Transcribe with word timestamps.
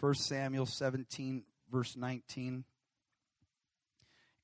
1 0.00 0.14
Samuel 0.14 0.66
17, 0.66 1.42
verse 1.70 1.96
19. 1.96 2.64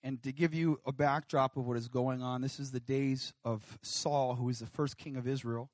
And 0.02 0.22
to 0.22 0.32
give 0.32 0.54
you 0.54 0.80
a 0.84 0.92
backdrop 0.92 1.56
of 1.56 1.67
what 1.67 1.76
is 1.76 1.88
going 1.88 2.22
on, 2.22 2.40
this 2.40 2.58
is 2.58 2.72
the 2.72 2.80
days 2.80 3.32
of 3.44 3.78
Saul, 3.83 4.34
who 4.34 4.49
is 4.49 4.58
the 4.58 4.67
first 4.67 4.96
king 4.96 5.17
of 5.17 5.28
Israel. 5.28 5.70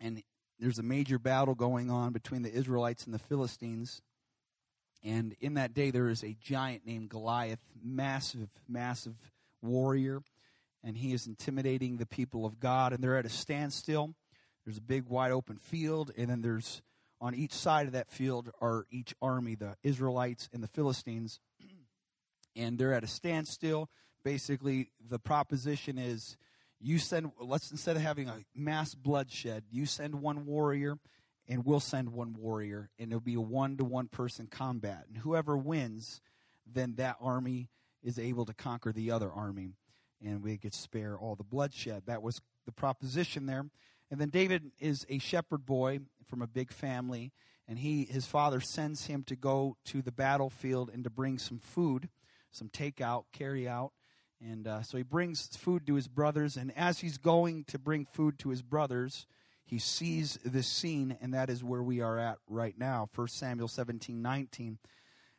And 0.00 0.22
there's 0.58 0.78
a 0.78 0.82
major 0.82 1.18
battle 1.18 1.54
going 1.54 1.90
on 1.90 2.12
between 2.12 2.42
the 2.42 2.52
Israelites 2.52 3.04
and 3.04 3.14
the 3.14 3.18
Philistines. 3.18 4.02
And 5.04 5.36
in 5.40 5.54
that 5.54 5.74
day, 5.74 5.90
there 5.90 6.08
is 6.08 6.24
a 6.24 6.36
giant 6.40 6.84
named 6.86 7.08
Goliath, 7.08 7.60
massive, 7.80 8.48
massive 8.68 9.14
warrior. 9.62 10.22
And 10.82 10.96
he 10.96 11.12
is 11.12 11.26
intimidating 11.26 11.98
the 11.98 12.06
people 12.06 12.44
of 12.44 12.58
God. 12.58 12.92
And 12.92 13.02
they're 13.02 13.16
at 13.16 13.26
a 13.26 13.30
standstill. 13.30 14.14
There's 14.64 14.78
a 14.78 14.82
big, 14.82 15.04
wide 15.06 15.30
open 15.30 15.58
field. 15.58 16.10
And 16.16 16.28
then 16.30 16.42
there's 16.42 16.82
on 17.20 17.34
each 17.34 17.52
side 17.52 17.86
of 17.86 17.92
that 17.92 18.08
field 18.10 18.50
are 18.60 18.86
each 18.90 19.14
army, 19.20 19.54
the 19.54 19.76
Israelites 19.82 20.48
and 20.52 20.62
the 20.62 20.68
Philistines 20.68 21.40
and 22.56 22.78
they're 22.78 22.94
at 22.94 23.04
a 23.04 23.08
standstill. 23.08 23.88
Basically, 24.24 24.90
the 25.08 25.18
proposition 25.18 25.98
is 25.98 26.36
you 26.80 26.98
send, 26.98 27.32
let's 27.40 27.70
instead 27.70 27.96
of 27.96 28.02
having 28.02 28.28
a 28.28 28.44
mass 28.54 28.94
bloodshed, 28.94 29.64
you 29.70 29.86
send 29.86 30.16
one 30.16 30.46
warrior 30.46 30.98
and 31.48 31.64
we'll 31.64 31.80
send 31.80 32.12
one 32.12 32.34
warrior, 32.38 32.90
and 32.98 33.10
it'll 33.10 33.20
be 33.20 33.34
a 33.34 33.40
one 33.40 33.78
to 33.78 33.84
one 33.84 34.06
person 34.08 34.46
combat. 34.46 35.06
And 35.08 35.16
whoever 35.16 35.56
wins, 35.56 36.20
then 36.66 36.96
that 36.96 37.16
army 37.22 37.70
is 38.02 38.18
able 38.18 38.44
to 38.44 38.52
conquer 38.52 38.92
the 38.92 39.10
other 39.10 39.32
army, 39.32 39.72
and 40.22 40.42
we 40.42 40.58
could 40.58 40.74
spare 40.74 41.16
all 41.16 41.36
the 41.36 41.44
bloodshed. 41.44 42.02
That 42.06 42.22
was 42.22 42.42
the 42.66 42.72
proposition 42.72 43.46
there. 43.46 43.64
And 44.10 44.20
then 44.20 44.30
David 44.30 44.70
is 44.78 45.06
a 45.08 45.18
shepherd 45.18 45.66
boy 45.66 46.00
from 46.26 46.42
a 46.42 46.46
big 46.46 46.72
family, 46.72 47.32
and 47.66 47.78
he 47.78 48.04
his 48.04 48.26
father 48.26 48.60
sends 48.60 49.06
him 49.06 49.22
to 49.24 49.36
go 49.36 49.76
to 49.86 50.02
the 50.02 50.12
battlefield 50.12 50.90
and 50.92 51.04
to 51.04 51.10
bring 51.10 51.38
some 51.38 51.58
food 51.58 52.08
some 52.50 52.68
takeout, 52.68 53.24
carry 53.32 53.68
out. 53.68 53.92
And 54.40 54.66
uh, 54.66 54.82
so 54.82 54.96
he 54.96 55.02
brings 55.02 55.46
food 55.56 55.86
to 55.86 55.94
his 55.94 56.08
brothers. 56.08 56.56
And 56.56 56.72
as 56.76 57.00
he's 57.00 57.18
going 57.18 57.64
to 57.64 57.78
bring 57.78 58.04
food 58.04 58.38
to 58.40 58.50
his 58.50 58.62
brothers, 58.62 59.26
he 59.64 59.78
sees 59.78 60.38
this 60.44 60.66
scene, 60.66 61.16
and 61.20 61.34
that 61.34 61.50
is 61.50 61.62
where 61.62 61.82
we 61.82 62.00
are 62.00 62.18
at 62.18 62.38
right 62.48 62.74
now 62.78 63.08
1 63.14 63.28
Samuel 63.28 63.68
17 63.68 64.22
19. 64.22 64.78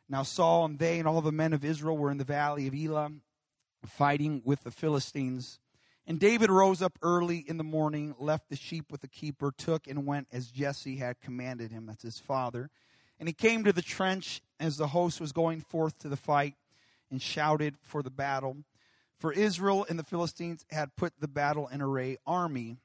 Now 0.08 0.22
Saul 0.22 0.66
and 0.66 0.78
they 0.78 0.98
and 0.98 1.08
all 1.08 1.20
the 1.20 1.32
men 1.32 1.52
of 1.52 1.64
Israel 1.64 1.96
were 1.96 2.10
in 2.10 2.18
the 2.18 2.24
valley 2.24 2.66
of 2.66 2.74
Elah 2.74 3.10
fighting 3.86 4.42
with 4.44 4.62
the 4.62 4.70
Philistines. 4.70 5.58
And 6.06 6.18
David 6.18 6.50
rose 6.50 6.82
up 6.82 6.98
early 7.02 7.38
in 7.38 7.56
the 7.56 7.64
morning, 7.64 8.14
left 8.18 8.48
the 8.48 8.56
sheep 8.56 8.90
with 8.90 9.00
the 9.00 9.08
keeper, 9.08 9.52
took 9.56 9.86
and 9.86 10.06
went 10.06 10.26
as 10.32 10.50
Jesse 10.50 10.96
had 10.96 11.20
commanded 11.20 11.70
him. 11.70 11.86
That's 11.86 12.02
his 12.02 12.18
father. 12.18 12.70
And 13.18 13.28
he 13.28 13.32
came 13.32 13.64
to 13.64 13.72
the 13.72 13.82
trench 13.82 14.40
as 14.58 14.76
the 14.76 14.88
host 14.88 15.20
was 15.20 15.32
going 15.32 15.60
forth 15.60 15.98
to 15.98 16.08
the 16.08 16.16
fight 16.16 16.54
and 17.10 17.20
shouted 17.20 17.76
for 17.82 18.02
the 18.02 18.10
battle. 18.10 18.56
For 19.18 19.32
Israel 19.32 19.84
and 19.88 19.98
the 19.98 20.04
Philistines 20.04 20.64
had 20.70 20.96
put 20.96 21.12
the 21.20 21.28
battle 21.28 21.68
in 21.68 21.82
array, 21.82 22.16
army 22.26 22.78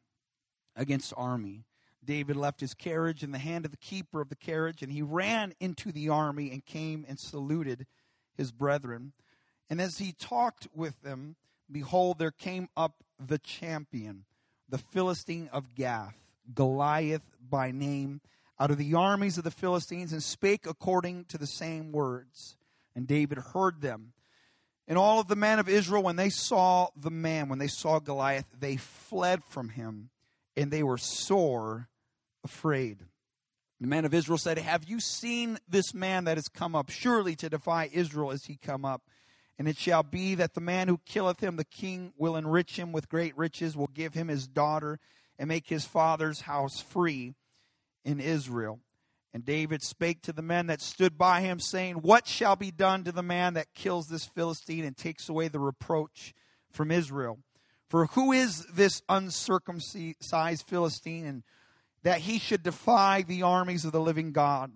against 0.75 1.13
army. 1.15 1.63
David 2.03 2.35
left 2.35 2.59
his 2.59 2.73
carriage 2.73 3.23
in 3.23 3.31
the 3.31 3.39
hand 3.39 3.65
of 3.65 3.71
the 3.71 3.77
keeper 3.77 4.21
of 4.21 4.29
the 4.29 4.35
carriage, 4.35 4.83
and 4.83 4.91
he 4.91 5.01
ran 5.01 5.53
into 5.59 5.91
the 5.91 6.09
army 6.09 6.51
and 6.51 6.65
came 6.65 7.05
and 7.07 7.17
saluted 7.17 7.87
his 8.35 8.51
brethren. 8.51 9.13
And 9.69 9.81
as 9.81 9.97
he 9.97 10.11
talked 10.11 10.67
with 10.75 11.01
them, 11.01 11.37
behold, 11.71 12.19
there 12.19 12.31
came 12.31 12.67
up 12.75 13.04
the 13.19 13.37
champion, 13.37 14.25
the 14.69 14.77
Philistine 14.77 15.49
of 15.51 15.75
Gath, 15.75 16.15
Goliath 16.53 17.23
by 17.49 17.71
name, 17.71 18.21
out 18.59 18.71
of 18.71 18.77
the 18.77 18.93
armies 18.93 19.37
of 19.37 19.43
the 19.43 19.51
Philistines, 19.51 20.13
and 20.13 20.23
spake 20.23 20.65
according 20.65 21.25
to 21.25 21.37
the 21.37 21.47
same 21.47 21.91
words. 21.91 22.55
And 22.95 23.07
David 23.07 23.37
heard 23.37 23.81
them. 23.81 24.13
And 24.87 24.97
all 24.97 25.19
of 25.19 25.27
the 25.27 25.35
men 25.35 25.59
of 25.59 25.67
Israel, 25.67 26.03
when 26.03 26.15
they 26.15 26.29
saw 26.29 26.87
the 26.95 27.09
man, 27.09 27.49
when 27.49 27.59
they 27.59 27.67
saw 27.67 27.99
Goliath, 27.99 28.45
they 28.57 28.77
fled 28.77 29.43
from 29.43 29.69
him, 29.69 30.09
and 30.55 30.71
they 30.71 30.83
were 30.83 30.97
sore 30.97 31.89
afraid. 32.43 32.99
The 33.81 33.87
men 33.87 34.05
of 34.05 34.13
Israel 34.13 34.37
said, 34.37 34.57
Have 34.57 34.85
you 34.85 34.99
seen 34.99 35.57
this 35.67 35.93
man 35.93 36.25
that 36.25 36.37
has 36.37 36.47
come 36.47 36.75
up? 36.75 36.89
Surely 36.89 37.35
to 37.37 37.49
defy 37.49 37.89
Israel 37.91 38.31
is 38.31 38.45
he 38.45 38.55
come 38.55 38.85
up. 38.85 39.01
And 39.57 39.67
it 39.67 39.77
shall 39.77 40.03
be 40.03 40.35
that 40.35 40.53
the 40.53 40.61
man 40.61 40.87
who 40.87 40.99
killeth 41.05 41.39
him, 41.39 41.55
the 41.55 41.63
king 41.63 42.13
will 42.17 42.35
enrich 42.35 42.77
him 42.77 42.91
with 42.91 43.09
great 43.09 43.37
riches, 43.37 43.77
will 43.77 43.87
give 43.87 44.13
him 44.13 44.27
his 44.27 44.47
daughter, 44.47 44.99
and 45.39 45.47
make 45.47 45.67
his 45.67 45.85
father's 45.85 46.41
house 46.41 46.81
free 46.81 47.35
in 48.03 48.19
Israel. 48.19 48.79
And 49.33 49.43
David 49.43 49.83
spake 49.83 50.21
to 50.23 50.33
the 50.33 50.41
men 50.41 50.67
that 50.67 50.81
stood 50.81 51.17
by 51.17 51.41
him, 51.41 51.59
saying, 51.59 51.95
What 51.95 52.27
shall 52.27 52.55
be 52.55 52.71
done 52.71 53.03
to 53.03 53.11
the 53.11 53.23
man 53.23 53.55
that 53.55 53.73
kills 53.73 54.07
this 54.07 54.25
Philistine 54.25 54.85
and 54.85 54.95
takes 54.95 55.27
away 55.27 55.49
the 55.49 55.59
reproach 55.59 56.33
from 56.71 56.91
Israel? 56.91 57.39
For 57.89 58.05
who 58.07 58.31
is 58.31 58.65
this 58.67 59.01
uncircumcised 59.09 60.67
Philistine, 60.67 61.25
and 61.25 61.43
that 62.03 62.21
he 62.21 62.39
should 62.39 62.63
defy 62.63 63.23
the 63.23 63.43
armies 63.43 63.83
of 63.83 63.91
the 63.91 63.99
living 63.99 64.31
God? 64.31 64.71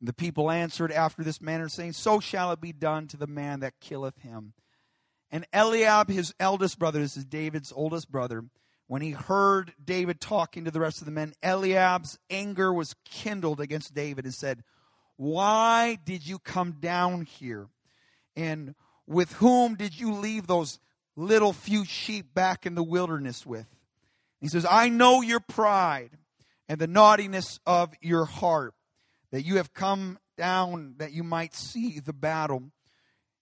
The 0.00 0.12
people 0.12 0.50
answered 0.50 0.92
after 0.92 1.24
this 1.24 1.40
manner, 1.40 1.68
saying, 1.68 1.92
So 1.92 2.20
shall 2.20 2.52
it 2.52 2.60
be 2.60 2.72
done 2.72 3.08
to 3.08 3.16
the 3.16 3.26
man 3.26 3.60
that 3.60 3.80
killeth 3.80 4.18
him. 4.18 4.52
And 5.30 5.46
Eliab, 5.52 6.08
his 6.08 6.34
eldest 6.38 6.78
brother, 6.78 7.00
this 7.00 7.16
is 7.16 7.24
David's 7.24 7.72
oldest 7.74 8.10
brother, 8.10 8.44
when 8.86 9.02
he 9.02 9.10
heard 9.10 9.74
David 9.82 10.20
talking 10.20 10.64
to 10.64 10.70
the 10.70 10.80
rest 10.80 11.00
of 11.00 11.04
the 11.04 11.12
men, 11.12 11.34
Eliab's 11.42 12.18
anger 12.30 12.72
was 12.72 12.94
kindled 13.04 13.60
against 13.60 13.94
David 13.94 14.24
and 14.24 14.32
said, 14.32 14.64
Why 15.16 15.98
did 16.02 16.26
you 16.26 16.38
come 16.38 16.76
down 16.80 17.22
here? 17.22 17.68
And 18.34 18.74
with 19.06 19.32
whom 19.34 19.74
did 19.74 19.98
you 19.98 20.14
leave 20.14 20.46
those 20.46 20.78
little 21.16 21.52
few 21.52 21.84
sheep 21.84 22.32
back 22.32 22.64
in 22.64 22.74
the 22.74 22.82
wilderness 22.82 23.44
with? 23.44 23.66
He 24.40 24.48
says, 24.48 24.64
I 24.68 24.88
know 24.88 25.20
your 25.20 25.40
pride 25.40 26.10
and 26.68 26.78
the 26.78 26.86
naughtiness 26.86 27.58
of 27.66 27.92
your 28.00 28.24
heart, 28.24 28.74
that 29.32 29.42
you 29.42 29.56
have 29.56 29.74
come 29.74 30.18
down 30.36 30.94
that 30.98 31.12
you 31.12 31.22
might 31.22 31.54
see 31.54 32.00
the 32.00 32.12
battle. 32.12 32.62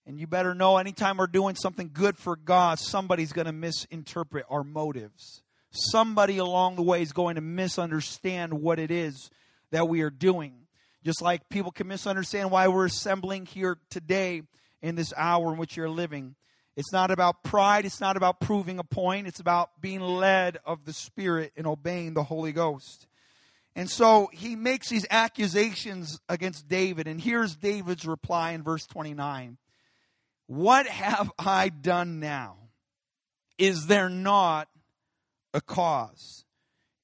And 0.06 0.20
you 0.20 0.26
better 0.26 0.54
know 0.54 0.76
anytime 0.76 1.16
we're 1.16 1.26
doing 1.26 1.56
something 1.56 1.90
good 1.92 2.16
for 2.16 2.36
God, 2.36 2.78
somebody's 2.78 3.32
going 3.32 3.46
to 3.46 3.52
misinterpret 3.52 4.46
our 4.48 4.62
motives. 4.62 5.42
Somebody 5.70 6.38
along 6.38 6.76
the 6.76 6.82
way 6.82 7.02
is 7.02 7.12
going 7.12 7.34
to 7.34 7.40
misunderstand 7.40 8.54
what 8.54 8.78
it 8.78 8.90
is 8.90 9.30
that 9.72 9.88
we 9.88 10.02
are 10.02 10.10
doing. 10.10 10.66
Just 11.04 11.22
like 11.22 11.48
people 11.48 11.72
can 11.72 11.88
misunderstand 11.88 12.50
why 12.50 12.68
we're 12.68 12.86
assembling 12.86 13.46
here 13.46 13.78
today 13.90 14.42
in 14.80 14.94
this 14.94 15.12
hour 15.16 15.52
in 15.52 15.58
which 15.58 15.76
you're 15.76 15.88
living. 15.88 16.36
It's 16.76 16.92
not 16.92 17.10
about 17.10 17.42
pride, 17.42 17.84
it's 17.84 18.00
not 18.00 18.16
about 18.16 18.38
proving 18.38 18.78
a 18.78 18.84
point, 18.84 19.26
it's 19.26 19.40
about 19.40 19.80
being 19.80 20.00
led 20.00 20.58
of 20.64 20.84
the 20.84 20.92
Spirit 20.92 21.52
and 21.56 21.66
obeying 21.66 22.14
the 22.14 22.22
Holy 22.22 22.52
Ghost. 22.52 23.06
And 23.76 23.90
so 23.90 24.30
he 24.32 24.56
makes 24.56 24.88
these 24.88 25.06
accusations 25.10 26.18
against 26.30 26.66
David, 26.66 27.06
and 27.06 27.20
here's 27.20 27.54
David's 27.54 28.06
reply 28.06 28.52
in 28.52 28.62
verse 28.62 28.86
29. 28.86 29.58
What 30.46 30.86
have 30.86 31.30
I 31.38 31.68
done 31.68 32.18
now? 32.18 32.56
Is 33.58 33.86
there 33.86 34.08
not 34.08 34.68
a 35.52 35.60
cause? 35.60 36.46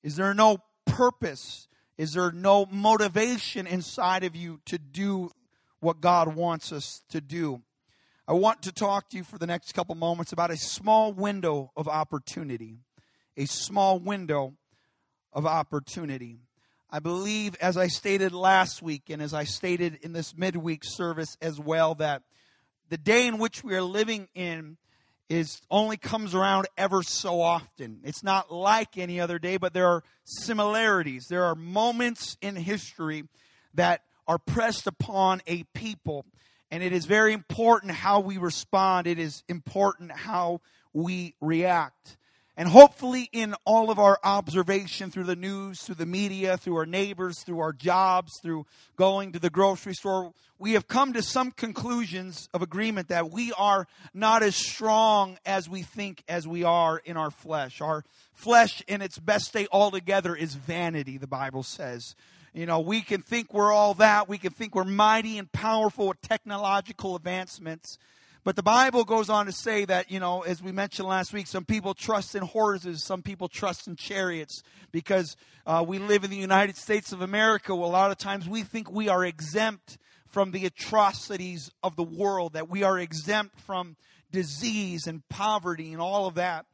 Is 0.03 0.17
there 0.17 0.33
no 0.33 0.59
purpose? 0.87 1.69
Is 1.99 2.15
there 2.15 2.33
no 2.33 2.65
motivation 2.65 3.67
inside 3.67 4.25
of 4.25 4.35
you 4.35 4.59
to 4.65 4.79
do 4.79 5.31
what 5.81 6.01
God 6.01 6.35
wants 6.35 6.73
us 6.73 7.03
to 7.11 7.21
do? 7.21 7.61
I 8.27 8.33
want 8.33 8.63
to 8.63 8.73
talk 8.73 9.11
to 9.11 9.19
you 9.19 9.25
for 9.25 9.37
the 9.37 9.47
next 9.47 9.73
couple 9.73 9.95
moments 9.95 10.33
about 10.33 10.51
a 10.51 10.57
small 10.57 11.13
window 11.13 11.71
of 11.77 11.87
opportunity. 11.87 12.79
A 13.37 13.45
small 13.45 13.99
window 13.99 14.55
of 15.35 15.45
opportunity. 15.45 16.39
I 16.95 16.99
believe, 16.99 17.57
as 17.59 17.79
I 17.79 17.87
stated 17.87 18.33
last 18.33 18.83
week, 18.83 19.09
and 19.09 19.23
as 19.23 19.33
I 19.33 19.45
stated 19.45 20.01
in 20.03 20.13
this 20.13 20.37
midweek 20.37 20.83
service 20.85 21.39
as 21.41 21.59
well, 21.59 21.95
that 21.95 22.23
the 22.91 22.99
day 22.99 23.27
in 23.27 23.39
which 23.39 23.65
we 23.65 23.75
are 23.75 23.83
living 23.83 24.29
in 24.35 24.77
is 25.31 25.63
only 25.71 25.97
comes 25.97 26.35
around 26.35 26.67
ever 26.77 27.03
so 27.03 27.41
often. 27.41 28.01
It's 28.05 28.23
not 28.23 28.53
like 28.53 28.99
any 28.99 29.21
other 29.21 29.39
day, 29.39 29.57
but 29.57 29.73
there 29.73 29.89
are 29.89 30.05
similarities. 30.25 31.29
There 31.31 31.45
are 31.45 31.55
moments 31.55 32.37
in 32.43 32.57
history 32.57 33.25
that 33.73 34.03
are 34.29 34.37
pressed 34.37 34.87
upon 34.87 35.41
a 35.47 35.63
people, 35.73 36.27
and 36.71 36.83
it 36.83 36.93
is 36.93 37.07
very 37.07 37.33
important 37.33 37.93
how 37.93 38.21
we 38.21 38.37
respond. 38.37 39.07
It 39.07 39.19
is 39.19 39.45
important 39.49 40.13
how 40.13 40.61
we 40.93 41.37
react. 41.41 42.19
And 42.55 42.69
hopefully, 42.69 43.31
in 43.33 43.55
all 43.65 43.91
of 43.91 43.99
our 43.99 44.19
observation 44.23 45.11
through 45.11 45.25
the 45.25 45.37
news, 45.37 45.81
through 45.81 45.95
the 45.95 46.07
media, 46.07 46.59
through 46.59 46.77
our 46.77 46.87
neighbors, 46.87 47.43
through 47.43 47.61
our 47.61 47.73
jobs, 47.73 48.39
through 48.43 48.67
going 48.97 49.33
to 49.33 49.39
the 49.39 49.49
grocery 49.49 49.95
store, 49.95 50.35
we 50.59 50.75
have 50.75 50.87
come 50.87 51.15
to 51.15 51.23
some 51.23 51.51
conclusions 51.51 52.51
of 52.53 52.61
agreement 52.61 53.09
that 53.09 53.31
we 53.31 53.53
are 53.55 53.87
not 54.13 54.43
as 54.43 54.55
strong 54.55 55.39
as 55.47 55.69
we 55.69 55.83
think 55.83 56.23
as 56.29 56.47
we 56.47 56.63
are 56.63 56.99
in 56.99 57.17
our 57.17 57.31
flesh. 57.31 57.81
Our 57.81 58.05
flesh, 58.35 58.83
in 58.87 59.01
its 59.01 59.19
best 59.19 59.47
state 59.47 59.69
altogether, 59.73 60.37
is 60.37 60.55
vanity, 60.55 61.17
the 61.17 61.27
Bible 61.27 61.63
says. 61.63 62.15
You 62.53 62.67
know, 62.67 62.81
we 62.81 63.01
can 63.01 63.23
think 63.23 63.55
we're 63.55 63.73
all 63.73 63.95
that. 63.95 64.29
We 64.29 64.37
can 64.37 64.53
think 64.53 64.75
we're 64.75 64.85
mighty 64.85 65.39
and 65.39 65.51
powerful 65.51 66.09
with 66.09 66.21
technological 66.21 67.17
advancements. 67.17 67.97
But 68.45 68.57
the 68.57 68.63
Bible 68.63 69.05
goes 69.05 69.31
on 69.31 69.47
to 69.47 69.53
say 69.53 69.85
that, 69.85 70.11
you 70.11 70.19
know, 70.19 70.43
as 70.43 70.61
we 70.61 70.73
mentioned 70.73 71.07
last 71.07 71.33
week, 71.33 71.47
some 71.47 71.65
people 71.65 71.95
trust 71.95 72.35
in 72.35 72.43
horses, 72.43 73.05
some 73.05 73.23
people 73.23 73.49
trust 73.49 73.87
in 73.87 73.95
chariots 73.95 74.65
because 74.91 75.37
uh, 75.65 75.85
we 75.87 76.01
live 76.01 76.25
in 76.25 76.31
the 76.31 76.37
United 76.37 76.77
States 76.77 77.13
of 77.13 77.23
America. 77.23 77.75
Well, 77.75 77.89
a 77.89 77.93
lot 77.93 78.11
of 78.11 78.19
times 78.19 78.49
we 78.49 78.63
think 78.63 78.91
we 78.91 79.09
are 79.09 79.25
exempt 79.25 79.97
from 80.27 80.51
the 80.51 80.67
atrocities 80.67 81.71
of 81.85 81.95
the 81.95 82.03
world, 82.03 82.55
that 82.55 82.69
we 82.69 82.83
are 82.83 82.99
exempt 82.99 83.61
from 83.61 83.97
disease 84.33 85.07
and 85.07 85.23
poverty 85.29 85.93
and 85.93 86.03
all 86.03 86.27
of 86.27 86.35
that. 86.35 86.67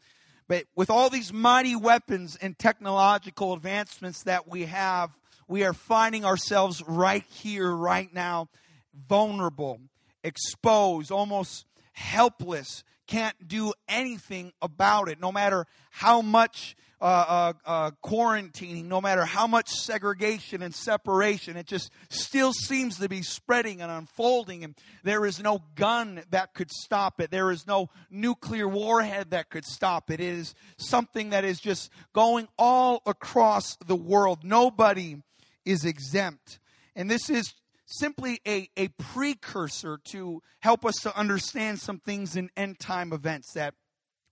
But 0.47 0.65
with 0.75 0.89
all 0.89 1.11
these 1.11 1.35
mighty 1.35 1.77
weapons 1.77 2.39
and 2.41 2.59
technological 2.59 3.53
advancements 3.53 4.23
that 4.23 4.49
we 4.49 4.65
have, 4.65 5.11
we 5.49 5.65
are 5.65 5.75
finding 5.75 6.25
ourselves 6.25 6.83
right 6.87 7.25
here, 7.29 7.71
right 7.71 8.13
now, 8.15 8.49
vulnerable, 9.07 9.81
exposed, 10.23 11.11
almost 11.11 11.67
helpless, 11.93 12.85
can't 13.07 13.49
do 13.49 13.73
anything 13.89 14.53
about 14.61 15.09
it, 15.09 15.21
no 15.21 15.33
matter 15.33 15.67
how 15.91 16.21
much 16.21 16.77
uh, 17.01 17.05
uh, 17.05 17.53
uh, 17.65 17.91
quarantining, 18.05 18.87
no 18.87 19.01
matter 19.01 19.25
how 19.25 19.47
much 19.47 19.69
segregation 19.69 20.63
and 20.63 20.75
separation, 20.75 21.57
it 21.57 21.65
just 21.65 21.93
still 22.11 22.53
seems 22.53 22.99
to 22.99 23.09
be 23.09 23.23
spreading 23.23 23.81
and 23.81 23.91
unfolding. 23.91 24.65
And 24.65 24.75
there 25.05 25.25
is 25.25 25.41
no 25.41 25.63
gun 25.77 26.23
that 26.31 26.55
could 26.55 26.71
stop 26.71 27.21
it. 27.21 27.31
There 27.31 27.53
is 27.53 27.67
no 27.67 27.89
nuclear 28.11 28.69
warhead 28.69 29.31
that 29.31 29.49
could 29.49 29.65
stop 29.65 30.11
it. 30.11 30.21
It 30.21 30.39
is 30.39 30.55
something 30.77 31.31
that 31.31 31.45
is 31.45 31.61
just 31.61 31.91
going 32.13 32.49
all 32.59 33.01
across 33.07 33.77
the 33.87 33.97
world. 33.97 34.41
Nobody 34.43 35.23
is 35.65 35.85
exempt. 35.85 36.59
And 36.97 37.09
this 37.09 37.31
is 37.31 37.55
simply 37.89 38.41
a, 38.47 38.69
a 38.77 38.89
precursor 38.89 39.99
to 40.11 40.43
help 40.61 40.85
us 40.85 40.95
to 41.03 41.17
understand 41.17 41.81
some 41.81 41.99
things 41.99 42.37
in 42.37 42.51
end 42.57 42.79
time 42.79 43.13
events 43.13 43.53
that 43.55 43.75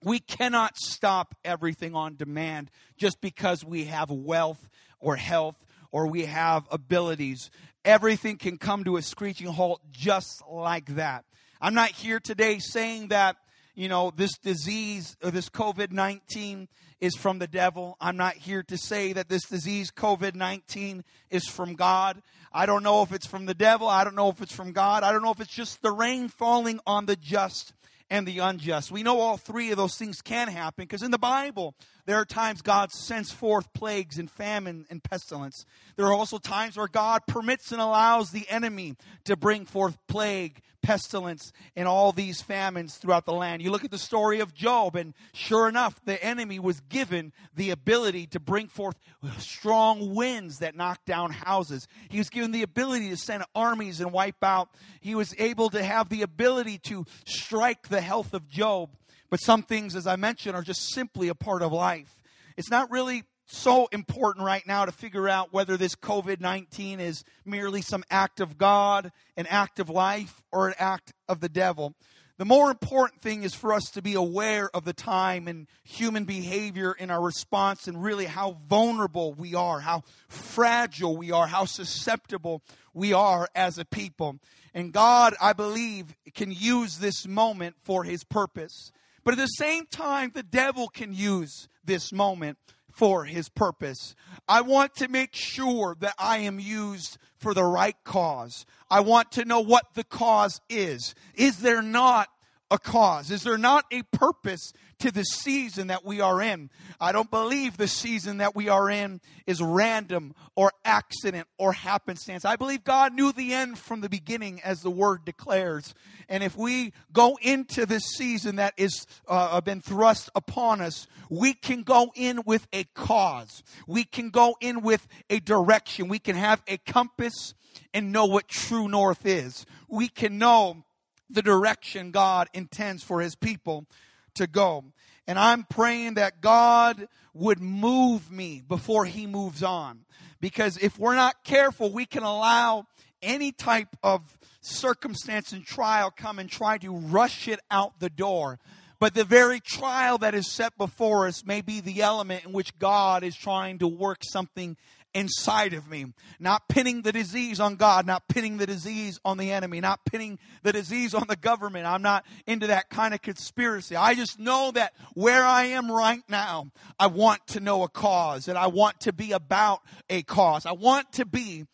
we 0.04 0.18
cannot 0.20 0.76
stop 0.76 1.34
everything 1.44 1.94
on 1.94 2.16
demand 2.16 2.70
just 2.98 3.20
because 3.20 3.64
we 3.64 3.84
have 3.84 4.10
wealth 4.10 4.68
or 5.00 5.16
health 5.16 5.56
or 5.90 6.06
we 6.06 6.26
have 6.26 6.66
abilities. 6.70 7.50
Everything 7.84 8.36
can 8.36 8.58
come 8.58 8.84
to 8.84 8.98
a 8.98 9.02
screeching 9.02 9.48
halt 9.48 9.80
just 9.90 10.42
like 10.50 10.94
that. 10.96 11.24
I'm 11.60 11.74
not 11.74 11.90
here 11.90 12.20
today 12.20 12.58
saying 12.58 13.08
that, 13.08 13.36
you 13.76 13.88
know, 13.88 14.10
this 14.10 14.36
disease 14.38 15.16
or 15.22 15.30
this 15.30 15.48
COVID 15.50 15.92
19 15.92 16.66
is 17.00 17.14
from 17.14 17.38
the 17.38 17.46
devil. 17.46 17.96
I'm 18.00 18.16
not 18.16 18.34
here 18.34 18.62
to 18.64 18.78
say 18.78 19.12
that 19.12 19.28
this 19.28 19.44
disease, 19.44 19.90
COVID 19.90 20.34
19, 20.34 21.04
is 21.30 21.46
from 21.46 21.74
God. 21.74 22.22
I 22.52 22.64
don't 22.64 22.82
know 22.82 23.02
if 23.02 23.12
it's 23.12 23.26
from 23.26 23.44
the 23.44 23.54
devil. 23.54 23.86
I 23.86 24.02
don't 24.02 24.16
know 24.16 24.30
if 24.30 24.40
it's 24.40 24.54
from 24.54 24.72
God. 24.72 25.02
I 25.02 25.12
don't 25.12 25.22
know 25.22 25.30
if 25.30 25.40
it's 25.40 25.54
just 25.54 25.82
the 25.82 25.92
rain 25.92 26.28
falling 26.28 26.80
on 26.86 27.04
the 27.04 27.16
just 27.16 27.74
and 28.08 28.26
the 28.26 28.38
unjust. 28.38 28.90
We 28.90 29.02
know 29.02 29.20
all 29.20 29.36
three 29.36 29.70
of 29.70 29.76
those 29.76 29.96
things 29.96 30.22
can 30.22 30.48
happen 30.48 30.84
because 30.84 31.02
in 31.02 31.10
the 31.10 31.18
Bible, 31.18 31.74
there 32.06 32.16
are 32.16 32.24
times 32.24 32.62
God 32.62 32.92
sends 32.92 33.32
forth 33.32 33.72
plagues 33.72 34.18
and 34.18 34.30
famine 34.30 34.86
and 34.90 35.02
pestilence. 35.02 35.66
There 35.96 36.06
are 36.06 36.14
also 36.14 36.38
times 36.38 36.76
where 36.76 36.88
God 36.88 37.22
permits 37.26 37.72
and 37.72 37.80
allows 37.80 38.30
the 38.30 38.48
enemy 38.48 38.94
to 39.24 39.36
bring 39.36 39.64
forth 39.64 39.98
plague, 40.06 40.62
pestilence, 40.82 41.52
and 41.74 41.88
all 41.88 42.12
these 42.12 42.40
famines 42.40 42.94
throughout 42.96 43.26
the 43.26 43.32
land. 43.32 43.60
You 43.60 43.72
look 43.72 43.84
at 43.84 43.90
the 43.90 43.98
story 43.98 44.38
of 44.38 44.54
Job, 44.54 44.94
and 44.94 45.14
sure 45.34 45.68
enough, 45.68 46.00
the 46.04 46.22
enemy 46.22 46.60
was 46.60 46.78
given 46.80 47.32
the 47.56 47.70
ability 47.70 48.28
to 48.28 48.40
bring 48.40 48.68
forth 48.68 48.94
strong 49.38 50.14
winds 50.14 50.58
that 50.58 50.76
knock 50.76 51.04
down 51.06 51.32
houses. 51.32 51.88
He 52.08 52.18
was 52.18 52.30
given 52.30 52.52
the 52.52 52.62
ability 52.62 53.08
to 53.10 53.16
send 53.16 53.42
armies 53.52 54.00
and 54.00 54.12
wipe 54.12 54.44
out. 54.44 54.68
He 55.00 55.16
was 55.16 55.34
able 55.38 55.70
to 55.70 55.82
have 55.82 56.08
the 56.08 56.22
ability 56.22 56.78
to 56.84 57.04
strike 57.24 57.88
the 57.88 58.00
health 58.00 58.32
of 58.32 58.48
Job 58.48 58.90
but 59.30 59.40
some 59.40 59.62
things, 59.62 59.96
as 59.96 60.06
I 60.06 60.16
mentioned, 60.16 60.56
are 60.56 60.62
just 60.62 60.92
simply 60.92 61.28
a 61.28 61.34
part 61.34 61.62
of 61.62 61.72
life. 61.72 62.22
It's 62.56 62.70
not 62.70 62.90
really 62.90 63.24
so 63.46 63.86
important 63.92 64.44
right 64.44 64.66
now 64.66 64.84
to 64.84 64.92
figure 64.92 65.28
out 65.28 65.52
whether 65.52 65.76
this 65.76 65.94
COVID 65.94 66.40
19 66.40 67.00
is 67.00 67.22
merely 67.44 67.80
some 67.80 68.04
act 68.10 68.40
of 68.40 68.58
God, 68.58 69.12
an 69.36 69.46
act 69.46 69.78
of 69.78 69.88
life, 69.88 70.42
or 70.50 70.68
an 70.68 70.74
act 70.78 71.12
of 71.28 71.40
the 71.40 71.48
devil. 71.48 71.94
The 72.38 72.44
more 72.44 72.70
important 72.70 73.22
thing 73.22 73.44
is 73.44 73.54
for 73.54 73.72
us 73.72 73.84
to 73.94 74.02
be 74.02 74.12
aware 74.12 74.68
of 74.74 74.84
the 74.84 74.92
time 74.92 75.48
and 75.48 75.66
human 75.84 76.24
behavior 76.24 76.92
in 76.92 77.10
our 77.10 77.22
response 77.22 77.88
and 77.88 78.02
really 78.02 78.26
how 78.26 78.58
vulnerable 78.68 79.32
we 79.32 79.54
are, 79.54 79.80
how 79.80 80.02
fragile 80.28 81.16
we 81.16 81.32
are, 81.32 81.46
how 81.46 81.64
susceptible 81.64 82.62
we 82.92 83.14
are 83.14 83.48
as 83.54 83.78
a 83.78 83.86
people. 83.86 84.38
And 84.74 84.92
God, 84.92 85.34
I 85.40 85.54
believe, 85.54 86.14
can 86.34 86.52
use 86.52 86.98
this 86.98 87.26
moment 87.26 87.76
for 87.84 88.04
His 88.04 88.22
purpose. 88.22 88.92
But 89.26 89.32
at 89.32 89.38
the 89.38 89.46
same 89.48 89.86
time, 89.86 90.30
the 90.32 90.44
devil 90.44 90.86
can 90.86 91.12
use 91.12 91.68
this 91.84 92.12
moment 92.12 92.58
for 92.92 93.24
his 93.24 93.48
purpose. 93.48 94.14
I 94.46 94.60
want 94.60 94.94
to 94.98 95.08
make 95.08 95.34
sure 95.34 95.96
that 95.98 96.14
I 96.16 96.38
am 96.38 96.60
used 96.60 97.18
for 97.36 97.52
the 97.52 97.64
right 97.64 97.96
cause. 98.04 98.66
I 98.88 99.00
want 99.00 99.32
to 99.32 99.44
know 99.44 99.58
what 99.58 99.94
the 99.94 100.04
cause 100.04 100.60
is. 100.70 101.16
Is 101.34 101.58
there 101.58 101.82
not 101.82 102.28
a 102.70 102.78
cause? 102.78 103.30
Is 103.30 103.42
there 103.42 103.58
not 103.58 103.84
a 103.92 104.02
purpose 104.02 104.72
to 104.98 105.10
the 105.10 105.24
season 105.24 105.88
that 105.88 106.04
we 106.04 106.20
are 106.20 106.42
in? 106.42 106.70
I 107.00 107.12
don't 107.12 107.30
believe 107.30 107.76
the 107.76 107.88
season 107.88 108.38
that 108.38 108.56
we 108.56 108.68
are 108.68 108.90
in 108.90 109.20
is 109.46 109.62
random 109.62 110.34
or 110.54 110.72
accident 110.84 111.46
or 111.58 111.72
happenstance. 111.72 112.44
I 112.44 112.56
believe 112.56 112.82
God 112.84 113.14
knew 113.14 113.32
the 113.32 113.52
end 113.52 113.78
from 113.78 114.00
the 114.00 114.08
beginning, 114.08 114.60
as 114.62 114.80
the 114.80 114.90
word 114.90 115.24
declares. 115.24 115.94
And 116.28 116.42
if 116.42 116.56
we 116.56 116.92
go 117.12 117.38
into 117.40 117.86
this 117.86 118.04
season 118.04 118.56
that 118.56 118.74
is 118.76 119.06
uh, 119.28 119.60
been 119.60 119.80
thrust 119.80 120.30
upon 120.34 120.80
us, 120.80 121.06
we 121.30 121.52
can 121.52 121.82
go 121.82 122.12
in 122.14 122.42
with 122.44 122.66
a 122.72 122.84
cause. 122.94 123.62
We 123.86 124.04
can 124.04 124.30
go 124.30 124.56
in 124.60 124.82
with 124.82 125.06
a 125.30 125.40
direction. 125.40 126.08
We 126.08 126.18
can 126.18 126.36
have 126.36 126.62
a 126.66 126.78
compass 126.78 127.54
and 127.94 128.12
know 128.12 128.26
what 128.26 128.48
true 128.48 128.88
north 128.88 129.24
is. 129.26 129.66
We 129.88 130.08
can 130.08 130.38
know 130.38 130.84
the 131.30 131.42
direction 131.42 132.10
God 132.10 132.48
intends 132.54 133.02
for 133.02 133.20
his 133.20 133.34
people 133.34 133.86
to 134.34 134.46
go. 134.46 134.84
And 135.26 135.38
I'm 135.38 135.64
praying 135.64 136.14
that 136.14 136.40
God 136.40 137.08
would 137.34 137.60
move 137.60 138.30
me 138.30 138.62
before 138.66 139.04
he 139.04 139.26
moves 139.26 139.62
on. 139.62 140.04
Because 140.40 140.76
if 140.78 140.98
we're 140.98 141.16
not 141.16 141.44
careful, 141.44 141.92
we 141.92 142.06
can 142.06 142.22
allow 142.22 142.86
any 143.22 143.50
type 143.50 143.96
of 144.02 144.38
circumstance 144.60 145.52
and 145.52 145.64
trial 145.64 146.10
come 146.10 146.38
and 146.38 146.48
try 146.48 146.78
to 146.78 146.94
rush 146.94 147.48
it 147.48 147.60
out 147.70 147.98
the 147.98 148.10
door. 148.10 148.58
But 148.98 149.14
the 149.14 149.24
very 149.24 149.60
trial 149.60 150.18
that 150.18 150.34
is 150.34 150.50
set 150.50 150.76
before 150.78 151.26
us 151.26 151.44
may 151.44 151.60
be 151.60 151.80
the 151.80 152.02
element 152.02 152.44
in 152.46 152.52
which 152.52 152.78
God 152.78 153.22
is 153.22 153.36
trying 153.36 153.78
to 153.78 153.88
work 153.88 154.18
something 154.22 154.76
inside 155.16 155.72
of 155.72 155.88
me. 155.88 156.04
Not 156.38 156.68
pinning 156.68 157.00
the 157.00 157.10
disease 157.10 157.58
on 157.58 157.76
God, 157.76 158.06
not 158.06 158.28
pinning 158.28 158.58
the 158.58 158.66
disease 158.66 159.18
on 159.24 159.38
the 159.38 159.50
enemy, 159.50 159.80
not 159.80 160.04
pinning 160.04 160.38
the 160.62 160.72
disease 160.72 161.14
on 161.14 161.24
the 161.26 161.36
government. 161.36 161.86
I'm 161.86 162.02
not 162.02 162.26
into 162.46 162.66
that 162.66 162.90
kind 162.90 163.14
of 163.14 163.22
conspiracy. 163.22 163.96
I 163.96 164.14
just 164.14 164.38
know 164.38 164.70
that 164.72 164.92
where 165.14 165.42
I 165.42 165.64
am 165.64 165.90
right 165.90 166.22
now, 166.28 166.70
I 166.98 167.06
want 167.06 167.46
to 167.48 167.60
know 167.60 167.82
a 167.82 167.88
cause 167.88 168.46
and 168.46 168.58
I 168.58 168.66
want 168.66 169.00
to 169.00 169.12
be 169.12 169.32
about 169.32 169.80
a 170.10 170.22
cause. 170.22 170.66
I 170.66 170.72
want 170.72 171.10
to 171.14 171.24
be 171.24 171.64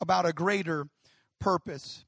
about 0.00 0.26
a 0.26 0.32
greater 0.32 0.88
purpose. 1.40 2.04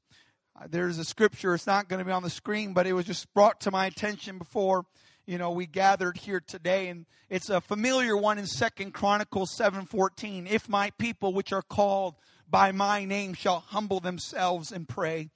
Uh, 0.59 0.67
there's 0.69 0.97
a 0.97 1.05
scripture, 1.05 1.53
it's 1.55 1.67
not 1.67 1.87
going 1.87 1.99
to 1.99 2.05
be 2.05 2.11
on 2.11 2.23
the 2.23 2.29
screen, 2.29 2.73
but 2.73 2.85
it 2.85 2.91
was 2.91 3.05
just 3.05 3.33
brought 3.33 3.61
to 3.61 3.71
my 3.71 3.85
attention 3.85 4.37
before 4.37 4.83
you 5.25 5.37
know 5.37 5.51
we 5.51 5.65
gathered 5.65 6.17
here 6.17 6.41
today 6.45 6.87
and 6.87 7.05
it's 7.29 7.49
a 7.49 7.61
familiar 7.61 8.17
one 8.17 8.37
in 8.37 8.45
second 8.45 8.93
chronicles 8.93 9.55
7.14 9.57 10.49
if 10.49 10.67
my 10.67 10.91
people 10.97 11.33
which 11.33 11.53
are 11.53 11.61
called 11.61 12.15
by 12.49 12.71
my 12.71 13.05
name 13.05 13.33
shall 13.33 13.59
humble 13.59 14.01
themselves 14.01 14.71
and 14.71 14.87
pray. 14.87 15.29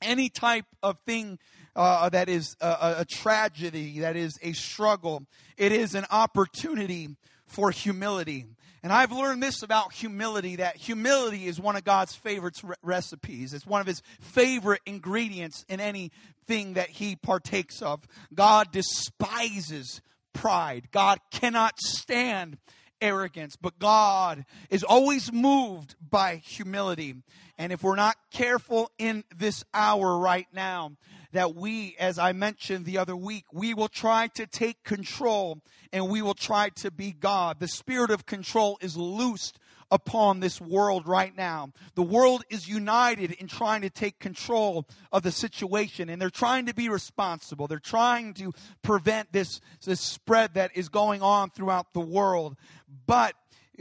Any 0.00 0.28
type 0.28 0.64
of 0.82 0.98
thing 1.06 1.38
uh, 1.74 2.08
that 2.08 2.28
is 2.28 2.56
a, 2.60 2.96
a 2.98 3.04
tragedy 3.04 4.00
that 4.00 4.16
is 4.16 4.38
a 4.42 4.52
struggle 4.52 5.26
it 5.58 5.72
is 5.72 5.94
an 5.94 6.06
opportunity 6.10 7.10
for 7.46 7.70
humility 7.70 8.46
and 8.86 8.92
I've 8.92 9.10
learned 9.10 9.42
this 9.42 9.64
about 9.64 9.92
humility 9.92 10.54
that 10.56 10.76
humility 10.76 11.48
is 11.48 11.58
one 11.58 11.74
of 11.74 11.82
God's 11.82 12.14
favorite 12.14 12.54
re- 12.62 12.76
recipes. 12.84 13.52
It's 13.52 13.66
one 13.66 13.80
of 13.80 13.86
his 13.88 14.00
favorite 14.20 14.80
ingredients 14.86 15.64
in 15.68 15.80
anything 15.80 16.74
that 16.74 16.88
he 16.88 17.16
partakes 17.16 17.82
of. 17.82 18.06
God 18.32 18.70
despises 18.70 20.00
pride. 20.32 20.86
God 20.92 21.18
cannot 21.32 21.80
stand 21.80 22.58
arrogance, 23.00 23.56
but 23.56 23.76
God 23.80 24.44
is 24.70 24.84
always 24.84 25.32
moved 25.32 25.96
by 26.00 26.36
humility. 26.36 27.16
And 27.58 27.72
if 27.72 27.82
we're 27.82 27.96
not 27.96 28.14
careful 28.30 28.92
in 28.98 29.24
this 29.36 29.64
hour 29.74 30.16
right 30.16 30.46
now, 30.52 30.92
that 31.36 31.54
we, 31.54 31.94
as 31.98 32.18
I 32.18 32.32
mentioned 32.32 32.84
the 32.84 32.98
other 32.98 33.16
week, 33.16 33.44
we 33.52 33.74
will 33.74 33.88
try 33.88 34.28
to 34.28 34.46
take 34.46 34.84
control 34.84 35.60
and 35.92 36.08
we 36.08 36.22
will 36.22 36.34
try 36.34 36.70
to 36.76 36.90
be 36.90 37.12
God. 37.12 37.60
The 37.60 37.68
spirit 37.68 38.10
of 38.10 38.26
control 38.26 38.78
is 38.80 38.96
loosed 38.96 39.58
upon 39.90 40.40
this 40.40 40.60
world 40.60 41.06
right 41.06 41.36
now. 41.36 41.72
The 41.94 42.02
world 42.02 42.44
is 42.50 42.68
united 42.68 43.32
in 43.32 43.46
trying 43.46 43.82
to 43.82 43.90
take 43.90 44.18
control 44.18 44.88
of 45.12 45.22
the 45.22 45.30
situation 45.30 46.08
and 46.08 46.20
they're 46.20 46.30
trying 46.30 46.66
to 46.66 46.74
be 46.74 46.88
responsible. 46.88 47.66
They're 47.66 47.78
trying 47.78 48.34
to 48.34 48.52
prevent 48.82 49.32
this, 49.32 49.60
this 49.84 50.00
spread 50.00 50.54
that 50.54 50.76
is 50.76 50.88
going 50.88 51.22
on 51.22 51.50
throughout 51.50 51.92
the 51.92 52.00
world. 52.00 52.56
But 53.06 53.34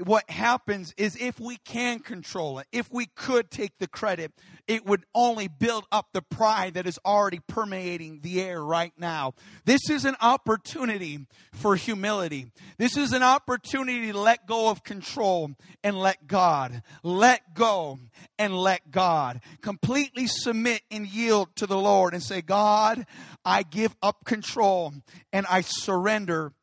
what 0.04 0.30
happens 0.30 0.94
is 0.98 1.16
if 1.20 1.40
we 1.40 1.58
can 1.58 2.00
control 2.00 2.60
it, 2.60 2.68
if 2.72 2.92
we 2.92 3.06
could 3.06 3.50
take 3.50 3.78
the 3.80 3.88
credit, 3.88 4.32
it 4.68 4.86
would 4.86 5.06
only 5.14 5.48
build 5.48 5.86
up 5.92 6.08
the 6.12 6.22
pride 6.22 6.74
that 6.74 6.88
is 6.88 7.00
already 7.06 7.40
permeating 7.48 8.20
the 8.22 8.42
air 8.42 8.64
right 8.64 8.94
now. 8.98 9.34
This 9.64 9.90
is 9.90 10.06
an 10.06 10.16
opportunity 10.22 11.28
for 11.54 11.76
humility. 11.76 12.48
This 12.78 12.98
is 12.98 13.14
an 13.14 13.24
opportunity 13.24 14.12
to 14.12 14.18
let 14.18 14.48
go 14.48 14.70
of 14.70 14.84
control 14.84 15.52
and 15.84 15.98
let 15.98 16.28
God. 16.28 16.82
Let 17.04 17.54
go 17.54 18.00
and 18.38 18.58
let 18.58 18.92
God. 18.92 19.42
Completely 19.62 20.28
submit 20.28 20.82
and 20.90 21.08
yield 21.08 21.56
to 21.58 21.68
the 21.68 21.78
Lord 21.78 22.14
and 22.14 22.24
say, 22.24 22.42
God, 22.42 23.06
I 23.44 23.64
give 23.64 23.96
up 24.02 24.26
control 24.26 24.94
and 25.32 25.46
I 25.48 25.62
surrender 25.62 26.54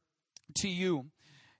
to 0.56 0.68
you. 0.68 1.06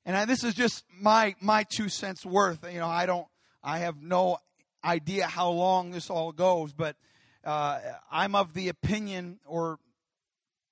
And 0.05 0.17
I, 0.17 0.25
this 0.25 0.43
is 0.45 0.55
just 0.55 0.85
my 1.01 1.35
my 1.41 1.65
two 1.69 1.89
cents 1.89 2.27
worth. 2.27 2.65
You 2.71 2.81
know, 2.81 2.89
I 2.89 3.07
don't, 3.07 3.27
I 3.63 3.79
have 3.79 4.03
no 4.03 4.39
idea 4.85 5.27
how 5.27 5.51
long 5.51 5.93
this 5.93 6.11
all 6.11 6.33
goes, 6.33 6.73
but 6.73 6.97
uh, 7.45 7.79
I'm 8.11 8.35
of 8.35 8.55
the 8.55 8.69
opinion, 8.69 9.39
or 9.47 9.79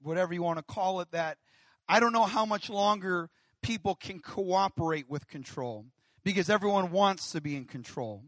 whatever 0.02 0.34
you 0.34 0.42
want 0.42 0.58
to 0.58 0.64
call 0.64 1.00
it, 1.00 1.10
that 1.12 1.38
I 1.88 2.00
don't 2.00 2.12
know 2.12 2.24
how 2.24 2.44
much 2.44 2.70
longer 2.70 3.30
people 3.62 3.94
can 3.94 4.20
cooperate 4.20 5.08
with 5.08 5.28
control 5.28 5.86
because 6.24 6.50
everyone 6.50 6.90
wants 6.90 7.32
to 7.32 7.40
be 7.40 7.56
in 7.56 7.64
control. 7.64 8.24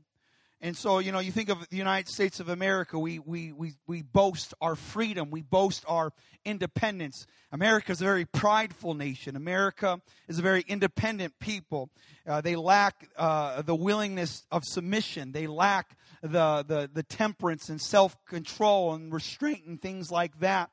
And 0.65 0.77
so, 0.77 1.01
you 1.01 1.11
know, 1.11 1.19
you 1.19 1.33
think 1.33 1.49
of 1.49 1.69
the 1.71 1.77
United 1.77 2.09
States 2.09 2.39
of 2.39 2.49
America, 2.49 2.97
we, 2.97 3.19
we, 3.19 3.51
we, 3.51 3.75
we 3.89 4.03
boast 4.03 4.55
our 4.61 4.77
freedom, 4.77 5.29
we 5.33 5.43
boast 5.43 5.85
our 5.89 6.13
independence. 6.45 7.27
America 7.51 7.91
is 7.91 8.01
a 8.01 8.05
very 8.05 8.25
prideful 8.25 8.95
nation. 8.95 9.35
America 9.35 10.01
is 10.29 10.39
a 10.39 10.43
very 10.43 10.65
independent 10.69 11.37
people. 11.41 11.91
Uh, 12.25 12.41
they 12.41 12.55
lack 12.55 13.09
uh, 13.17 13.63
the 13.63 13.75
willingness 13.75 14.47
of 14.53 14.63
submission, 14.65 15.33
they 15.33 15.49
lack 15.49 15.97
the, 16.23 16.65
the, 16.67 16.89
the 16.95 17.03
temperance 17.03 17.69
and 17.69 17.81
self 17.81 18.17
control 18.27 18.95
and 18.95 19.13
restraint 19.13 19.67
and 19.67 19.83
things 19.83 20.13
like 20.13 20.39
that. 20.39 20.71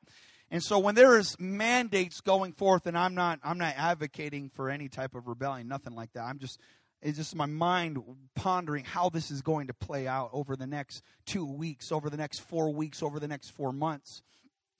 And 0.52 0.62
so 0.62 0.78
when 0.78 0.96
there 0.96 1.18
is 1.18 1.36
mandates 1.38 2.20
going 2.20 2.52
forth, 2.52 2.86
and 2.86 2.98
I'm 2.98 3.14
not 3.14 3.38
I'm 3.44 3.58
not 3.58 3.74
advocating 3.76 4.50
for 4.50 4.68
any 4.68 4.88
type 4.88 5.14
of 5.14 5.28
rebellion, 5.28 5.68
nothing 5.68 5.94
like 5.94 6.12
that. 6.14 6.24
I'm 6.24 6.40
just 6.40 6.58
it's 7.02 7.16
just 7.16 7.34
my 7.34 7.46
mind 7.46 8.02
pondering 8.34 8.84
how 8.84 9.08
this 9.08 9.30
is 9.30 9.42
going 9.42 9.68
to 9.68 9.74
play 9.74 10.06
out 10.06 10.30
over 10.32 10.56
the 10.56 10.66
next 10.66 11.02
two 11.24 11.44
weeks, 11.44 11.92
over 11.92 12.10
the 12.10 12.16
next 12.16 12.40
four 12.40 12.72
weeks, 12.72 13.02
over 13.02 13.18
the 13.18 13.28
next 13.28 13.50
four 13.50 13.72
months. 13.72 14.22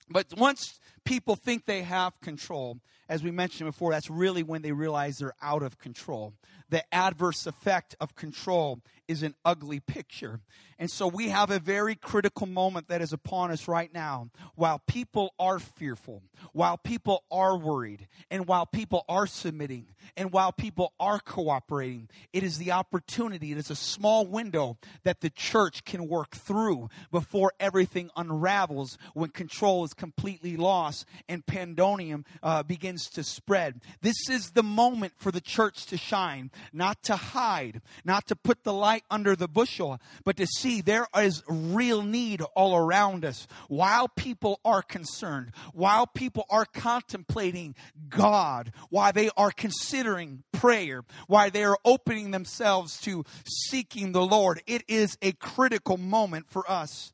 But 0.09 0.27
once 0.37 0.79
people 1.05 1.35
think 1.35 1.65
they 1.65 1.81
have 1.81 2.19
control, 2.21 2.79
as 3.09 3.23
we 3.23 3.31
mentioned 3.31 3.69
before, 3.69 3.91
that's 3.91 4.09
really 4.09 4.43
when 4.43 4.61
they 4.61 4.71
realize 4.71 5.17
they're 5.17 5.33
out 5.41 5.63
of 5.63 5.77
control. 5.79 6.33
The 6.69 6.83
adverse 6.93 7.45
effect 7.45 7.95
of 7.99 8.15
control 8.15 8.79
is 9.07 9.23
an 9.23 9.35
ugly 9.43 9.81
picture. 9.81 10.39
And 10.79 10.89
so 10.89 11.07
we 11.07 11.29
have 11.29 11.51
a 11.51 11.59
very 11.59 11.95
critical 11.95 12.47
moment 12.47 12.87
that 12.87 13.01
is 13.01 13.13
upon 13.13 13.51
us 13.51 13.67
right 13.67 13.93
now. 13.93 14.29
While 14.55 14.79
people 14.87 15.33
are 15.37 15.59
fearful, 15.59 16.23
while 16.53 16.77
people 16.77 17.23
are 17.29 17.57
worried, 17.57 18.07
and 18.31 18.47
while 18.47 18.65
people 18.65 19.03
are 19.09 19.27
submitting, 19.27 19.87
and 20.15 20.31
while 20.31 20.51
people 20.51 20.93
are 20.99 21.19
cooperating, 21.19 22.09
it 22.31 22.43
is 22.43 22.57
the 22.57 22.71
opportunity, 22.71 23.51
it 23.51 23.57
is 23.57 23.69
a 23.69 23.75
small 23.75 24.25
window 24.25 24.77
that 25.03 25.21
the 25.21 25.29
church 25.29 25.83
can 25.83 26.07
work 26.07 26.31
through 26.31 26.89
before 27.11 27.51
everything 27.59 28.09
unravels 28.15 28.97
when 29.13 29.29
control 29.29 29.83
is 29.83 29.93
completely 29.93 30.55
lost 30.57 30.90
and 31.27 31.45
pandemonium 31.45 32.25
uh, 32.43 32.63
begins 32.63 33.09
to 33.11 33.23
spread. 33.23 33.81
This 34.01 34.29
is 34.29 34.51
the 34.51 34.63
moment 34.63 35.13
for 35.17 35.31
the 35.31 35.41
church 35.41 35.85
to 35.87 35.97
shine, 35.97 36.51
not 36.73 37.01
to 37.03 37.15
hide, 37.15 37.81
not 38.05 38.27
to 38.27 38.35
put 38.35 38.63
the 38.63 38.73
light 38.73 39.03
under 39.09 39.35
the 39.35 39.47
bushel, 39.47 39.99
but 40.23 40.37
to 40.37 40.45
see 40.45 40.81
there 40.81 41.07
is 41.17 41.43
real 41.47 42.01
need 42.01 42.41
all 42.55 42.75
around 42.75 43.25
us. 43.25 43.47
While 43.67 44.07
people 44.07 44.59
are 44.63 44.81
concerned, 44.81 45.51
while 45.73 46.07
people 46.07 46.45
are 46.49 46.65
contemplating 46.65 47.75
God, 48.09 48.71
while 48.89 49.13
they 49.13 49.29
are 49.37 49.51
considering 49.51 50.43
prayer, 50.51 51.03
while 51.27 51.49
they 51.49 51.63
are 51.63 51.77
opening 51.85 52.31
themselves 52.31 52.99
to 53.01 53.25
seeking 53.45 54.11
the 54.11 54.25
Lord, 54.25 54.61
it 54.67 54.83
is 54.87 55.17
a 55.21 55.31
critical 55.33 55.97
moment 55.97 56.49
for 56.49 56.69
us 56.69 57.13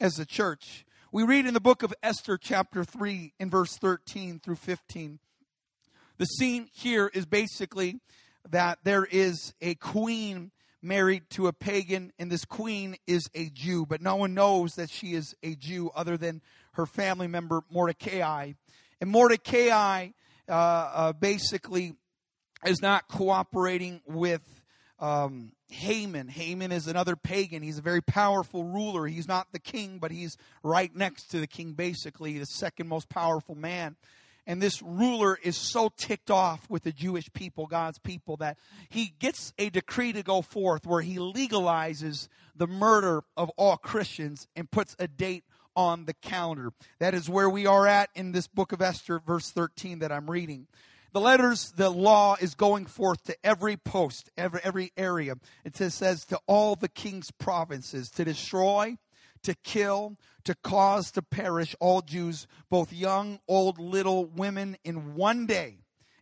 as 0.00 0.18
a 0.18 0.26
church. 0.26 0.85
We 1.16 1.22
read 1.22 1.46
in 1.46 1.54
the 1.54 1.60
book 1.60 1.82
of 1.82 1.94
Esther, 2.02 2.36
chapter 2.36 2.84
3, 2.84 3.32
in 3.40 3.48
verse 3.48 3.78
13 3.78 4.38
through 4.38 4.56
15. 4.56 5.18
The 6.18 6.26
scene 6.26 6.68
here 6.74 7.10
is 7.14 7.24
basically 7.24 8.00
that 8.50 8.80
there 8.84 9.06
is 9.06 9.54
a 9.62 9.76
queen 9.76 10.50
married 10.82 11.22
to 11.30 11.46
a 11.46 11.54
pagan, 11.54 12.12
and 12.18 12.30
this 12.30 12.44
queen 12.44 12.96
is 13.06 13.30
a 13.34 13.48
Jew, 13.48 13.86
but 13.86 14.02
no 14.02 14.16
one 14.16 14.34
knows 14.34 14.72
that 14.72 14.90
she 14.90 15.14
is 15.14 15.34
a 15.42 15.54
Jew 15.54 15.90
other 15.96 16.18
than 16.18 16.42
her 16.72 16.84
family 16.84 17.28
member 17.28 17.62
Mordecai. 17.70 18.52
And 19.00 19.08
Mordecai 19.08 20.08
uh, 20.46 20.52
uh, 20.52 21.12
basically 21.14 21.94
is 22.66 22.82
not 22.82 23.08
cooperating 23.08 24.02
with 24.06 24.42
um, 24.98 25.52
Haman. 25.68 26.28
Haman 26.28 26.72
is 26.72 26.86
another 26.86 27.16
pagan. 27.16 27.62
He's 27.62 27.78
a 27.78 27.82
very 27.82 28.00
powerful 28.00 28.64
ruler. 28.64 29.06
He's 29.06 29.28
not 29.28 29.48
the 29.52 29.58
king, 29.58 29.98
but 29.98 30.10
he's 30.10 30.36
right 30.62 30.94
next 30.94 31.30
to 31.32 31.40
the 31.40 31.46
king, 31.46 31.72
basically, 31.72 32.38
the 32.38 32.46
second 32.46 32.88
most 32.88 33.08
powerful 33.08 33.54
man. 33.54 33.96
And 34.46 34.62
this 34.62 34.80
ruler 34.80 35.36
is 35.42 35.56
so 35.56 35.90
ticked 35.96 36.30
off 36.30 36.70
with 36.70 36.84
the 36.84 36.92
Jewish 36.92 37.32
people, 37.32 37.66
God's 37.66 37.98
people, 37.98 38.36
that 38.36 38.58
he 38.88 39.12
gets 39.18 39.52
a 39.58 39.70
decree 39.70 40.12
to 40.12 40.22
go 40.22 40.40
forth 40.40 40.86
where 40.86 41.02
he 41.02 41.16
legalizes 41.16 42.28
the 42.54 42.68
murder 42.68 43.24
of 43.36 43.50
all 43.56 43.76
Christians 43.76 44.46
and 44.54 44.70
puts 44.70 44.94
a 45.00 45.08
date 45.08 45.44
on 45.74 46.04
the 46.04 46.14
calendar. 46.14 46.72
That 47.00 47.12
is 47.12 47.28
where 47.28 47.50
we 47.50 47.66
are 47.66 47.88
at 47.88 48.08
in 48.14 48.30
this 48.30 48.46
book 48.46 48.70
of 48.70 48.80
Esther, 48.80 49.18
verse 49.18 49.50
13 49.50 49.98
that 49.98 50.12
I'm 50.12 50.30
reading. 50.30 50.68
The 51.12 51.20
letters, 51.20 51.72
the 51.76 51.90
law 51.90 52.36
is 52.40 52.54
going 52.54 52.86
forth 52.86 53.22
to 53.24 53.36
every 53.44 53.76
post, 53.76 54.30
every, 54.36 54.60
every 54.62 54.92
area. 54.96 55.36
It 55.64 55.76
says, 55.76 55.94
says 55.94 56.24
to 56.26 56.40
all 56.46 56.76
the 56.76 56.88
king's 56.88 57.30
provinces 57.30 58.10
to 58.12 58.24
destroy, 58.24 58.98
to 59.42 59.54
kill, 59.62 60.16
to 60.44 60.54
cause 60.54 61.10
to 61.12 61.22
perish 61.22 61.74
all 61.80 62.02
Jews, 62.02 62.46
both 62.68 62.92
young, 62.92 63.40
old, 63.48 63.78
little, 63.78 64.26
women, 64.26 64.76
in 64.84 65.14
one 65.14 65.46
day. 65.46 65.78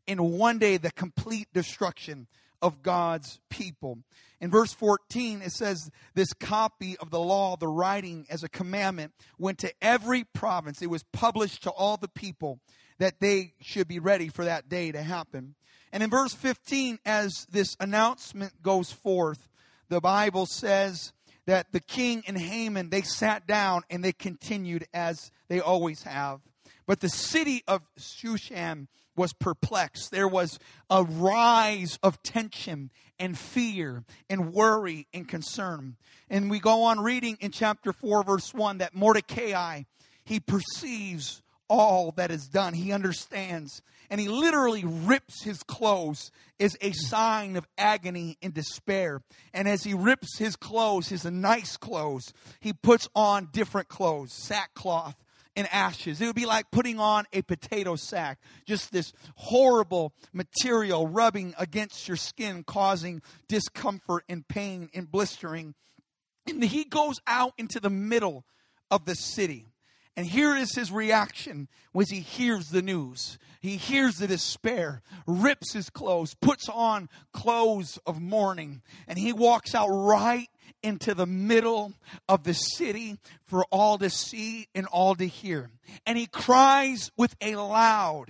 In 0.06 0.38
one 0.38 0.58
day, 0.58 0.76
the 0.76 0.92
complete 0.92 1.48
destruction 1.52 2.26
of 2.60 2.82
God's 2.82 3.40
people. 3.50 3.98
In 4.40 4.50
verse 4.50 4.72
14, 4.72 5.42
it 5.42 5.52
says, 5.52 5.90
This 6.14 6.32
copy 6.34 6.96
of 6.98 7.10
the 7.10 7.20
law, 7.20 7.56
the 7.56 7.68
writing 7.68 8.26
as 8.28 8.42
a 8.42 8.48
commandment, 8.48 9.12
went 9.38 9.58
to 9.58 9.72
every 9.80 10.24
province. 10.24 10.82
It 10.82 10.90
was 10.90 11.04
published 11.12 11.62
to 11.62 11.70
all 11.70 11.96
the 11.96 12.08
people 12.08 12.60
that 12.98 13.20
they 13.20 13.54
should 13.60 13.88
be 13.88 13.98
ready 13.98 14.28
for 14.28 14.44
that 14.44 14.68
day 14.68 14.92
to 14.92 15.02
happen. 15.02 15.54
And 15.92 16.02
in 16.02 16.10
verse 16.10 16.34
15, 16.34 16.98
as 17.04 17.46
this 17.50 17.76
announcement 17.80 18.62
goes 18.62 18.90
forth, 18.90 19.48
the 19.88 20.00
Bible 20.00 20.46
says, 20.46 21.12
that 21.46 21.72
the 21.72 21.80
king 21.80 22.22
and 22.26 22.38
Haman, 22.38 22.90
they 22.90 23.02
sat 23.02 23.46
down 23.46 23.82
and 23.90 24.02
they 24.02 24.12
continued 24.12 24.86
as 24.94 25.30
they 25.48 25.60
always 25.60 26.02
have. 26.04 26.40
But 26.86 27.00
the 27.00 27.08
city 27.08 27.62
of 27.66 27.82
Shushan 27.98 28.88
was 29.16 29.32
perplexed. 29.32 30.10
There 30.10 30.28
was 30.28 30.58
a 30.90 31.04
rise 31.04 31.98
of 32.02 32.22
tension 32.22 32.90
and 33.18 33.38
fear 33.38 34.04
and 34.28 34.52
worry 34.52 35.06
and 35.14 35.28
concern. 35.28 35.96
And 36.28 36.50
we 36.50 36.58
go 36.58 36.84
on 36.84 37.00
reading 37.00 37.38
in 37.40 37.52
chapter 37.52 37.92
4, 37.92 38.24
verse 38.24 38.52
1 38.52 38.78
that 38.78 38.94
Mordecai, 38.94 39.82
he 40.24 40.40
perceives 40.40 41.42
all 41.68 42.12
that 42.12 42.30
is 42.30 42.48
done. 42.48 42.74
He 42.74 42.92
understands. 42.92 43.82
And 44.10 44.20
he 44.20 44.28
literally 44.28 44.84
rips 44.84 45.42
his 45.42 45.62
clothes 45.62 46.30
as 46.60 46.76
a 46.80 46.92
sign 46.92 47.56
of 47.56 47.66
agony 47.78 48.38
and 48.42 48.52
despair. 48.52 49.22
And 49.52 49.68
as 49.68 49.82
he 49.82 49.94
rips 49.94 50.38
his 50.38 50.56
clothes, 50.56 51.08
his 51.08 51.24
nice 51.24 51.76
clothes, 51.76 52.32
he 52.60 52.72
puts 52.72 53.08
on 53.14 53.48
different 53.52 53.88
clothes, 53.88 54.32
sackcloth 54.32 55.16
and 55.56 55.68
ashes. 55.72 56.20
It 56.20 56.26
would 56.26 56.34
be 56.34 56.46
like 56.46 56.70
putting 56.70 56.98
on 56.98 57.24
a 57.32 57.42
potato 57.42 57.96
sack, 57.96 58.38
just 58.66 58.92
this 58.92 59.12
horrible 59.36 60.12
material 60.32 61.06
rubbing 61.06 61.54
against 61.58 62.08
your 62.08 62.16
skin, 62.16 62.64
causing 62.64 63.22
discomfort 63.48 64.24
and 64.28 64.46
pain 64.46 64.90
and 64.94 65.10
blistering. 65.10 65.74
And 66.46 66.62
he 66.62 66.84
goes 66.84 67.20
out 67.26 67.52
into 67.56 67.80
the 67.80 67.90
middle 67.90 68.44
of 68.90 69.04
the 69.06 69.14
city 69.14 69.66
And 70.16 70.26
here 70.26 70.54
is 70.54 70.74
his 70.74 70.92
reaction 70.92 71.68
when 71.92 72.06
he 72.08 72.20
hears 72.20 72.68
the 72.68 72.82
news. 72.82 73.38
He 73.60 73.76
hears 73.76 74.16
the 74.16 74.28
despair, 74.28 75.02
rips 75.26 75.72
his 75.72 75.90
clothes, 75.90 76.34
puts 76.40 76.68
on 76.68 77.08
clothes 77.32 77.98
of 78.06 78.20
mourning, 78.20 78.82
and 79.08 79.18
he 79.18 79.32
walks 79.32 79.74
out 79.74 79.88
right 79.88 80.48
into 80.82 81.14
the 81.14 81.26
middle 81.26 81.94
of 82.28 82.44
the 82.44 82.52
city 82.52 83.18
for 83.46 83.64
all 83.70 83.98
to 83.98 84.10
see 84.10 84.68
and 84.74 84.86
all 84.86 85.14
to 85.16 85.26
hear. 85.26 85.70
And 86.06 86.16
he 86.16 86.26
cries 86.26 87.10
with 87.16 87.34
a 87.40 87.56
loud 87.56 88.26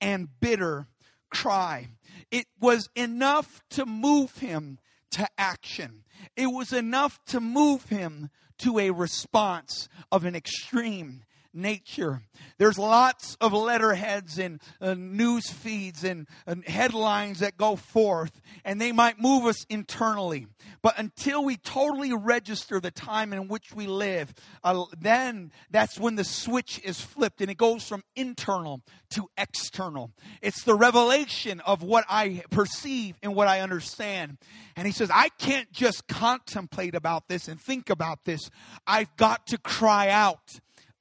and 0.00 0.28
bitter 0.38 0.86
cry. 1.30 1.88
It 2.30 2.46
was 2.60 2.88
enough 2.94 3.62
to 3.70 3.86
move 3.86 4.36
him 4.38 4.78
to 5.14 5.28
action. 5.38 6.04
It 6.36 6.46
was 6.46 6.72
enough 6.72 7.24
to 7.26 7.40
move 7.40 7.88
him 7.88 8.30
to 8.58 8.78
a 8.78 8.90
response 8.90 9.88
of 10.12 10.24
an 10.24 10.34
extreme 10.34 11.22
nature. 11.54 12.22
There's 12.58 12.78
lots 12.78 13.36
of 13.40 13.52
letterheads 13.52 14.38
and 14.38 14.60
uh, 14.80 14.94
news 14.94 15.50
feeds 15.50 16.04
and, 16.04 16.26
and 16.46 16.66
headlines 16.66 17.40
that 17.40 17.56
go 17.56 17.76
forth, 17.76 18.40
and 18.64 18.80
they 18.80 18.92
might 18.92 19.20
move 19.20 19.46
us 19.46 19.64
internally. 19.68 20.46
But 20.82 20.98
until 20.98 21.44
we 21.44 21.56
totally 21.56 22.12
register 22.12 22.80
the 22.80 22.90
time 22.90 23.32
in 23.32 23.48
which 23.48 23.74
we 23.74 23.86
live, 23.86 24.34
uh, 24.62 24.84
then 24.98 25.52
that's 25.70 25.98
when 25.98 26.16
the 26.16 26.24
switch 26.24 26.80
is 26.84 27.00
flipped 27.00 27.40
and 27.40 27.50
it 27.50 27.56
goes 27.56 27.86
from 27.86 28.02
internal 28.16 28.82
to 29.10 29.28
external. 29.38 30.10
It's 30.42 30.64
the 30.64 30.74
revelation 30.74 31.60
of 31.60 31.82
what 31.82 32.04
I 32.08 32.42
perceive 32.50 33.16
and 33.22 33.34
what 33.34 33.48
I 33.48 33.60
understand. 33.60 34.38
And 34.76 34.86
he 34.86 34.92
says, 34.92 35.10
I 35.12 35.28
can't 35.38 35.70
just 35.72 36.06
contemplate 36.08 36.94
about 36.94 37.28
this 37.28 37.48
and 37.48 37.60
think 37.60 37.90
about 37.90 38.24
this. 38.24 38.50
I've 38.86 39.14
got 39.16 39.46
to 39.48 39.58
cry 39.58 40.10
out 40.10 40.50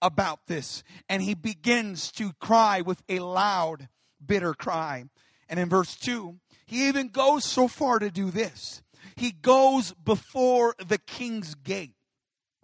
about 0.03 0.45
this. 0.48 0.83
And 1.10 1.24
he 1.24 1.33
begins 1.33 2.12
to 2.13 2.33
cry 2.33 2.81
with 2.81 3.01
a 3.10 3.19
loud, 3.19 3.88
bitter 4.24 4.53
cry. 4.53 5.05
And 5.50 5.60
in 5.60 5.69
verse 5.69 5.95
2, 5.95 6.36
he 6.65 6.88
even 6.88 7.07
goes 7.07 7.45
so 7.45 7.67
far 7.67 8.00
to 8.00 8.12
do 8.12 8.29
this. 8.29 8.83
He 9.15 9.31
goes 9.31 9.93
before 9.93 10.75
the 10.86 10.98
king's 10.98 11.55
gate 11.55 11.95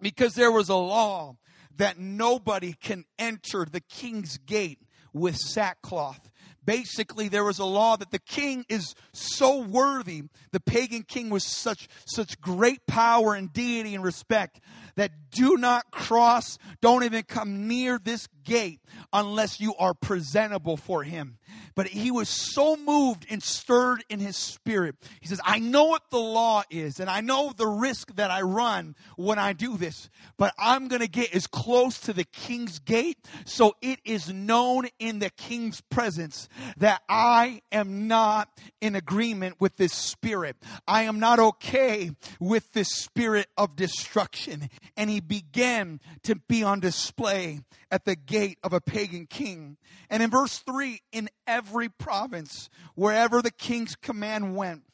because 0.00 0.34
there 0.34 0.52
was 0.52 0.68
a 0.68 0.76
law 0.76 1.36
that 1.76 1.98
nobody 1.98 2.74
can 2.74 3.04
enter 3.18 3.64
the 3.64 3.80
king's 3.80 4.38
gate 4.38 4.80
with 5.12 5.36
sackcloth. 5.36 6.29
Basically, 6.64 7.28
there 7.28 7.44
was 7.44 7.58
a 7.58 7.64
law 7.64 7.96
that 7.96 8.10
the 8.10 8.18
king 8.18 8.64
is 8.68 8.94
so 9.12 9.60
worthy. 9.60 10.24
The 10.52 10.60
pagan 10.60 11.02
king 11.02 11.30
was 11.30 11.44
such, 11.44 11.88
such 12.04 12.40
great 12.40 12.86
power 12.86 13.34
and 13.34 13.52
deity 13.52 13.94
and 13.94 14.04
respect 14.04 14.60
that 14.96 15.12
do 15.30 15.56
not 15.56 15.90
cross, 15.90 16.58
don't 16.80 17.04
even 17.04 17.22
come 17.22 17.66
near 17.66 17.98
this 17.98 18.26
gate 18.44 18.80
unless 19.12 19.60
you 19.60 19.74
are 19.76 19.94
presentable 19.94 20.76
for 20.76 21.02
him. 21.02 21.38
But 21.74 21.88
he 21.88 22.10
was 22.10 22.28
so 22.28 22.76
moved 22.76 23.26
and 23.30 23.42
stirred 23.42 24.04
in 24.08 24.20
his 24.20 24.36
spirit. 24.36 24.96
He 25.20 25.28
says, 25.28 25.40
I 25.44 25.58
know 25.58 25.84
what 25.84 26.10
the 26.10 26.18
law 26.18 26.62
is, 26.70 27.00
and 27.00 27.08
I 27.08 27.20
know 27.20 27.52
the 27.56 27.66
risk 27.66 28.14
that 28.16 28.30
I 28.30 28.42
run 28.42 28.96
when 29.16 29.38
I 29.38 29.52
do 29.52 29.76
this, 29.76 30.10
but 30.36 30.52
I'm 30.58 30.88
going 30.88 31.00
to 31.00 31.08
get 31.08 31.34
as 31.34 31.46
close 31.46 31.98
to 32.00 32.12
the 32.12 32.24
king's 32.24 32.78
gate 32.78 33.18
so 33.44 33.74
it 33.80 34.00
is 34.04 34.32
known 34.32 34.88
in 34.98 35.18
the 35.18 35.30
king's 35.30 35.80
presence 35.80 36.48
that 36.76 37.02
I 37.08 37.62
am 37.72 38.08
not 38.08 38.48
in 38.80 38.94
agreement 38.94 39.56
with 39.60 39.76
this 39.76 39.92
spirit. 39.92 40.56
I 40.86 41.02
am 41.02 41.20
not 41.20 41.38
okay 41.38 42.10
with 42.38 42.72
this 42.72 42.88
spirit 42.88 43.46
of 43.56 43.76
destruction. 43.76 44.68
And 44.96 45.10
he 45.10 45.20
began 45.20 46.00
to 46.24 46.36
be 46.36 46.62
on 46.62 46.80
display 46.80 47.60
at 47.90 48.04
the 48.04 48.16
gate 48.30 48.58
of 48.62 48.72
a 48.72 48.80
pagan 48.80 49.26
king. 49.26 49.76
And 50.08 50.22
in 50.22 50.30
verse 50.30 50.58
3, 50.58 51.02
in 51.10 51.28
every 51.46 51.88
province, 51.88 52.70
wherever 52.94 53.42
the 53.42 53.50
king's 53.50 53.96
command 53.96 54.54
went, 54.54 54.84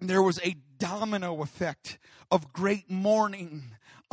there 0.00 0.22
was 0.22 0.38
a 0.44 0.56
domino 0.78 1.40
effect 1.42 1.98
of 2.30 2.52
great 2.52 2.90
mourning 2.90 3.62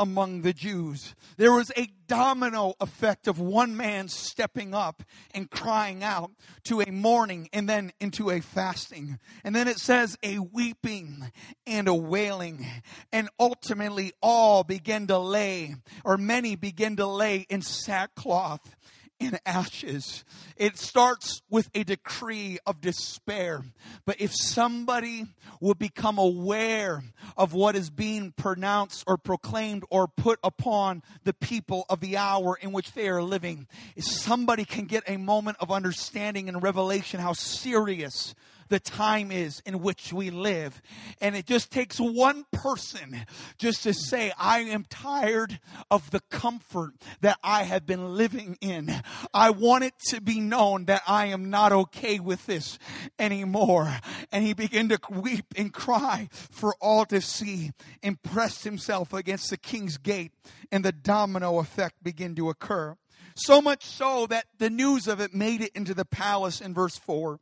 among 0.01 0.41
the 0.41 0.51
Jews. 0.51 1.13
There 1.37 1.53
was 1.53 1.71
a 1.77 1.87
domino 2.07 2.73
effect 2.81 3.27
of 3.27 3.39
one 3.39 3.77
man 3.77 4.07
stepping 4.07 4.73
up 4.73 5.03
and 5.31 5.49
crying 5.49 6.03
out 6.03 6.31
to 6.63 6.81
a 6.81 6.91
mourning 6.91 7.49
and 7.53 7.69
then 7.69 7.91
into 8.01 8.31
a 8.31 8.41
fasting. 8.41 9.19
And 9.43 9.55
then 9.55 9.67
it 9.67 9.77
says 9.77 10.17
a 10.23 10.39
weeping 10.39 11.31
and 11.67 11.87
a 11.87 11.93
wailing. 11.93 12.65
And 13.13 13.29
ultimately 13.39 14.11
all 14.23 14.63
began 14.63 15.05
to 15.05 15.19
lay, 15.19 15.75
or 16.03 16.17
many 16.17 16.55
began 16.55 16.95
to 16.95 17.05
lay 17.05 17.45
in 17.47 17.61
sackcloth 17.61 18.75
in 19.21 19.37
ashes. 19.45 20.25
It 20.57 20.77
starts 20.77 21.43
with 21.49 21.69
a 21.75 21.83
decree 21.83 22.57
of 22.65 22.81
despair. 22.81 23.63
But 24.03 24.19
if 24.19 24.33
somebody 24.35 25.27
will 25.59 25.75
become 25.75 26.17
aware 26.17 27.03
of 27.37 27.53
what 27.53 27.75
is 27.75 27.91
being 27.91 28.31
pronounced 28.31 29.03
or 29.05 29.17
proclaimed 29.17 29.83
or 29.91 30.07
put 30.07 30.39
upon 30.43 31.03
the 31.23 31.33
people 31.33 31.85
of 31.87 31.99
the 31.99 32.17
hour 32.17 32.57
in 32.59 32.71
which 32.71 32.93
they 32.93 33.07
are 33.09 33.21
living, 33.21 33.67
if 33.95 34.05
somebody 34.05 34.65
can 34.65 34.85
get 34.85 35.03
a 35.07 35.17
moment 35.17 35.57
of 35.59 35.71
understanding 35.71 36.49
and 36.49 36.63
revelation 36.63 37.19
how 37.19 37.33
serious 37.33 38.33
the 38.71 38.79
time 38.79 39.31
is 39.31 39.61
in 39.65 39.81
which 39.81 40.11
we 40.11 40.31
live. 40.31 40.81
And 41.19 41.35
it 41.35 41.45
just 41.45 41.71
takes 41.71 41.99
one 41.99 42.45
person 42.51 43.25
just 43.59 43.83
to 43.83 43.93
say, 43.93 44.31
I 44.39 44.61
am 44.61 44.85
tired 44.89 45.59
of 45.91 46.09
the 46.09 46.21
comfort 46.31 46.93
that 47.19 47.37
I 47.43 47.63
have 47.63 47.85
been 47.85 48.15
living 48.15 48.57
in. 48.61 48.91
I 49.33 49.51
want 49.51 49.83
it 49.83 49.93
to 50.07 50.21
be 50.21 50.39
known 50.39 50.85
that 50.85 51.03
I 51.05 51.27
am 51.27 51.49
not 51.49 51.73
okay 51.73 52.19
with 52.19 52.45
this 52.45 52.79
anymore. 53.19 53.93
And 54.31 54.43
he 54.43 54.53
began 54.53 54.89
to 54.89 54.99
weep 55.11 55.53
and 55.57 55.73
cry 55.73 56.29
for 56.31 56.73
all 56.79 57.05
to 57.07 57.19
see 57.21 57.71
and 58.01 58.23
pressed 58.23 58.63
himself 58.63 59.11
against 59.11 59.49
the 59.49 59.57
king's 59.57 59.97
gate 59.97 60.31
and 60.71 60.85
the 60.85 60.93
domino 60.93 61.59
effect 61.59 62.01
began 62.01 62.35
to 62.35 62.49
occur. 62.49 62.95
So 63.35 63.61
much 63.61 63.85
so 63.85 64.27
that 64.27 64.45
the 64.57 64.69
news 64.69 65.07
of 65.07 65.19
it 65.19 65.33
made 65.33 65.61
it 65.61 65.71
into 65.75 65.93
the 65.93 66.05
palace 66.05 66.61
in 66.61 66.73
verse 66.73 66.97
4 66.97 67.39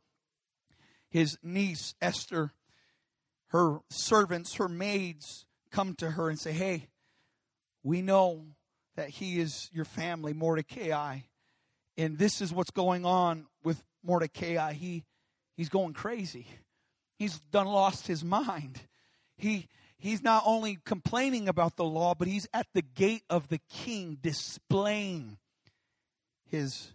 his 1.10 1.36
niece, 1.42 1.94
Esther, 2.00 2.52
her 3.48 3.78
servants, 3.90 4.54
her 4.54 4.68
maids 4.68 5.44
come 5.70 5.94
to 5.96 6.12
her 6.12 6.28
and 6.28 6.38
say, 6.38 6.52
Hey, 6.52 6.88
we 7.82 8.02
know 8.02 8.44
that 8.96 9.08
he 9.08 9.40
is 9.40 9.68
your 9.72 9.84
family, 9.84 10.32
Mordecai. 10.32 11.20
And 11.96 12.18
this 12.18 12.40
is 12.40 12.52
what's 12.52 12.70
going 12.70 13.04
on 13.04 13.46
with 13.64 13.82
Mordecai. 14.04 14.72
He, 14.72 15.04
he's 15.56 15.68
going 15.68 15.94
crazy. 15.94 16.46
He's 17.18 17.38
done 17.52 17.66
lost 17.66 18.06
his 18.06 18.24
mind. 18.24 18.80
He, 19.36 19.68
he's 19.98 20.22
not 20.22 20.42
only 20.46 20.78
complaining 20.84 21.48
about 21.48 21.76
the 21.76 21.84
law, 21.84 22.14
but 22.14 22.28
he's 22.28 22.46
at 22.54 22.66
the 22.72 22.82
gate 22.82 23.24
of 23.28 23.48
the 23.48 23.60
king 23.68 24.18
displaying 24.20 25.38
his 26.50 26.92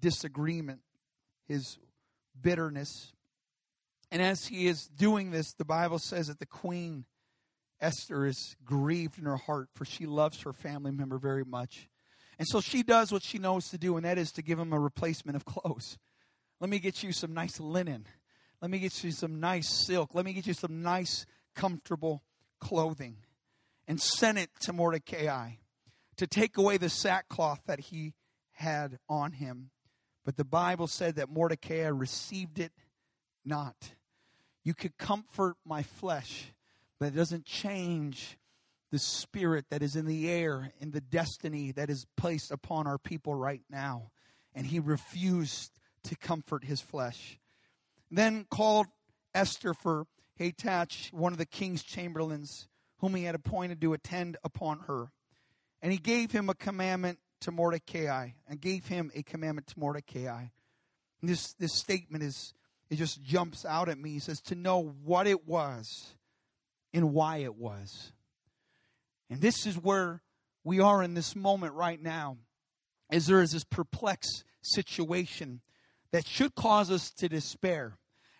disagreement, 0.00 0.80
his 1.46 1.78
bitterness. 2.42 3.12
And 4.10 4.20
as 4.20 4.46
he 4.46 4.66
is 4.66 4.86
doing 4.86 5.30
this, 5.30 5.52
the 5.52 5.64
Bible 5.64 5.98
says 5.98 6.26
that 6.26 6.38
the 6.38 6.46
queen, 6.46 7.04
Esther, 7.80 8.26
is 8.26 8.56
grieved 8.64 9.18
in 9.18 9.24
her 9.24 9.36
heart 9.36 9.68
for 9.74 9.84
she 9.84 10.06
loves 10.06 10.42
her 10.42 10.52
family 10.52 10.90
member 10.90 11.18
very 11.18 11.44
much. 11.44 11.88
And 12.38 12.48
so 12.48 12.60
she 12.60 12.82
does 12.82 13.12
what 13.12 13.22
she 13.22 13.38
knows 13.38 13.68
to 13.68 13.78
do, 13.78 13.96
and 13.96 14.06
that 14.06 14.16
is 14.16 14.32
to 14.32 14.42
give 14.42 14.58
him 14.58 14.72
a 14.72 14.80
replacement 14.80 15.36
of 15.36 15.44
clothes. 15.44 15.98
Let 16.58 16.70
me 16.70 16.78
get 16.78 17.02
you 17.02 17.12
some 17.12 17.34
nice 17.34 17.60
linen. 17.60 18.06
Let 18.60 18.70
me 18.70 18.78
get 18.78 19.04
you 19.04 19.10
some 19.10 19.40
nice 19.40 19.68
silk. 19.86 20.14
Let 20.14 20.24
me 20.24 20.32
get 20.32 20.46
you 20.46 20.54
some 20.54 20.82
nice, 20.82 21.26
comfortable 21.54 22.22
clothing. 22.60 23.16
And 23.86 24.00
send 24.00 24.38
it 24.38 24.50
to 24.60 24.72
Mordecai 24.72 25.52
to 26.16 26.26
take 26.26 26.56
away 26.56 26.76
the 26.76 26.88
sackcloth 26.88 27.60
that 27.66 27.80
he 27.80 28.14
had 28.52 28.98
on 29.08 29.32
him. 29.32 29.70
But 30.30 30.36
the 30.36 30.44
Bible 30.44 30.86
said 30.86 31.16
that 31.16 31.28
Mordecai 31.28 31.88
received 31.88 32.60
it 32.60 32.70
not. 33.44 33.74
You 34.62 34.74
could 34.74 34.96
comfort 34.96 35.56
my 35.66 35.82
flesh, 35.82 36.52
but 37.00 37.06
it 37.06 37.16
doesn't 37.16 37.46
change 37.46 38.38
the 38.92 39.00
spirit 39.00 39.64
that 39.70 39.82
is 39.82 39.96
in 39.96 40.06
the 40.06 40.30
air 40.30 40.70
and 40.80 40.92
the 40.92 41.00
destiny 41.00 41.72
that 41.72 41.90
is 41.90 42.06
placed 42.16 42.52
upon 42.52 42.86
our 42.86 42.96
people 42.96 43.34
right 43.34 43.64
now. 43.68 44.12
And 44.54 44.64
he 44.64 44.78
refused 44.78 45.72
to 46.04 46.14
comfort 46.14 46.62
his 46.62 46.80
flesh. 46.80 47.40
Then 48.08 48.46
called 48.48 48.86
Esther 49.34 49.74
for 49.74 50.06
Hathach, 50.38 51.12
one 51.12 51.32
of 51.32 51.38
the 51.38 51.44
king's 51.44 51.82
chamberlains, 51.82 52.68
whom 52.98 53.16
he 53.16 53.24
had 53.24 53.34
appointed 53.34 53.80
to 53.80 53.94
attend 53.94 54.36
upon 54.44 54.78
her. 54.86 55.10
And 55.82 55.90
he 55.90 55.98
gave 55.98 56.30
him 56.30 56.48
a 56.48 56.54
commandment 56.54 57.18
to 57.40 57.50
Mordecai 57.50 58.30
and 58.48 58.60
gave 58.60 58.86
him 58.86 59.10
a 59.14 59.22
commandment 59.22 59.66
to 59.68 59.78
Mordecai. 59.78 60.44
And 61.20 61.30
this, 61.30 61.52
this 61.54 61.74
statement 61.74 62.24
is, 62.24 62.54
it 62.88 62.96
just 62.96 63.22
jumps 63.22 63.64
out 63.64 63.88
at 63.88 63.98
me. 63.98 64.10
He 64.10 64.18
says, 64.18 64.40
to 64.42 64.54
know 64.54 64.94
what 65.04 65.26
it 65.26 65.46
was 65.46 66.14
and 66.92 67.12
why 67.12 67.38
it 67.38 67.56
was. 67.56 68.12
And 69.28 69.40
this 69.40 69.66
is 69.66 69.76
where 69.76 70.22
we 70.64 70.80
are 70.80 71.02
in 71.02 71.14
this 71.14 71.36
moment 71.36 71.74
right 71.74 72.00
now 72.00 72.38
is 73.10 73.26
there 73.26 73.42
is 73.42 73.52
this 73.52 73.64
perplexed 73.64 74.44
situation 74.62 75.60
that 76.12 76.26
should 76.26 76.54
cause 76.54 76.90
us 76.90 77.10
to 77.18 77.28
despair. 77.28 77.96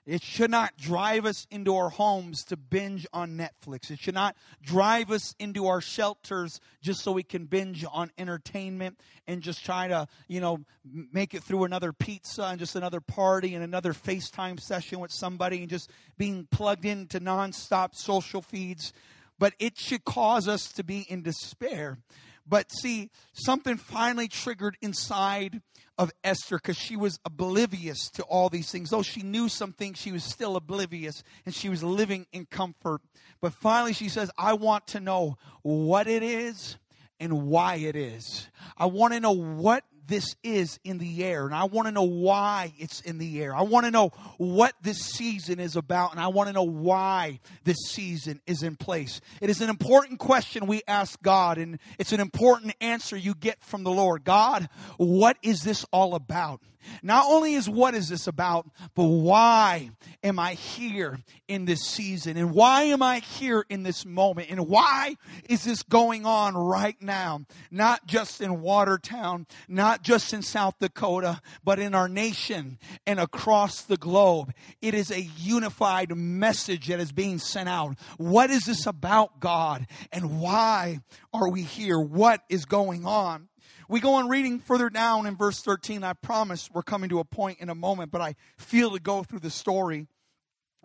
It 0.07 0.23
should 0.23 0.51
not 0.51 0.77
drive 0.79 1.27
us 1.27 1.47
into 1.51 1.77
our 1.77 1.91
homes 1.91 2.43
to 2.45 2.57
binge 2.57 3.07
on 3.13 3.37
Netflix. 3.37 3.91
It 3.91 4.01
should 4.01 4.15
not 4.15 4.35
drive 4.63 5.11
us 5.11 5.35
into 5.39 5.67
our 5.67 5.81
shelters 5.81 6.59
just 6.81 7.03
so 7.03 7.13
we 7.13 7.23
can 7.23 7.45
binge 7.45 7.85
on 7.93 8.11
entertainment 8.17 8.99
and 9.27 9.43
just 9.43 9.65
try 9.65 9.89
to, 9.89 10.09
you 10.27 10.41
know, 10.41 10.65
make 10.85 11.35
it 11.35 11.43
through 11.43 11.65
another 11.65 11.93
pizza 11.93 12.45
and 12.45 12.59
just 12.59 12.77
another 12.77 13.01
party 13.01 13.55
and 13.55 13.63
another 13.63 13.93
FaceTime 13.93 14.59
session 14.59 15.01
with 15.01 15.13
somebody 15.13 15.61
and 15.61 15.69
just 15.69 15.91
being 16.17 16.49
plugged 16.51 16.87
into 16.87 17.21
nonstop 17.21 17.95
social 17.95 18.41
feeds. 18.41 18.95
But 19.39 19.55
it 19.59 19.79
should 19.79 20.05
cause 20.05 20.49
us 20.49 20.73
to 20.73 20.83
be 20.83 21.01
in 21.01 21.23
despair. 21.23 21.99
But 22.47 22.71
see, 22.73 23.11
something 23.33 23.77
finally 23.77 24.29
triggered 24.29 24.77
inside 24.81 25.63
of 25.99 26.11
Esther 26.25 26.57
because 26.57 26.79
she 26.79 26.97
was 26.97 27.19
oblivious 27.25 28.09
to 28.11 28.23
all 28.23 28.49
these 28.49 28.71
things. 28.71 28.91
Though 28.91 29.03
she 29.03 29.23
knew 29.23 29.49
some 29.49 29.73
things, 29.73 29.99
she 29.99 30.13
was 30.13 30.25
still 30.25 30.57
oblivious 30.57 31.23
and 31.45 31.55
she 31.55 31.69
was 31.69 31.83
living 31.83 32.27
in 32.33 32.47
comfort. 32.47 33.03
But 33.41 33.53
finally, 33.53 33.93
she 33.93 34.09
says, 34.09 34.31
I 34.39 34.55
want 34.55 34.87
to 34.89 35.01
know 35.01 35.37
what 35.63 36.07
it 36.07 36.23
is 36.23 36.79
and 37.21 37.49
why 37.49 37.77
it 37.77 37.97
is. 37.97 38.49
I 38.79 38.87
want 38.87 39.13
to 39.13 39.21
know 39.21 39.33
what 39.33 39.85
this 40.07 40.37
is 40.43 40.79
in 40.85 40.99
the 40.99 41.25
air, 41.25 41.47
and 41.47 41.55
I 41.55 41.65
want 41.65 41.87
to 41.87 41.93
know 41.93 42.03
why 42.03 42.73
it's 42.79 43.01
in 43.01 43.19
the 43.19 43.43
air. 43.43 43.55
I 43.55 43.63
want 43.63 43.87
to 43.87 43.91
know 43.91 44.09
what 44.39 44.75
this 44.83 44.99
season 44.99 45.61
is 45.61 45.77
about, 45.77 46.13
and 46.13 46.21
I 46.21 46.29
want 46.29 46.49
to 46.49 46.53
know 46.53 46.65
why 46.65 47.41
this 47.65 47.77
season 47.89 48.41
is 48.47 48.63
in 48.63 48.77
place. 48.77 49.21
It 49.41 49.51
is 49.51 49.61
an 49.61 49.71
important 49.71 50.19
question 50.19 50.67
we 50.67 50.83
ask 50.87 51.21
God, 51.23 51.59
and 51.59 51.79
it's 51.99 52.13
an 52.13 52.21
important 52.21 52.75
answer 52.81 53.17
you 53.17 53.35
get 53.35 53.63
from 53.63 53.85
the 53.85 53.91
Lord. 53.91 54.25
God, 54.25 54.69
what 54.97 55.37
is 55.43 55.63
this 55.63 55.85
all 55.93 56.15
about? 56.15 56.61
Not 57.03 57.27
only 57.29 57.55
is 57.55 57.69
what 57.69 57.95
is 57.95 58.09
this 58.09 58.27
about, 58.27 58.69
but 58.95 59.05
why 59.05 59.91
am 60.23 60.39
I 60.39 60.55
here 60.55 61.21
in 61.49 61.65
this 61.65 61.83
season? 61.83 62.37
And 62.37 62.53
why 62.53 62.85
am 62.85 63.03
I 63.03 63.19
here 63.21 63.65
in 63.69 63.83
this 63.83 64.07
moment? 64.07 64.51
And 64.51 64.69
why 64.69 65.17
is 65.49 65.65
this 65.65 65.83
going 65.83 66.27
on 66.27 66.57
right 66.57 67.01
now? 67.01 67.45
Not 67.71 68.07
just 68.07 68.41
in 68.41 68.61
Watertown, 68.61 69.47
not 69.69 70.03
just 70.03 70.33
in 70.33 70.43
South 70.43 70.75
Dakota, 70.81 71.41
but 71.65 71.79
in 71.79 71.95
our 71.95 72.09
nation 72.09 72.79
and 73.07 73.21
across 73.21 73.83
the 73.83 73.97
globe. 73.97 74.53
It 74.81 74.95
is 74.95 75.11
a 75.11 75.21
unified 75.21 76.17
message 76.17 76.89
that 76.89 77.01
is 77.01 77.13
being 77.13 77.39
sent 77.39 77.69
out. 77.69 77.97
What 78.17 78.51
is 78.51 78.65
this 78.65 78.87
about, 78.87 79.41
God? 79.41 79.87
And 80.13 80.41
why 80.41 81.01
are 81.33 81.51
we 81.51 81.63
here? 81.63 82.01
What 82.01 82.41
is 82.49 82.65
going 82.65 83.05
on? 83.05 83.50
We 83.91 83.99
go 83.99 84.15
on 84.15 84.29
reading 84.29 84.61
further 84.61 84.89
down 84.89 85.27
in 85.27 85.35
verse 85.35 85.63
13. 85.63 86.05
I 86.05 86.13
promise 86.13 86.71
we're 86.73 86.85
coming 86.85 87.11
to 87.11 87.19
a 87.19 87.25
point 87.25 87.59
in 87.59 87.69
a 87.69 87.75
moment, 87.75 88.13
but 88.13 88.21
I 88.21 88.37
feel 88.57 88.93
to 88.93 89.01
go 89.01 89.25
through 89.25 89.41
the 89.41 89.51
story. 89.51 90.07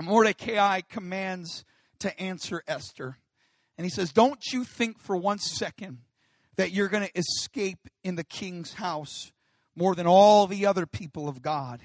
Mordecai 0.02 0.82
commands 0.82 1.66
to 2.00 2.20
answer 2.20 2.64
Esther. 2.68 3.20
And 3.78 3.86
he 3.86 3.92
says, 3.92 4.12
Don't 4.12 4.40
you 4.52 4.64
think 4.64 5.00
for 5.00 5.16
one 5.16 5.38
second 5.38 6.00
that 6.56 6.72
you're 6.72 6.88
going 6.88 7.06
to 7.06 7.16
escape 7.16 7.90
in 8.04 8.16
the 8.16 8.24
king's 8.24 8.74
house 8.74 9.32
more 9.76 9.94
than 9.94 10.08
all 10.08 10.48
the 10.48 10.66
other 10.66 10.88
people 10.88 11.30
of 11.30 11.44
God. 11.44 11.82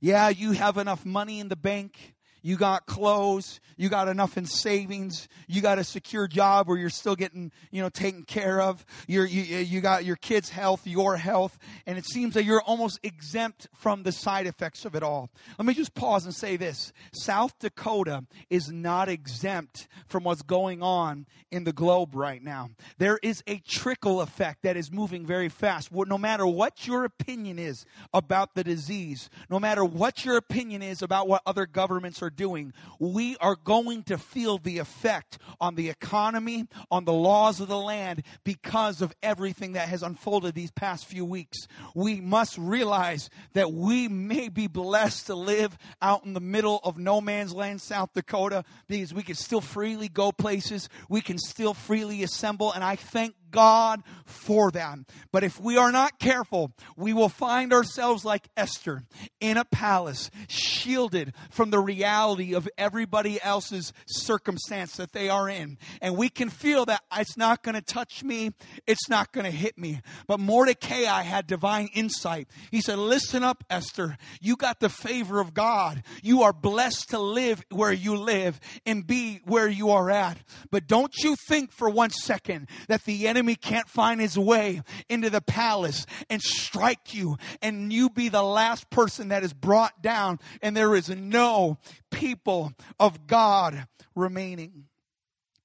Yeah, 0.00 0.28
you 0.28 0.52
have 0.52 0.76
enough 0.76 1.06
money 1.06 1.38
in 1.38 1.46
the 1.46 1.56
bank 1.56 2.16
you 2.44 2.58
got 2.58 2.84
clothes, 2.84 3.58
you 3.78 3.88
got 3.88 4.06
enough 4.06 4.36
in 4.36 4.44
savings, 4.44 5.28
you 5.48 5.62
got 5.62 5.78
a 5.78 5.84
secure 5.84 6.28
job 6.28 6.68
where 6.68 6.76
you're 6.76 6.90
still 6.90 7.16
getting, 7.16 7.50
you 7.70 7.80
know, 7.80 7.88
taken 7.88 8.22
care 8.22 8.60
of. 8.60 8.84
You're, 9.08 9.24
you 9.24 9.42
you 9.42 9.80
got 9.80 10.04
your 10.04 10.16
kids' 10.16 10.50
health, 10.50 10.86
your 10.86 11.16
health, 11.16 11.58
and 11.86 11.96
it 11.96 12.04
seems 12.04 12.34
that 12.34 12.44
you're 12.44 12.60
almost 12.60 13.00
exempt 13.02 13.68
from 13.72 14.02
the 14.02 14.12
side 14.12 14.46
effects 14.46 14.84
of 14.84 14.94
it 14.94 15.02
all. 15.02 15.30
Let 15.58 15.64
me 15.64 15.72
just 15.72 15.94
pause 15.94 16.26
and 16.26 16.34
say 16.34 16.58
this: 16.58 16.92
South 17.14 17.58
Dakota 17.60 18.26
is 18.50 18.70
not 18.70 19.08
exempt 19.08 19.88
from 20.06 20.22
what's 20.24 20.42
going 20.42 20.82
on 20.82 21.24
in 21.50 21.64
the 21.64 21.72
globe 21.72 22.14
right 22.14 22.42
now. 22.42 22.68
There 22.98 23.18
is 23.22 23.42
a 23.46 23.58
trickle 23.60 24.20
effect 24.20 24.64
that 24.64 24.76
is 24.76 24.92
moving 24.92 25.24
very 25.24 25.48
fast. 25.48 25.90
No 25.90 26.18
matter 26.18 26.46
what 26.46 26.86
your 26.86 27.04
opinion 27.04 27.58
is 27.58 27.86
about 28.12 28.54
the 28.54 28.64
disease, 28.64 29.30
no 29.48 29.58
matter 29.58 29.82
what 29.82 30.26
your 30.26 30.36
opinion 30.36 30.82
is 30.82 31.00
about 31.00 31.26
what 31.26 31.40
other 31.46 31.64
governments 31.64 32.20
are 32.22 32.33
doing, 32.36 32.72
we 32.98 33.36
are 33.38 33.56
going 33.56 34.02
to 34.04 34.18
feel 34.18 34.58
the 34.58 34.78
effect 34.78 35.38
on 35.60 35.74
the 35.74 35.88
economy, 35.88 36.66
on 36.90 37.04
the 37.04 37.12
laws 37.12 37.60
of 37.60 37.68
the 37.68 37.78
land 37.78 38.22
because 38.44 39.00
of 39.00 39.12
everything 39.22 39.72
that 39.72 39.88
has 39.88 40.02
unfolded 40.02 40.54
these 40.54 40.70
past 40.70 41.06
few 41.06 41.24
weeks. 41.24 41.66
We 41.94 42.20
must 42.20 42.58
realize 42.58 43.30
that 43.52 43.72
we 43.72 44.08
may 44.08 44.48
be 44.48 44.66
blessed 44.66 45.26
to 45.26 45.34
live 45.34 45.76
out 46.00 46.24
in 46.24 46.32
the 46.32 46.40
middle 46.40 46.80
of 46.84 46.98
no 46.98 47.20
man's 47.20 47.54
land, 47.54 47.80
South 47.80 48.12
Dakota, 48.14 48.64
because 48.88 49.14
we 49.14 49.22
can 49.22 49.34
still 49.34 49.60
freely 49.60 50.08
go 50.08 50.32
places, 50.32 50.88
we 51.08 51.20
can 51.20 51.38
still 51.38 51.74
freely 51.74 52.22
assemble, 52.22 52.72
and 52.72 52.84
I 52.84 52.96
thank 52.96 53.34
God 53.54 54.02
for 54.24 54.70
them. 54.70 55.06
But 55.32 55.44
if 55.44 55.60
we 55.60 55.76
are 55.76 55.92
not 55.92 56.18
careful, 56.18 56.72
we 56.96 57.12
will 57.12 57.28
find 57.28 57.72
ourselves 57.72 58.24
like 58.24 58.48
Esther 58.56 59.04
in 59.40 59.56
a 59.56 59.64
palace, 59.64 60.30
shielded 60.48 61.32
from 61.50 61.70
the 61.70 61.78
reality 61.78 62.54
of 62.54 62.68
everybody 62.76 63.42
else's 63.42 63.92
circumstance 64.06 64.96
that 64.96 65.12
they 65.12 65.28
are 65.28 65.48
in. 65.48 65.78
And 66.00 66.16
we 66.16 66.28
can 66.28 66.48
feel 66.48 66.84
that 66.86 67.02
it's 67.16 67.36
not 67.36 67.62
going 67.62 67.74
to 67.74 67.82
touch 67.82 68.22
me, 68.22 68.52
it's 68.86 69.08
not 69.08 69.32
going 69.32 69.44
to 69.44 69.50
hit 69.50 69.78
me. 69.78 70.00
But 70.26 70.40
Mordecai 70.40 71.22
had 71.22 71.46
divine 71.46 71.88
insight. 71.94 72.48
He 72.70 72.80
said, 72.80 72.98
Listen 72.98 73.42
up, 73.42 73.64
Esther. 73.70 74.16
You 74.40 74.56
got 74.56 74.80
the 74.80 74.88
favor 74.88 75.40
of 75.40 75.54
God. 75.54 76.02
You 76.22 76.42
are 76.42 76.52
blessed 76.52 77.10
to 77.10 77.18
live 77.18 77.62
where 77.70 77.92
you 77.92 78.16
live 78.16 78.58
and 78.86 79.06
be 79.06 79.40
where 79.44 79.68
you 79.68 79.90
are 79.90 80.10
at. 80.10 80.38
But 80.70 80.86
don't 80.86 81.14
you 81.18 81.36
think 81.48 81.72
for 81.72 81.88
one 81.88 82.10
second 82.10 82.68
that 82.88 83.04
the 83.04 83.28
enemy 83.28 83.43
enemy 83.44 83.56
can't 83.56 83.88
find 83.88 84.22
his 84.22 84.38
way 84.38 84.80
into 85.10 85.28
the 85.28 85.42
palace 85.42 86.06
and 86.30 86.40
strike 86.40 87.12
you, 87.12 87.36
and 87.60 87.92
you 87.92 88.08
be 88.08 88.30
the 88.30 88.42
last 88.42 88.88
person 88.88 89.28
that 89.28 89.44
is 89.44 89.52
brought 89.52 90.00
down, 90.00 90.38
and 90.62 90.74
there 90.74 90.94
is 90.94 91.10
no 91.10 91.76
people 92.10 92.72
of 92.98 93.26
God 93.26 93.86
remaining. 94.14 94.86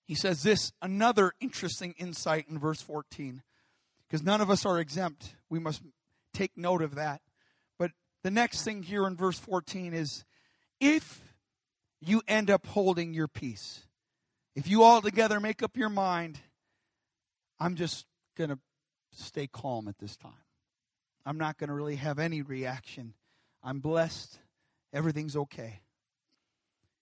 He 0.04 0.16
says 0.16 0.42
this 0.42 0.74
another 0.82 1.32
interesting 1.40 1.96
insight 1.98 2.48
in 2.50 2.60
verse 2.60 2.82
14, 2.82 3.42
because 4.08 4.24
none 4.24 4.42
of 4.42 4.50
us 4.50 4.66
are 4.66 4.78
exempt. 4.78 5.36
We 5.50 5.60
must 5.60 5.82
take 6.34 6.58
note 6.58 6.82
of 6.82 6.96
that. 6.96 7.22
But 7.78 7.92
the 8.24 8.32
next 8.32 8.64
thing 8.64 8.84
here 8.84 9.08
in 9.08 9.16
verse 9.16 9.40
14 9.40 9.94
is 9.94 10.26
if 10.82 11.22
you 12.02 12.22
end 12.28 12.50
up 12.50 12.68
holding 12.68 13.14
your 13.14 13.30
peace, 13.30 13.86
if 14.54 14.68
you 14.68 14.84
all 14.84 15.02
together 15.02 15.40
make 15.40 15.64
up 15.64 15.78
your 15.78 15.90
mind 15.90 16.40
I'm 17.60 17.76
just 17.76 18.06
going 18.38 18.50
to 18.50 18.60
stay 19.12 19.48
calm 19.48 19.88
at 19.88 19.98
this 19.98 20.16
time. 20.16 20.32
I'm 21.26 21.38
not 21.38 21.58
going 21.58 21.68
to 21.68 21.74
really 21.74 21.98
have 21.98 22.20
any 22.20 22.42
reaction. 22.42 23.14
I'm 23.64 23.80
blessed. 23.80 24.40
Everything's 24.94 25.36
okay. 25.36 25.82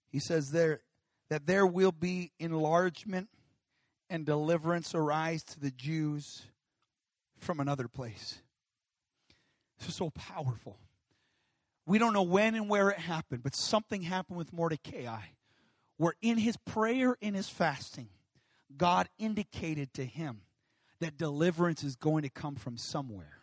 He 0.10 0.20
says 0.20 0.52
there 0.52 0.82
that 1.30 1.46
there 1.46 1.68
will 1.68 1.92
be 1.92 2.32
enlargement 2.40 3.30
and 4.10 4.26
deliverance 4.26 4.96
arise 4.96 5.44
to 5.44 5.60
the 5.60 5.72
Jews 5.72 6.44
from 7.38 7.60
another 7.60 7.88
place. 7.88 8.42
This 9.80 9.90
is 9.90 9.96
so 9.96 10.10
powerful. 10.10 10.80
We 11.86 12.00
don't 12.00 12.14
know 12.14 12.24
when 12.24 12.56
and 12.56 12.70
where 12.70 12.90
it 12.90 12.98
happened, 12.98 13.44
but 13.44 13.56
something 13.56 14.02
happened 14.02 14.38
with 14.38 14.54
Mordecai 14.54 15.20
where 15.98 16.14
in 16.22 16.38
his 16.38 16.56
prayer, 16.58 17.18
in 17.20 17.34
his 17.34 17.50
fasting, 17.50 18.10
God 18.76 19.10
indicated 19.18 19.94
to 19.96 20.06
him 20.06 20.42
that 21.00 21.18
deliverance 21.18 21.84
is 21.84 21.96
going 21.96 22.24
to 22.24 22.30
come 22.30 22.56
from 22.56 22.78
somewhere. 22.78 23.40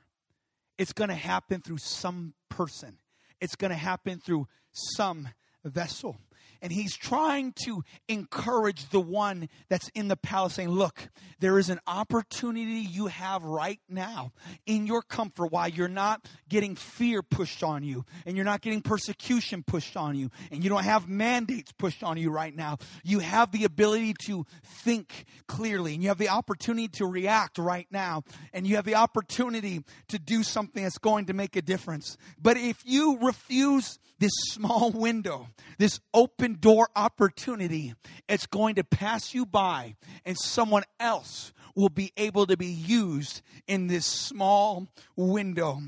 It's 0.78 0.92
going 0.92 1.10
to 1.10 1.14
happen 1.14 1.60
through 1.60 1.78
some 1.78 2.34
person, 2.48 2.98
it's 3.40 3.56
going 3.56 3.70
to 3.70 3.76
happen 3.76 4.18
through 4.18 4.48
some 4.72 5.28
vessel. 5.64 6.18
And 6.64 6.72
he's 6.72 6.96
trying 6.96 7.53
to 7.66 7.85
encourage 8.09 8.88
the 8.88 8.98
one 8.98 9.50
that's 9.68 9.90
in 9.90 10.09
the 10.09 10.16
palace, 10.16 10.55
saying, 10.55 10.70
Look, 10.70 11.11
there 11.38 11.59
is 11.59 11.68
an 11.68 11.79
opportunity 11.87 12.81
you 12.81 13.09
have 13.09 13.44
right 13.44 13.81
now 13.87 14.33
in 14.64 14.87
your 14.87 15.03
comfort 15.03 15.53
while 15.53 15.68
you're 15.68 15.88
not 15.88 16.27
getting 16.48 16.74
fear 16.74 17.22
pushed 17.22 17.62
on 17.62 17.83
you, 17.83 18.07
and 18.24 18.35
you're 18.35 18.46
not 18.46 18.62
getting 18.62 18.81
persecution 18.81 19.62
pushed 19.62 19.94
on 19.94 20.16
you, 20.16 20.31
and 20.50 20.64
you 20.64 20.70
don't 20.70 20.85
have 20.85 21.07
mandates 21.07 21.70
pushed 21.72 22.03
on 22.03 22.16
you 22.16 22.31
right 22.31 22.57
now. 22.57 22.79
You 23.03 23.18
have 23.18 23.53
the 23.53 23.64
ability 23.64 24.14
to 24.24 24.46
think 24.64 25.27
clearly, 25.46 25.92
and 25.92 26.03
you 26.03 26.09
have 26.09 26.16
the 26.16 26.31
opportunity 26.31 26.88
to 26.94 27.05
react 27.05 27.59
right 27.59 27.88
now, 27.90 28.22
and 28.55 28.66
you 28.66 28.77
have 28.77 28.87
the 28.87 28.94
opportunity 28.94 29.85
to 30.09 30.18
do 30.18 30.42
something 30.42 30.83
that's 30.83 30.96
going 30.96 31.27
to 31.27 31.35
make 31.35 31.57
a 31.57 31.62
difference. 31.62 32.16
But 32.40 32.57
if 32.57 32.79
you 32.87 33.18
refuse 33.18 33.98
this 34.18 34.33
small 34.46 34.90
window, 34.90 35.48
this 35.79 36.00
open 36.14 36.53
door 36.60 36.88
opportunity, 36.96 37.94
it's 38.28 38.46
going 38.46 38.76
to 38.76 38.84
pass 38.84 39.34
you 39.34 39.46
by, 39.46 39.96
and 40.24 40.36
someone 40.38 40.84
else 40.98 41.52
will 41.74 41.88
be 41.88 42.12
able 42.16 42.46
to 42.46 42.56
be 42.56 42.66
used 42.66 43.42
in 43.66 43.86
this 43.86 44.06
small 44.06 44.88
window 45.16 45.80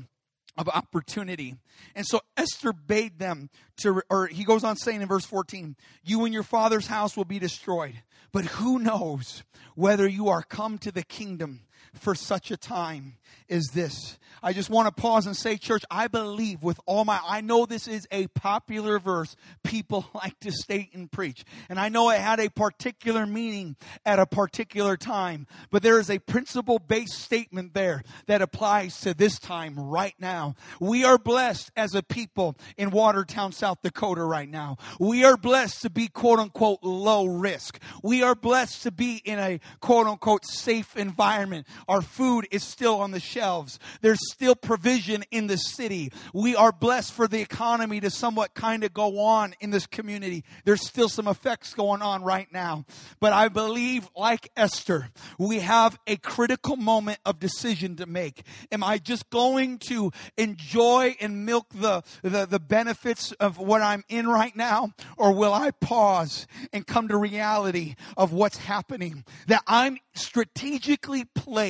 of 0.57 0.67
opportunity. 0.69 1.55
And 1.95 2.05
so 2.05 2.21
Esther 2.35 2.73
bade 2.73 3.19
them 3.19 3.49
to, 3.77 4.01
or 4.09 4.27
he 4.27 4.43
goes 4.43 4.63
on 4.63 4.75
saying 4.75 5.01
in 5.01 5.07
verse 5.07 5.25
14, 5.25 5.75
you 6.03 6.25
and 6.25 6.33
your 6.33 6.43
father's 6.43 6.87
house 6.87 7.15
will 7.15 7.25
be 7.25 7.39
destroyed. 7.39 8.01
But 8.31 8.45
who 8.45 8.79
knows 8.79 9.43
whether 9.75 10.07
you 10.07 10.29
are 10.29 10.41
come 10.41 10.77
to 10.79 10.91
the 10.91 11.03
kingdom 11.03 11.61
for 11.97 12.15
such 12.15 12.51
a 12.51 12.57
time 12.57 13.17
as 13.49 13.67
this. 13.73 14.17
I 14.43 14.53
just 14.53 14.69
want 14.69 14.87
to 14.87 15.01
pause 15.01 15.25
and 15.25 15.35
say, 15.35 15.57
church, 15.57 15.83
I 15.89 16.07
believe 16.07 16.61
with 16.61 16.79
all 16.85 17.05
my, 17.05 17.19
I 17.25 17.41
know 17.41 17.65
this 17.65 17.87
is 17.87 18.07
a 18.11 18.27
popular 18.27 18.99
verse 18.99 19.35
people 19.63 20.05
like 20.13 20.39
to 20.41 20.51
state 20.51 20.93
and 20.93 21.11
preach. 21.11 21.43
And 21.69 21.79
I 21.79 21.89
know 21.89 22.09
it 22.11 22.19
had 22.19 22.39
a 22.39 22.49
particular 22.49 23.25
meaning 23.25 23.75
at 24.05 24.19
a 24.19 24.25
particular 24.25 24.95
time. 24.95 25.47
But 25.71 25.81
there 25.81 25.99
is 25.99 26.09
a 26.09 26.19
principle 26.19 26.79
based 26.79 27.19
statement 27.19 27.73
there 27.73 28.03
that 28.27 28.41
applies 28.41 29.01
to 29.01 29.13
this 29.13 29.39
time 29.39 29.79
right 29.79 30.15
now. 30.19 30.55
We 30.79 31.03
are 31.03 31.17
blessed 31.17 31.71
as 31.75 31.95
a 31.95 32.03
people 32.03 32.57
in 32.77 32.91
Watertown, 32.91 33.51
South 33.51 33.81
Dakota 33.81 34.23
right 34.23 34.49
now. 34.49 34.77
We 34.99 35.25
are 35.25 35.37
blessed 35.37 35.81
to 35.81 35.89
be 35.89 36.07
quote 36.07 36.39
unquote 36.39 36.83
low 36.83 37.25
risk. 37.25 37.79
We 38.03 38.23
are 38.23 38.35
blessed 38.35 38.83
to 38.83 38.91
be 38.91 39.17
in 39.25 39.39
a 39.39 39.59
quote 39.79 40.07
unquote 40.07 40.45
safe 40.45 40.95
environment. 40.95 41.65
Our 41.87 42.01
food 42.01 42.47
is 42.51 42.63
still 42.63 42.99
on 42.99 43.11
the 43.11 43.19
shelves. 43.19 43.79
There's 44.01 44.19
still 44.31 44.55
provision 44.55 45.23
in 45.31 45.47
the 45.47 45.57
city. 45.57 46.11
We 46.33 46.55
are 46.55 46.71
blessed 46.71 47.13
for 47.13 47.27
the 47.27 47.39
economy 47.39 47.99
to 48.01 48.09
somewhat 48.09 48.53
kind 48.53 48.83
of 48.83 48.93
go 48.93 49.19
on 49.19 49.55
in 49.59 49.69
this 49.69 49.87
community. 49.87 50.43
There's 50.65 50.85
still 50.85 51.09
some 51.09 51.27
effects 51.27 51.73
going 51.73 52.01
on 52.01 52.23
right 52.23 52.51
now. 52.51 52.85
But 53.19 53.33
I 53.33 53.47
believe, 53.47 54.09
like 54.15 54.51
Esther, 54.57 55.09
we 55.39 55.59
have 55.59 55.97
a 56.07 56.17
critical 56.17 56.75
moment 56.75 57.19
of 57.25 57.39
decision 57.39 57.95
to 57.97 58.05
make. 58.05 58.43
Am 58.71 58.83
I 58.83 58.97
just 58.97 59.29
going 59.29 59.77
to 59.89 60.11
enjoy 60.37 61.15
and 61.21 61.45
milk 61.45 61.67
the, 61.73 62.03
the, 62.21 62.45
the 62.45 62.59
benefits 62.59 63.31
of 63.33 63.57
what 63.57 63.81
I'm 63.81 64.03
in 64.09 64.27
right 64.27 64.55
now? 64.55 64.91
Or 65.17 65.33
will 65.33 65.53
I 65.53 65.71
pause 65.71 66.47
and 66.73 66.85
come 66.85 67.07
to 67.07 67.17
reality 67.17 67.95
of 68.17 68.33
what's 68.33 68.57
happening? 68.57 69.23
That 69.47 69.63
I'm 69.67 69.97
strategically 70.13 71.25
placed 71.25 71.66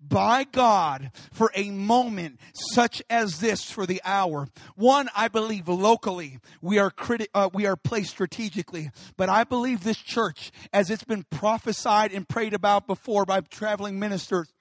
by 0.00 0.44
God 0.44 1.10
for 1.32 1.50
a 1.54 1.70
moment 1.70 2.38
such 2.72 3.02
as 3.10 3.40
this 3.40 3.70
for 3.70 3.86
the 3.86 4.00
hour. 4.04 4.48
One, 4.74 5.08
I 5.14 5.28
believe 5.28 5.68
locally 5.68 6.38
we 6.60 6.78
are 6.78 6.90
criti- 6.90 7.26
uh, 7.34 7.50
we 7.52 7.66
are 7.66 7.76
placed 7.76 8.10
strategically, 8.10 8.90
but 9.16 9.28
I 9.28 9.44
believe 9.44 9.82
this 9.82 9.98
church, 9.98 10.50
as 10.72 10.90
it's 10.90 11.04
been 11.04 11.24
prophesied 11.24 12.12
and 12.12 12.28
prayed 12.28 12.54
about 12.54 12.86
before 12.86 13.24
by 13.24 13.40
traveling 13.40 13.98
ministers, 13.98 14.52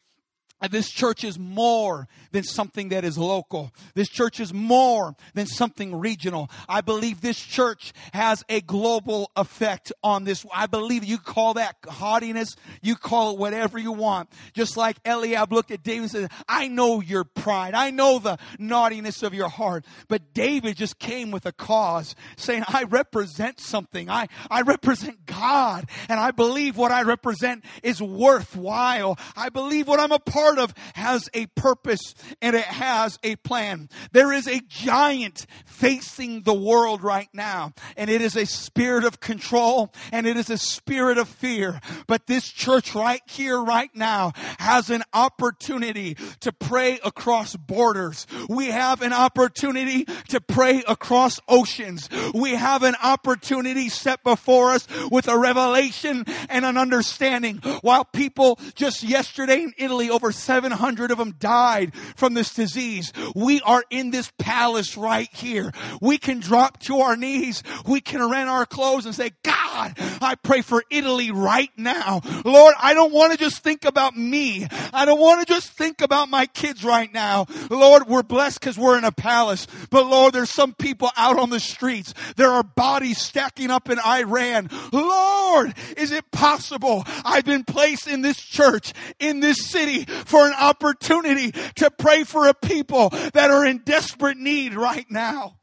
this 0.69 0.89
church 0.89 1.23
is 1.23 1.37
more 1.37 2.07
than 2.31 2.43
something 2.43 2.89
that 2.89 3.03
is 3.03 3.17
local. 3.17 3.71
This 3.93 4.09
church 4.09 4.39
is 4.39 4.53
more 4.53 5.15
than 5.33 5.47
something 5.47 5.95
regional. 5.95 6.49
I 6.67 6.81
believe 6.81 7.21
this 7.21 7.39
church 7.39 7.93
has 8.13 8.43
a 8.49 8.61
global 8.61 9.31
effect 9.35 9.91
on 10.03 10.23
this. 10.23 10.45
I 10.53 10.67
believe 10.67 11.03
you 11.03 11.17
call 11.17 11.55
that 11.55 11.75
haughtiness, 11.87 12.55
you 12.81 12.95
call 12.95 13.33
it 13.33 13.39
whatever 13.39 13.77
you 13.77 13.91
want. 13.91 14.29
Just 14.53 14.77
like 14.77 14.97
Eliab 15.05 15.51
looked 15.51 15.71
at 15.71 15.83
David 15.83 16.03
and 16.03 16.11
said, 16.11 16.31
I 16.47 16.67
know 16.67 17.01
your 17.01 17.25
pride. 17.25 17.73
I 17.73 17.91
know 17.91 18.19
the 18.19 18.37
naughtiness 18.57 19.23
of 19.23 19.33
your 19.33 19.49
heart. 19.49 19.85
But 20.07 20.33
David 20.33 20.77
just 20.77 20.99
came 20.99 21.31
with 21.31 21.45
a 21.45 21.51
cause 21.51 22.15
saying, 22.37 22.63
I 22.67 22.83
represent 22.83 23.59
something. 23.59 24.09
I, 24.09 24.27
I 24.49 24.61
represent 24.61 25.25
God. 25.25 25.89
And 26.07 26.19
I 26.19 26.31
believe 26.31 26.77
what 26.77 26.91
I 26.91 27.03
represent 27.03 27.63
is 27.83 28.01
worthwhile. 28.01 29.17
I 29.35 29.49
believe 29.49 29.87
what 29.87 29.99
I'm 29.99 30.11
a 30.11 30.19
part 30.19 30.44
part 30.45 30.59
of 30.59 30.75
has 30.93 31.27
a 31.33 31.47
purpose 31.47 32.13
and 32.39 32.55
it 32.55 32.65
has 32.65 33.17
a 33.23 33.35
plan. 33.37 33.89
There 34.11 34.31
is 34.31 34.47
a 34.47 34.61
giant 34.67 35.47
facing 35.65 36.43
the 36.43 36.53
world 36.53 37.03
right 37.03 37.29
now, 37.33 37.73
and 37.97 38.11
it 38.11 38.21
is 38.21 38.35
a 38.35 38.45
spirit 38.45 39.05
of 39.05 39.19
control 39.19 39.91
and 40.11 40.27
it 40.27 40.37
is 40.37 40.51
a 40.51 40.57
spirit 40.57 41.17
of 41.17 41.27
fear. 41.27 41.79
But 42.05 42.27
this 42.27 42.47
church 42.47 42.93
right 42.93 43.21
here, 43.27 43.59
right 43.59 43.89
now, 43.95 44.33
has 44.59 44.91
an 44.91 45.01
opportunity 45.13 46.15
to 46.41 46.51
pray 46.51 46.99
across 47.03 47.55
borders. 47.55 48.27
We 48.47 48.67
have 48.67 49.01
an 49.01 49.13
opportunity 49.13 50.05
to 50.29 50.39
pray 50.41 50.83
across 50.87 51.39
oceans. 51.47 52.07
We 52.35 52.51
have 52.51 52.83
an 52.83 52.95
opportunity 53.01 53.89
set 53.89 54.23
before 54.23 54.71
us 54.71 54.87
with 55.09 55.27
a 55.27 55.37
revelation 55.37 56.25
and 56.49 56.65
an 56.65 56.77
understanding. 56.77 57.57
While 57.81 58.05
people 58.05 58.59
just 58.75 59.01
yesterday 59.01 59.63
in 59.63 59.73
Italy, 59.77 60.11
over 60.11 60.31
700 60.35 61.11
of 61.11 61.17
them 61.17 61.35
died 61.39 61.93
from 62.15 62.33
this 62.33 62.53
disease. 62.53 63.11
We 63.35 63.61
are 63.61 63.83
in 63.89 64.11
this 64.11 64.31
palace 64.37 64.97
right 64.97 65.29
here. 65.33 65.71
We 66.01 66.17
can 66.17 66.39
drop 66.39 66.79
to 66.81 66.99
our 66.99 67.15
knees. 67.15 67.63
We 67.85 68.01
can 68.01 68.29
rent 68.29 68.49
our 68.49 68.65
clothes 68.65 69.05
and 69.05 69.15
say, 69.15 69.31
God, 69.43 69.93
I 70.21 70.35
pray 70.41 70.61
for 70.61 70.83
Italy 70.89 71.31
right 71.31 71.71
now. 71.77 72.21
Lord, 72.43 72.75
I 72.79 72.93
don't 72.93 73.13
want 73.13 73.33
to 73.33 73.37
just 73.37 73.63
think 73.63 73.85
about 73.85 74.15
me. 74.15 74.67
I 74.93 75.05
don't 75.05 75.19
want 75.19 75.45
to 75.45 75.53
just 75.53 75.69
think 75.69 76.01
about 76.01 76.29
my 76.29 76.45
kids 76.47 76.83
right 76.83 77.11
now. 77.13 77.45
Lord, 77.69 78.07
we're 78.07 78.23
blessed 78.23 78.59
because 78.59 78.77
we're 78.77 78.97
in 78.97 79.03
a 79.03 79.11
palace. 79.11 79.67
But 79.89 80.05
Lord, 80.05 80.33
there's 80.33 80.49
some 80.49 80.73
people 80.73 81.11
out 81.17 81.39
on 81.39 81.49
the 81.49 81.59
streets. 81.59 82.13
There 82.35 82.49
are 82.51 82.63
bodies 82.63 83.19
stacking 83.19 83.71
up 83.71 83.89
in 83.89 83.99
Iran. 83.99 84.69
Lord, 84.91 85.73
is 85.97 86.11
it 86.11 86.29
possible 86.31 87.03
I've 87.23 87.45
been 87.45 87.63
placed 87.63 88.07
in 88.07 88.21
this 88.21 88.37
church, 88.37 88.93
in 89.19 89.39
this 89.39 89.65
city 89.65 90.05
for 90.25 90.45
an 90.45 90.53
opportunity 90.53 91.51
to 91.75 91.89
pray 91.91 92.23
for 92.23 92.47
a 92.47 92.53
people 92.53 93.09
that 93.09 93.51
are 93.51 93.65
in 93.65 93.79
desperate 93.79 94.37
need 94.37 94.73
right 94.73 95.09
now. 95.09 95.57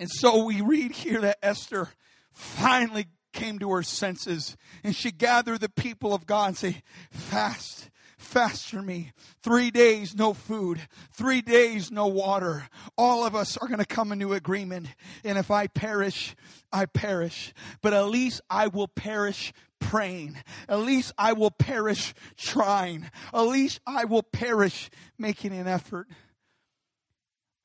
And 0.00 0.08
so 0.10 0.44
we 0.44 0.62
read 0.62 0.92
here 0.92 1.20
that 1.20 1.36
Esther 1.42 1.90
finally 2.32 3.06
came 3.34 3.58
to 3.58 3.70
her 3.70 3.82
senses 3.82 4.56
and 4.82 4.96
she 4.96 5.10
gathered 5.10 5.60
the 5.60 5.68
people 5.68 6.14
of 6.14 6.24
God 6.26 6.48
and 6.48 6.56
say, 6.56 6.82
fast, 7.10 7.90
fast 8.30 8.70
for 8.70 8.80
me. 8.80 9.12
Three 9.42 9.70
days, 9.70 10.14
no 10.14 10.32
food. 10.32 10.80
Three 11.12 11.42
days, 11.42 11.90
no 11.90 12.06
water. 12.06 12.68
All 12.96 13.26
of 13.26 13.34
us 13.34 13.56
are 13.56 13.66
going 13.66 13.80
to 13.80 13.84
come 13.84 14.12
into 14.12 14.32
agreement. 14.32 14.86
And 15.24 15.36
if 15.36 15.50
I 15.50 15.66
perish, 15.66 16.36
I 16.72 16.86
perish. 16.86 17.52
But 17.82 17.92
at 17.92 18.06
least 18.06 18.40
I 18.48 18.68
will 18.68 18.88
perish 18.88 19.52
praying. 19.80 20.36
At 20.68 20.78
least 20.78 21.12
I 21.18 21.32
will 21.32 21.50
perish 21.50 22.14
trying. 22.36 23.10
At 23.34 23.42
least 23.42 23.80
I 23.86 24.04
will 24.04 24.22
perish 24.22 24.90
making 25.18 25.52
an 25.52 25.66
effort. 25.66 26.06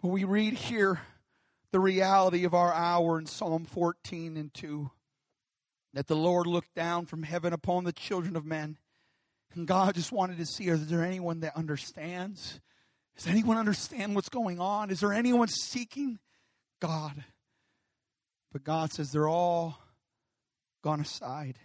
But 0.02 0.08
we 0.10 0.24
read 0.24 0.54
here 0.54 1.00
the 1.72 1.80
reality 1.80 2.44
of 2.44 2.54
our 2.56 2.74
hour 2.74 3.20
in 3.20 3.28
Psalm 3.28 3.66
14 3.66 4.36
and 4.36 4.54
2 4.54 4.90
that 5.94 6.08
the 6.08 6.16
Lord 6.16 6.48
looked 6.48 6.74
down 6.74 7.06
from 7.06 7.24
heaven 7.24 7.54
upon 7.54 7.84
the 7.84 7.94
children 7.94 8.36
of 8.36 8.46
men 8.46 8.78
and 9.56 9.68
God 9.68 9.96
just 9.96 10.12
wanted 10.12 10.38
to 10.38 10.46
see 10.46 10.68
is 10.68 10.88
there 10.88 11.04
anyone 11.04 11.42
that 11.42 11.56
understands? 11.56 12.60
Does 13.16 13.28
anyone 13.28 13.58
understand 13.58 14.16
what's 14.16 14.30
going 14.30 14.60
on? 14.60 14.90
Is 14.90 15.00
there 15.00 15.14
anyone 15.14 15.48
seeking 15.48 16.20
God? 16.82 17.24
But 18.52 18.64
God 18.64 18.92
says 18.92 19.12
they're 19.12 19.28
all 19.28 19.80
gone 20.82 21.00
aside. 21.00 21.58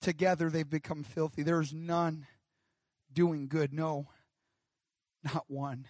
Together 0.00 0.50
they've 0.50 0.68
become 0.68 1.04
filthy. 1.04 1.42
There 1.42 1.60
is 1.60 1.72
none 1.72 2.26
doing 3.12 3.48
good. 3.48 3.72
No, 3.72 4.08
not 5.22 5.44
one. 5.48 5.86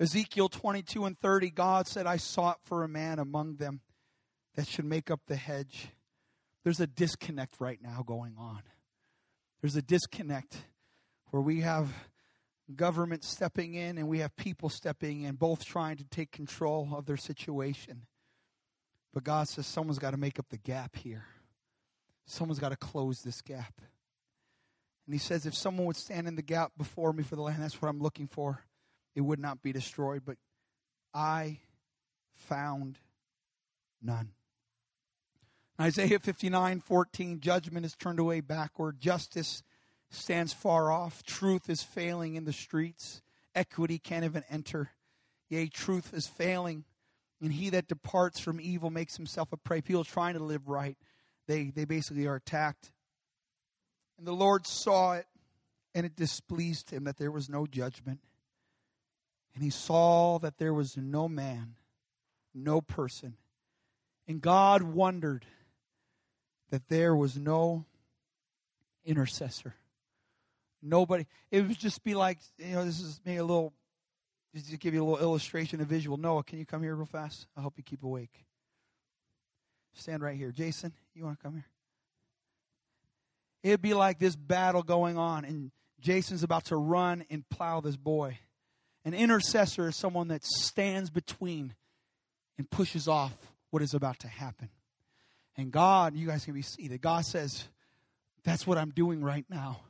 Ezekiel 0.00 0.48
22 0.48 1.04
and 1.04 1.18
30, 1.18 1.50
God 1.50 1.86
said, 1.86 2.06
I 2.06 2.16
sought 2.16 2.58
for 2.64 2.82
a 2.82 2.88
man 2.88 3.18
among 3.18 3.56
them 3.56 3.80
that 4.56 4.66
should 4.66 4.84
make 4.84 5.10
up 5.10 5.20
the 5.26 5.36
hedge. 5.36 5.88
There's 6.64 6.80
a 6.80 6.86
disconnect 6.86 7.60
right 7.60 7.78
now 7.80 8.02
going 8.04 8.34
on. 8.38 8.62
There's 9.64 9.76
a 9.76 9.80
disconnect 9.80 10.58
where 11.30 11.40
we 11.40 11.62
have 11.62 11.88
government 12.76 13.24
stepping 13.24 13.72
in 13.72 13.96
and 13.96 14.08
we 14.08 14.18
have 14.18 14.36
people 14.36 14.68
stepping 14.68 15.22
in, 15.22 15.36
both 15.36 15.64
trying 15.64 15.96
to 15.96 16.04
take 16.04 16.30
control 16.32 16.90
of 16.94 17.06
their 17.06 17.16
situation. 17.16 18.02
But 19.14 19.24
God 19.24 19.48
says 19.48 19.66
someone's 19.66 19.98
got 19.98 20.10
to 20.10 20.18
make 20.18 20.38
up 20.38 20.50
the 20.50 20.58
gap 20.58 20.96
here. 20.96 21.24
Someone's 22.26 22.58
got 22.58 22.72
to 22.72 22.76
close 22.76 23.22
this 23.22 23.40
gap. 23.40 23.72
And 25.06 25.14
He 25.14 25.18
says, 25.18 25.46
if 25.46 25.54
someone 25.54 25.86
would 25.86 25.96
stand 25.96 26.28
in 26.28 26.36
the 26.36 26.42
gap 26.42 26.72
before 26.76 27.14
me 27.14 27.22
for 27.22 27.36
the 27.36 27.40
land, 27.40 27.62
that's 27.62 27.80
what 27.80 27.88
I'm 27.88 28.00
looking 28.00 28.26
for. 28.26 28.66
It 29.16 29.22
would 29.22 29.40
not 29.40 29.62
be 29.62 29.72
destroyed. 29.72 30.24
But 30.26 30.36
I 31.14 31.60
found 32.34 32.98
none. 34.02 34.28
Isaiah 35.80 36.18
59 36.18 36.80
14, 36.80 37.40
judgment 37.40 37.84
is 37.84 37.96
turned 37.96 38.20
away 38.20 38.40
backward, 38.40 39.00
justice 39.00 39.62
stands 40.10 40.52
far 40.52 40.90
off. 40.90 41.22
Truth 41.24 41.68
is 41.68 41.82
failing 41.82 42.36
in 42.36 42.44
the 42.44 42.52
streets. 42.52 43.22
Equity 43.54 43.98
can't 43.98 44.24
even 44.24 44.44
enter. 44.50 44.90
Yea, 45.48 45.66
truth 45.66 46.12
is 46.14 46.26
failing. 46.26 46.84
And 47.40 47.52
he 47.52 47.70
that 47.70 47.88
departs 47.88 48.40
from 48.40 48.60
evil 48.60 48.90
makes 48.90 49.16
himself 49.16 49.52
a 49.52 49.56
prey. 49.56 49.80
People 49.80 50.04
trying 50.04 50.34
to 50.34 50.42
live 50.42 50.68
right, 50.68 50.96
they, 51.46 51.70
they 51.74 51.84
basically 51.84 52.26
are 52.26 52.36
attacked. 52.36 52.90
And 54.18 54.26
the 54.26 54.32
Lord 54.32 54.66
saw 54.66 55.14
it, 55.14 55.26
and 55.94 56.06
it 56.06 56.16
displeased 56.16 56.90
him 56.90 57.04
that 57.04 57.16
there 57.18 57.32
was 57.32 57.48
no 57.48 57.66
judgment. 57.66 58.20
And 59.54 59.62
he 59.62 59.70
saw 59.70 60.38
that 60.38 60.58
there 60.58 60.74
was 60.74 60.96
no 60.96 61.28
man, 61.28 61.74
no 62.54 62.80
person. 62.80 63.36
And 64.26 64.40
God 64.40 64.82
wondered 64.82 65.44
that 66.74 66.88
there 66.88 67.14
was 67.14 67.38
no 67.38 67.84
intercessor. 69.04 69.76
Nobody. 70.82 71.24
It 71.52 71.68
would 71.68 71.78
just 71.78 72.02
be 72.02 72.16
like, 72.16 72.40
you 72.58 72.74
know, 72.74 72.84
this 72.84 72.98
is 72.98 73.20
maybe 73.24 73.38
a 73.38 73.44
little, 73.44 73.72
just 74.52 74.68
to 74.70 74.76
give 74.76 74.92
you 74.92 75.04
a 75.04 75.06
little 75.06 75.24
illustration, 75.24 75.80
a 75.80 75.84
visual. 75.84 76.16
Noah, 76.16 76.42
can 76.42 76.58
you 76.58 76.66
come 76.66 76.82
here 76.82 76.96
real 76.96 77.06
fast? 77.06 77.46
I'll 77.56 77.60
help 77.60 77.74
you 77.76 77.84
keep 77.84 78.02
awake. 78.02 78.44
Stand 79.92 80.20
right 80.20 80.36
here. 80.36 80.50
Jason, 80.50 80.92
you 81.14 81.22
want 81.22 81.38
to 81.38 81.42
come 81.44 81.52
here? 81.52 81.66
It'd 83.62 83.80
be 83.80 83.94
like 83.94 84.18
this 84.18 84.34
battle 84.34 84.82
going 84.82 85.16
on, 85.16 85.44
and 85.44 85.70
Jason's 86.00 86.42
about 86.42 86.64
to 86.64 86.76
run 86.76 87.24
and 87.30 87.48
plow 87.48 87.82
this 87.82 87.96
boy. 87.96 88.40
An 89.04 89.14
intercessor 89.14 89.90
is 89.90 89.96
someone 89.96 90.26
that 90.26 90.42
stands 90.44 91.08
between 91.08 91.76
and 92.58 92.68
pushes 92.68 93.06
off 93.06 93.32
what 93.70 93.80
is 93.80 93.94
about 93.94 94.18
to 94.18 94.26
happen. 94.26 94.70
And 95.56 95.70
God, 95.70 96.14
you 96.14 96.26
guys 96.26 96.44
can 96.44 96.54
be 96.54 96.62
seated. 96.62 97.00
God 97.00 97.24
says, 97.24 97.64
That's 98.44 98.66
what 98.66 98.78
I'm 98.78 98.90
doing 98.90 99.22
right 99.22 99.46
now. 99.48 99.80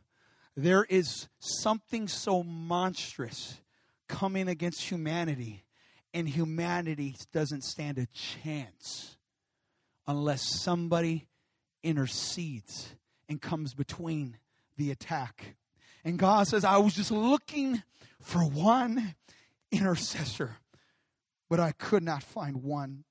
There 0.57 0.85
is 0.89 1.29
something 1.39 2.07
so 2.07 2.43
monstrous 2.43 3.61
coming 4.09 4.49
against 4.49 4.83
humanity, 4.83 5.65
and 6.13 6.29
humanity 6.29 7.17
doesn't 7.33 7.65
stand 7.65 7.99
a 7.99 8.07
chance 8.07 9.17
unless 10.07 10.63
somebody 10.63 11.27
intercedes 11.83 12.95
and 13.29 13.41
comes 13.41 13.75
between 13.75 14.37
the 14.77 14.91
attack. 14.91 15.57
And 16.05 16.19
God 16.19 16.47
says, 16.47 16.65
I 16.65 16.77
was 16.79 16.95
just 16.95 17.11
looking 17.11 17.83
for 18.21 18.41
one 18.41 19.15
intercessor, 19.73 20.57
but 21.49 21.61
I 21.61 21.73
could 21.73 22.03
not 22.03 22.23
find 22.23 22.63
one. 22.63 23.05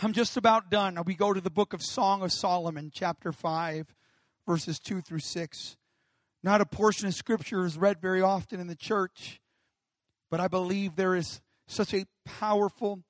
I'm 0.00 0.12
just 0.12 0.36
about 0.36 0.70
done. 0.70 0.96
We 1.06 1.16
go 1.16 1.32
to 1.32 1.40
the 1.40 1.50
book 1.50 1.72
of 1.72 1.82
Song 1.82 2.22
of 2.22 2.32
Solomon, 2.32 2.92
chapter 2.94 3.32
5, 3.32 3.92
verses 4.46 4.78
2 4.78 5.00
through 5.00 5.18
6. 5.18 5.76
Not 6.44 6.60
a 6.60 6.66
portion 6.66 7.08
of 7.08 7.14
scripture 7.16 7.64
is 7.64 7.76
read 7.76 8.00
very 8.00 8.22
often 8.22 8.60
in 8.60 8.68
the 8.68 8.76
church, 8.76 9.40
but 10.30 10.38
I 10.38 10.46
believe 10.46 10.94
there 10.94 11.16
is 11.16 11.40
such 11.66 11.94
a 11.94 12.06
powerful 12.24 13.02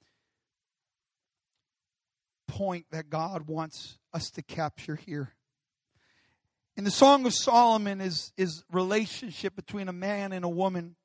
point 2.46 2.86
that 2.90 3.10
God 3.10 3.48
wants 3.48 3.98
us 4.14 4.30
to 4.30 4.42
capture 4.42 4.96
here. 4.96 5.34
In 6.74 6.84
the 6.84 6.90
Song 6.90 7.26
of 7.26 7.34
Solomon 7.34 8.00
is, 8.00 8.32
is 8.38 8.64
relationship 8.72 9.54
between 9.54 9.88
a 9.88 9.92
man 9.92 10.32
and 10.32 10.42
a 10.42 10.48
woman. 10.48 10.96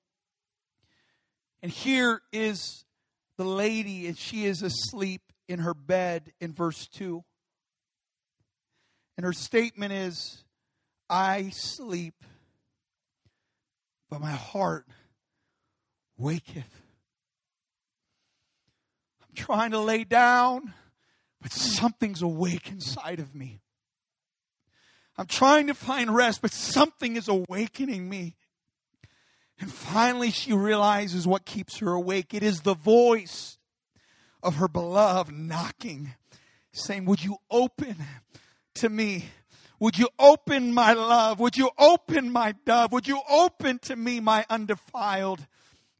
And 1.62 1.69
here 1.69 2.22
is 2.32 2.86
the 3.36 3.43
lady, 3.43 4.08
and 4.08 4.17
she 4.17 4.46
is 4.46 4.62
asleep 4.62 5.33
in 5.54 5.60
her 5.60 5.74
bed 5.76 6.34
in 6.42 6.52
verse 6.52 6.88
2. 6.88 7.24
And 9.16 9.26
her 9.26 9.34
statement 9.34 9.94
is, 9.94 10.44
I 11.10 11.52
sleep, 11.52 12.16
but 14.10 14.20
my 14.20 14.32
heart 14.32 14.88
waketh. 16.18 16.82
I'm 19.22 19.36
trying 19.36 19.72
to 19.72 19.80
lay 19.80 20.04
down, 20.04 20.74
but 21.39 21.52
something's 21.52 22.24
awake 22.24 22.70
inside 22.72 23.20
of 23.20 23.36
me. 23.36 23.62
I'm 25.16 25.28
trying 25.28 25.68
to 25.68 25.76
find 25.76 26.13
rest, 26.13 26.42
but 26.42 26.52
something 26.52 27.16
is 27.16 27.28
awakening 27.28 28.10
me. 28.10 28.36
And 29.60 29.72
finally, 29.72 30.32
she 30.32 30.52
realizes 30.52 31.28
what 31.28 31.46
keeps 31.46 31.78
her 31.78 31.92
awake. 31.92 32.34
It 32.34 32.42
is 32.42 32.62
the 32.62 32.74
voice 32.74 33.60
of 34.44 34.56
her 34.56 34.68
beloved 34.68 35.34
knocking, 35.34 36.14
saying, 36.72 37.06
Would 37.06 37.24
you 37.24 37.38
open 37.50 37.96
to 38.76 38.90
me? 38.90 39.26
Would 39.80 39.98
you 39.98 40.10
open 40.20 40.74
my 40.74 40.94
love? 40.94 41.40
Would 41.40 41.58
you 41.58 41.70
open 41.78 42.32
my 42.32 42.54
dove? 42.66 42.92
Would 42.92 43.08
you 43.08 43.22
open 43.30 43.80
to 43.80 43.96
me 43.96 44.20
my 44.20 44.46
undefiled? 44.50 45.46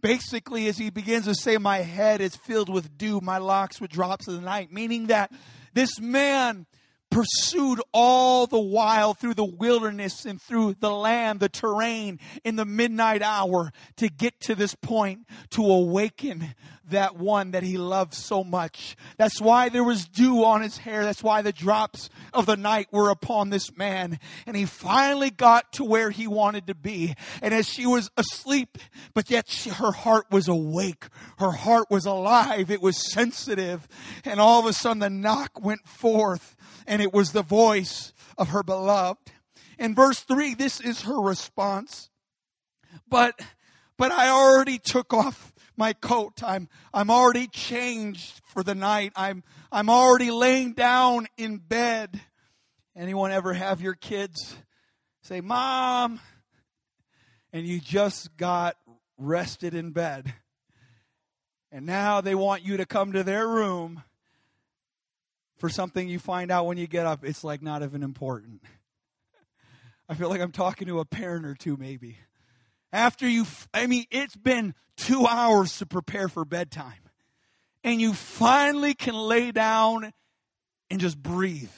Basically, 0.02 0.68
as 0.68 0.78
he 0.78 0.90
begins 0.90 1.26
to 1.26 1.36
say, 1.36 1.58
My 1.58 1.80
head 1.80 2.22
is 2.22 2.36
filled 2.36 2.70
with 2.70 2.98
dew, 2.98 3.22
my 3.22 3.38
locks 3.38 3.82
with 3.82 3.92
drops 3.92 4.28
of 4.28 4.36
the 4.36 4.42
night, 4.42 4.72
meaning 4.72 5.08
that 5.08 5.32
this 5.74 6.00
man 6.00 6.66
pursued 7.14 7.80
all 7.94 8.48
the 8.48 8.60
while 8.60 9.14
through 9.14 9.36
the 9.36 9.46
wilderness 9.46 10.26
and 10.26 10.42
through 10.42 10.76
the 10.80 10.90
land, 10.90 11.40
the 11.40 11.48
terrain, 11.48 12.20
in 12.44 12.56
the 12.56 12.66
midnight 12.66 13.22
hour 13.22 13.72
to 13.98 14.10
get 14.10 14.40
to 14.42 14.56
this 14.56 14.74
point 14.74 15.28
to 15.52 15.64
awaken 15.64 16.56
that 16.90 17.16
one 17.16 17.52
that 17.52 17.64
he 17.64 17.78
loved 17.78 18.14
so 18.14 18.44
much. 18.44 18.98
That's 19.18 19.40
why 19.40 19.70
there 19.70 19.84
was 19.84 20.06
dew 20.06 20.44
on 20.44 20.62
his 20.62 20.78
hair. 20.78 21.04
That's 21.04 21.24
why 21.24 21.42
the 21.42 21.54
drops 21.54 22.10
of 22.34 22.46
the 22.46 22.58
night 22.58 22.88
were 22.92 23.10
upon 23.10 23.50
this 23.50 23.76
man. 23.78 24.20
And 24.46 24.58
he 24.58 24.66
finally 24.66 25.30
got 25.30 25.72
to 25.74 25.84
where 25.84 26.10
he 26.10 26.28
wanted 26.28 26.68
to 26.68 26.76
be. 26.76 27.16
And 27.42 27.54
as 27.54 27.68
she 27.68 27.86
was 27.86 28.10
asleep, 28.18 28.78
but 29.14 29.30
yet 29.30 29.48
she, 29.50 29.70
her 29.70 29.92
heart 29.92 30.26
was 30.30 30.48
awake. 30.48 31.06
Her 31.38 31.52
heart 31.52 31.90
was 31.90 32.06
alive. 32.06 32.70
It 32.70 32.82
was 32.82 33.12
sensitive. 33.14 33.88
And 34.26 34.42
all 34.42 34.60
of 34.60 34.66
a 34.66 34.74
sudden 34.74 35.00
the 35.00 35.10
knock 35.10 35.64
went 35.64 35.88
forth 35.88 36.56
and 36.88 37.02
it 37.02 37.14
was 37.14 37.32
the 37.32 37.42
voice 37.42 38.14
of 38.38 38.50
her 38.50 38.64
beloved. 38.64 39.32
In 39.80 39.96
verse 39.96 40.20
3, 40.20 40.54
this 40.56 40.80
is 40.80 41.02
her 41.02 41.20
response. 41.20 42.10
But, 43.08 43.40
but 43.98 44.12
I 44.12 44.30
already 44.30 44.78
took 44.78 45.14
off 45.14 45.54
my 45.76 45.94
coat. 45.94 46.44
I'm, 46.44 46.70
I'm 46.94 47.10
already 47.10 47.48
changed 47.48 48.42
for 48.46 48.64
the 48.64 48.76
night. 48.76 49.12
I'm, 49.16 49.44
I'm 49.72 49.90
already 49.90 50.32
laying 50.32 50.74
down 50.74 51.28
in 51.38 51.58
bed. 51.58 52.22
Anyone 52.96 53.32
ever 53.32 53.54
have 53.54 53.82
your 53.82 53.96
kids 53.96 54.56
say, 55.24 55.42
Mom, 55.42 56.20
and 57.52 57.66
you 57.66 57.80
just 57.80 58.36
got 58.38 58.76
rested 59.18 59.74
in 59.74 59.92
bed. 59.92 60.34
And 61.72 61.86
now 61.86 62.22
they 62.22 62.36
want 62.36 62.64
you 62.64 62.78
to 62.78 62.86
come 62.86 63.14
to 63.14 63.24
their 63.24 63.48
room 63.48 64.04
for 65.64 65.70
something 65.70 66.10
you 66.10 66.20
find 66.20 66.52
out 66.52 66.66
when 66.66 66.78
you 66.78 66.88
get 66.88 67.06
up, 67.06 67.24
it's 67.24 67.42
like 67.42 67.62
not 67.62 67.84
even 67.84 68.04
important. 68.04 68.62
I 70.10 70.14
feel 70.14 70.28
like 70.28 70.42
I'm 70.42 70.52
talking 70.52 70.90
to 70.90 71.00
a 71.00 71.06
parent 71.06 71.46
or 71.46 71.56
two, 71.56 71.78
maybe. 71.78 72.18
After 72.92 73.26
you, 73.26 73.46
I 73.74 73.88
mean, 73.88 74.04
it's 74.12 74.36
been 74.36 74.76
two 74.98 75.26
hours 75.26 75.78
to 75.78 75.86
prepare 75.86 76.28
for 76.28 76.44
bedtime. 76.44 77.00
And 77.82 78.02
you 78.02 78.14
finally 78.14 78.94
can 78.94 79.16
lay 79.16 79.54
down 79.54 80.12
and 80.90 81.00
just 81.00 81.18
breathe. 81.18 81.72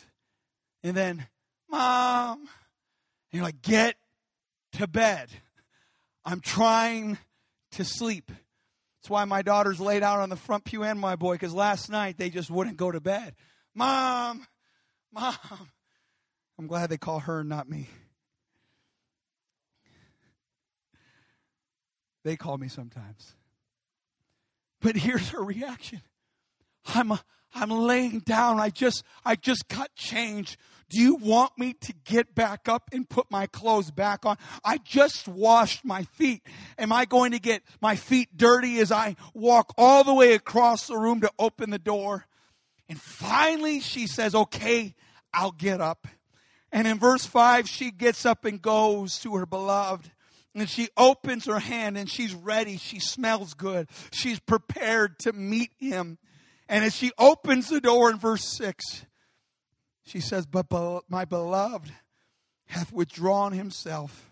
And 0.84 0.98
then, 0.98 1.28
Mom, 1.70 2.40
and 2.40 2.48
you're 3.34 3.44
like, 3.44 3.62
get 3.62 3.98
to 4.80 4.88
bed. 4.88 5.30
I'm 6.26 6.40
trying 6.40 7.20
to 7.74 7.86
sleep. 7.86 8.32
That's 8.32 9.12
why 9.12 9.26
my 9.26 9.44
daughters 9.44 9.80
laid 9.80 10.02
out 10.02 10.22
on 10.22 10.30
the 10.30 10.36
front 10.36 10.64
pew 10.64 10.82
and 10.82 11.00
my 11.00 11.16
boy, 11.16 11.36
because 11.36 11.54
last 11.54 11.92
night 11.92 12.18
they 12.18 12.32
just 12.32 12.50
wouldn't 12.50 12.78
go 12.78 12.92
to 12.92 13.00
bed. 13.00 13.36
Mom, 13.76 14.48
Mom. 15.12 15.36
I'm 16.58 16.68
glad 16.68 16.90
they 16.90 16.98
call 16.98 17.20
her, 17.20 17.44
not 17.44 17.70
me. 17.70 17.90
They 22.24 22.38
call 22.38 22.58
me 22.58 22.70
sometimes. 22.70 23.36
But 24.82 24.96
here's 24.96 25.30
her 25.30 25.44
reaction. 25.44 26.02
I'm 26.86 27.12
I'm 27.54 27.70
laying 27.70 28.20
down. 28.20 28.60
I 28.60 28.70
just 28.70 29.04
I 29.24 29.36
just 29.36 29.68
got 29.68 29.94
changed. 29.96 30.58
Do 30.90 31.02
you 31.02 31.16
want 31.16 31.58
me 31.58 31.74
to 31.74 31.94
get 32.04 32.36
back 32.36 32.70
up 32.70 32.90
and 32.92 33.10
put 33.10 33.30
my 33.32 33.48
clothes 33.48 33.92
back 33.92 34.26
on? 34.26 34.38
I 34.64 34.78
just 34.78 35.28
washed 35.28 35.84
my 35.84 36.04
feet. 36.04 36.44
Am 36.78 36.92
I 36.92 37.06
going 37.06 37.32
to 37.32 37.40
get 37.40 37.64
my 37.82 37.96
feet 37.96 38.38
dirty 38.38 38.80
as 38.80 38.92
I 38.92 39.16
walk 39.34 39.74
all 39.78 40.04
the 40.04 40.14
way 40.14 40.34
across 40.34 40.88
the 40.88 40.98
room 40.98 41.22
to 41.22 41.32
open 41.40 41.72
the 41.72 41.80
door? 41.80 42.26
And 42.88 43.00
finally, 43.00 43.80
she 43.80 44.08
says, 44.08 44.36
Okay, 44.36 44.96
I'll 45.34 45.52
get 45.52 45.82
up. 45.82 46.08
And 46.72 46.88
in 46.88 47.00
verse 47.00 47.26
5, 47.26 47.70
she 47.70 47.92
gets 47.92 48.26
up 48.26 48.46
and 48.46 48.62
goes 48.62 49.20
to 49.20 49.36
her 49.36 49.46
beloved. 49.46 50.12
And 50.54 50.70
she 50.70 50.88
opens 50.96 51.46
her 51.46 51.60
hand 51.60 51.98
and 51.98 52.10
she's 52.10 52.34
ready. 52.34 52.78
She 52.78 53.00
smells 53.00 53.54
good. 53.54 53.90
She's 54.12 54.40
prepared 54.40 55.20
to 55.20 55.34
meet 55.34 55.72
him. 55.78 56.18
And 56.70 56.84
as 56.86 56.96
she 56.96 57.12
opens 57.18 57.70
the 57.70 57.82
door 57.82 58.10
in 58.10 58.18
verse 58.18 58.46
6, 58.58 59.06
she 60.06 60.20
says, 60.20 60.46
But 60.46 60.68
my 61.10 61.26
beloved 61.26 61.92
hath 62.68 62.92
withdrawn 62.94 63.52
himself 63.52 64.32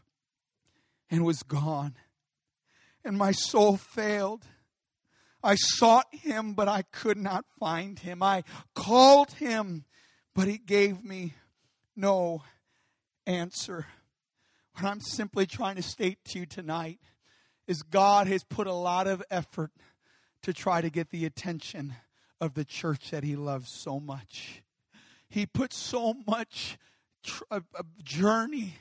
and 1.09 1.25
was 1.25 1.43
gone. 1.43 1.95
And 3.03 3.17
my 3.17 3.31
soul 3.31 3.77
failed. 3.77 4.45
I 5.43 5.55
sought 5.55 6.07
him, 6.11 6.53
but 6.53 6.67
I 6.67 6.83
could 6.83 7.17
not 7.17 7.45
find 7.59 7.99
him. 7.99 8.23
I 8.23 8.43
called 8.73 9.33
him, 9.33 9.85
but 10.33 10.47
he 10.47 10.57
gave 10.57 11.03
me 11.03 11.33
no 11.95 12.43
answer. 13.27 13.85
What 14.73 14.85
I'm 14.85 15.01
simply 15.01 15.45
trying 15.45 15.75
to 15.75 15.83
state 15.83 16.19
to 16.25 16.39
you 16.39 16.45
tonight 16.45 16.99
is 17.67 17.83
God 17.83 18.27
has 18.27 18.43
put 18.43 18.67
a 18.67 18.73
lot 18.73 19.07
of 19.07 19.21
effort 19.29 19.71
to 20.43 20.53
try 20.53 20.81
to 20.81 20.89
get 20.89 21.09
the 21.09 21.25
attention 21.25 21.95
of 22.41 22.53
the 22.53 22.65
church 22.65 23.11
that 23.11 23.23
he 23.23 23.35
loves 23.35 23.71
so 23.71 23.99
much. 23.99 24.63
He 25.29 25.45
put 25.45 25.73
so 25.73 26.15
much 26.27 26.77
tr- 27.23 27.43
a, 27.51 27.63
a 27.75 27.83
journey 28.03 28.75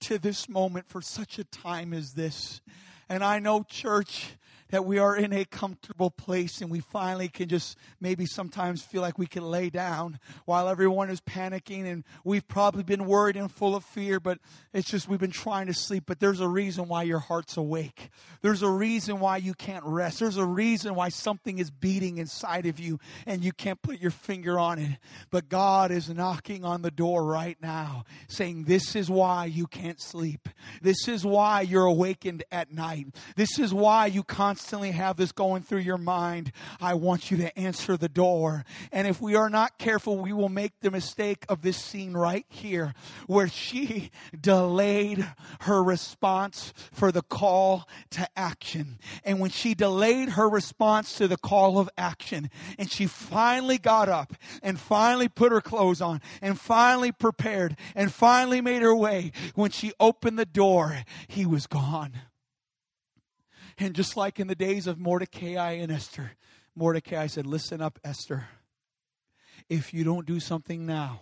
to 0.00 0.18
this 0.18 0.48
moment 0.48 0.88
for 0.88 1.02
such 1.02 1.38
a 1.38 1.44
time 1.44 1.92
as 1.92 2.12
this. 2.12 2.60
And 3.08 3.24
I 3.24 3.40
know, 3.40 3.62
church, 3.62 4.36
that 4.70 4.84
we 4.84 4.98
are 4.98 5.16
in 5.16 5.32
a 5.32 5.44
comfortable 5.44 6.10
place 6.10 6.60
and 6.60 6.70
we 6.70 6.80
finally 6.80 7.28
can 7.28 7.48
just 7.48 7.76
maybe 8.00 8.26
sometimes 8.26 8.82
feel 8.82 9.02
like 9.02 9.18
we 9.18 9.26
can 9.26 9.42
lay 9.42 9.70
down 9.70 10.18
while 10.44 10.68
everyone 10.68 11.10
is 11.10 11.20
panicking 11.20 11.84
and 11.86 12.04
we've 12.24 12.46
probably 12.46 12.82
been 12.82 13.06
worried 13.06 13.36
and 13.36 13.50
full 13.50 13.74
of 13.74 13.84
fear, 13.84 14.20
but 14.20 14.38
it's 14.72 14.88
just 14.88 15.08
we've 15.08 15.18
been 15.18 15.30
trying 15.30 15.66
to 15.66 15.74
sleep. 15.74 16.04
But 16.06 16.20
there's 16.20 16.40
a 16.40 16.48
reason 16.48 16.88
why 16.88 17.04
your 17.04 17.18
heart's 17.18 17.56
awake. 17.56 18.10
There's 18.42 18.62
a 18.62 18.70
reason 18.70 19.20
why 19.20 19.38
you 19.38 19.54
can't 19.54 19.84
rest. 19.84 20.20
There's 20.20 20.36
a 20.36 20.44
reason 20.44 20.94
why 20.94 21.08
something 21.08 21.58
is 21.58 21.70
beating 21.70 22.18
inside 22.18 22.66
of 22.66 22.78
you 22.78 22.98
and 23.26 23.42
you 23.42 23.52
can't 23.52 23.80
put 23.80 24.00
your 24.00 24.10
finger 24.10 24.58
on 24.58 24.78
it. 24.78 24.98
But 25.30 25.48
God 25.48 25.90
is 25.90 26.08
knocking 26.10 26.64
on 26.64 26.82
the 26.82 26.90
door 26.90 27.24
right 27.24 27.56
now 27.62 28.04
saying, 28.28 28.64
This 28.64 28.94
is 28.94 29.10
why 29.10 29.46
you 29.46 29.66
can't 29.66 30.00
sleep. 30.00 30.48
This 30.82 31.08
is 31.08 31.24
why 31.24 31.62
you're 31.62 31.86
awakened 31.86 32.44
at 32.52 32.72
night. 32.72 33.06
This 33.36 33.58
is 33.58 33.72
why 33.72 34.06
you 34.06 34.22
constantly 34.22 34.57
constantly 34.58 34.90
have 34.90 35.16
this 35.16 35.30
going 35.30 35.62
through 35.62 35.78
your 35.78 35.96
mind, 35.96 36.50
I 36.80 36.94
want 36.94 37.30
you 37.30 37.36
to 37.36 37.56
answer 37.56 37.96
the 37.96 38.08
door. 38.08 38.64
And 38.90 39.06
if 39.06 39.20
we 39.20 39.36
are 39.36 39.48
not 39.48 39.78
careful, 39.78 40.18
we 40.18 40.32
will 40.32 40.48
make 40.48 40.80
the 40.80 40.90
mistake 40.90 41.44
of 41.48 41.62
this 41.62 41.76
scene 41.76 42.12
right 42.12 42.44
here 42.48 42.92
where 43.28 43.46
she 43.46 44.10
delayed 44.38 45.24
her 45.60 45.80
response 45.80 46.72
for 46.90 47.12
the 47.12 47.22
call 47.22 47.88
to 48.10 48.28
action. 48.36 48.98
And 49.22 49.38
when 49.38 49.50
she 49.50 49.74
delayed 49.74 50.30
her 50.30 50.48
response 50.48 51.16
to 51.18 51.28
the 51.28 51.36
call 51.36 51.78
of 51.78 51.88
action, 51.96 52.50
and 52.80 52.90
she 52.90 53.06
finally 53.06 53.78
got 53.78 54.08
up 54.08 54.34
and 54.60 54.76
finally 54.76 55.28
put 55.28 55.52
her 55.52 55.60
clothes 55.60 56.00
on 56.00 56.20
and 56.42 56.58
finally 56.58 57.12
prepared 57.12 57.76
and 57.94 58.12
finally 58.12 58.60
made 58.60 58.82
her 58.82 58.94
way, 58.94 59.30
when 59.54 59.70
she 59.70 59.92
opened 60.00 60.36
the 60.36 60.44
door, 60.44 61.04
he 61.28 61.46
was 61.46 61.68
gone. 61.68 62.14
And 63.78 63.94
just 63.94 64.16
like 64.16 64.40
in 64.40 64.48
the 64.48 64.56
days 64.56 64.86
of 64.86 64.98
Mordecai 64.98 65.72
and 65.72 65.92
Esther, 65.92 66.32
Mordecai 66.74 67.28
said, 67.28 67.46
Listen 67.46 67.80
up, 67.80 67.98
Esther. 68.04 68.48
If 69.68 69.94
you 69.94 70.02
don't 70.02 70.26
do 70.26 70.40
something 70.40 70.86
now, 70.86 71.20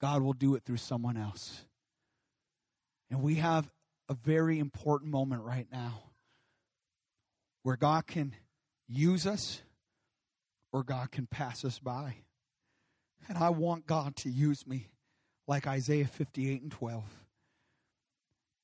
God 0.00 0.22
will 0.22 0.32
do 0.32 0.54
it 0.54 0.64
through 0.64 0.76
someone 0.76 1.16
else. 1.16 1.64
And 3.10 3.22
we 3.22 3.36
have 3.36 3.68
a 4.08 4.14
very 4.14 4.58
important 4.58 5.10
moment 5.10 5.42
right 5.42 5.66
now 5.72 6.02
where 7.62 7.76
God 7.76 8.06
can 8.06 8.34
use 8.88 9.26
us 9.26 9.62
or 10.72 10.84
God 10.84 11.10
can 11.10 11.26
pass 11.26 11.64
us 11.64 11.78
by. 11.78 12.16
And 13.28 13.36
I 13.36 13.50
want 13.50 13.86
God 13.86 14.16
to 14.16 14.30
use 14.30 14.66
me 14.66 14.88
like 15.46 15.66
Isaiah 15.66 16.06
58 16.06 16.62
and 16.62 16.70
12. 16.70 17.02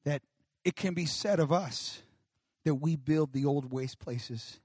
That 0.04 0.22
it 0.64 0.76
can 0.76 0.94
be 0.94 1.06
said 1.06 1.40
of 1.40 1.52
us 1.52 2.02
that 2.66 2.74
we 2.74 2.96
build 2.96 3.32
the 3.32 3.44
old 3.44 3.70
waste 3.72 4.00
places. 4.00 4.58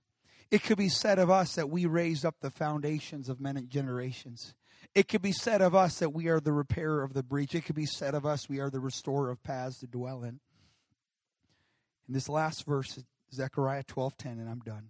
It 0.49 0.63
could 0.63 0.79
be 0.79 0.89
said 0.89 1.19
of 1.19 1.29
us 1.29 1.53
that 1.53 1.69
we 1.69 1.85
raised 1.85 2.25
up 2.25 2.35
the 2.41 2.49
foundations 2.49 3.29
of 3.29 3.39
many 3.39 3.61
generations. 3.61 4.55
It 4.95 5.07
could 5.07 5.21
be 5.21 5.31
said 5.31 5.61
of 5.61 5.75
us 5.75 5.99
that 5.99 6.09
we 6.09 6.27
are 6.27 6.39
the 6.39 6.51
repairer 6.51 7.03
of 7.03 7.13
the 7.13 7.21
breach. 7.21 7.53
It 7.53 7.63
could 7.63 7.75
be 7.75 7.85
said 7.85 8.15
of 8.15 8.25
us 8.25 8.49
we 8.49 8.59
are 8.59 8.71
the 8.71 8.79
restorer 8.79 9.29
of 9.29 9.43
paths 9.43 9.81
to 9.81 9.87
dwell 9.87 10.23
in. 10.23 10.39
In 12.07 12.15
this 12.15 12.27
last 12.27 12.65
verse, 12.65 13.03
Zechariah 13.31 13.83
12:10, 13.83 14.39
and 14.39 14.49
I'm 14.49 14.61
done. 14.61 14.89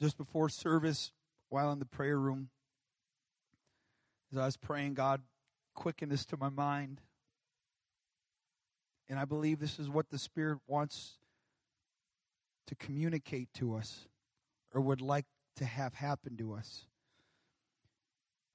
Just 0.00 0.16
before 0.16 0.48
service, 0.48 1.12
while 1.50 1.70
in 1.72 1.78
the 1.78 1.84
prayer 1.84 2.18
room, 2.18 2.48
as 4.32 4.38
I 4.38 4.44
was 4.44 4.56
praying, 4.56 4.94
God 4.94 5.22
quicken 5.74 6.08
this 6.08 6.24
to 6.26 6.36
my 6.36 6.48
mind. 6.48 7.00
And 9.08 9.18
I 9.18 9.24
believe 9.24 9.58
this 9.58 9.78
is 9.78 9.88
what 9.88 10.10
the 10.10 10.18
Spirit 10.18 10.58
wants 10.66 11.18
to 12.66 12.74
communicate 12.74 13.48
to 13.54 13.76
us 13.76 14.08
or 14.72 14.80
would 14.80 15.00
like 15.00 15.26
to 15.56 15.64
have 15.64 15.94
happen 15.94 16.36
to 16.36 16.54
us. 16.54 16.86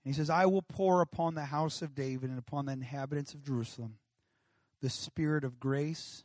And 0.03 0.13
he 0.13 0.17
says, 0.17 0.30
I 0.30 0.45
will 0.45 0.63
pour 0.63 1.01
upon 1.01 1.36
the 1.36 1.45
house 1.45 1.82
of 1.82 1.95
David 1.95 2.30
and 2.30 2.39
upon 2.39 2.65
the 2.65 2.74
inhabitants 2.74 3.34
of 3.34 3.43
Jerusalem 3.43 3.97
the 4.82 4.89
spirit 4.89 5.43
of 5.43 5.59
grace 5.59 6.24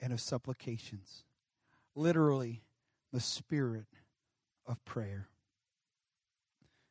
and 0.00 0.12
of 0.12 0.20
supplications. 0.20 1.24
Literally, 1.94 2.62
the 3.12 3.20
spirit 3.20 3.86
of 4.66 4.82
prayer. 4.84 5.28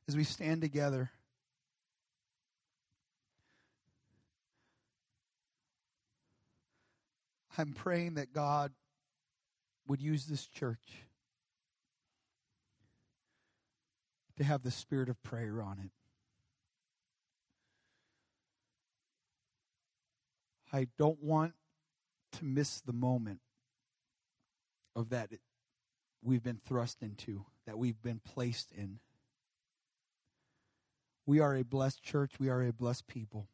As 0.07 0.15
we 0.15 0.23
stand 0.23 0.61
together, 0.61 1.11
I'm 7.57 7.73
praying 7.73 8.15
that 8.15 8.33
God 8.33 8.71
would 9.87 10.01
use 10.01 10.25
this 10.25 10.45
church 10.47 11.03
to 14.37 14.43
have 14.43 14.63
the 14.63 14.71
spirit 14.71 15.09
of 15.09 15.21
prayer 15.23 15.61
on 15.61 15.79
it. 15.79 15.91
I 20.73 20.87
don't 20.97 21.21
want 21.23 21.53
to 22.33 22.45
miss 22.45 22.81
the 22.81 22.91
moment 22.91 23.39
of 24.95 25.09
that 25.09 25.29
we've 26.21 26.43
been 26.43 26.59
thrust 26.65 27.01
into, 27.01 27.45
that 27.65 27.77
we've 27.77 28.01
been 28.01 28.19
placed 28.19 28.71
in. 28.73 28.99
We 31.25 31.39
are 31.39 31.55
a 31.55 31.63
blessed 31.63 32.03
church. 32.03 32.33
We 32.39 32.49
are 32.49 32.61
a 32.61 32.73
blessed 32.73 33.07
people. 33.07 33.47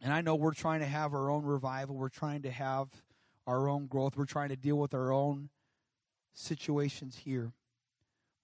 And 0.00 0.12
I 0.12 0.20
know 0.20 0.36
we're 0.36 0.54
trying 0.54 0.80
to 0.80 0.86
have 0.86 1.12
our 1.12 1.30
own 1.30 1.44
revival. 1.44 1.96
We're 1.96 2.08
trying 2.08 2.42
to 2.42 2.50
have 2.50 2.88
our 3.46 3.68
own 3.68 3.86
growth. 3.86 4.16
We're 4.16 4.26
trying 4.26 4.50
to 4.50 4.56
deal 4.56 4.76
with 4.76 4.94
our 4.94 5.12
own 5.12 5.48
situations 6.34 7.16
here. 7.24 7.52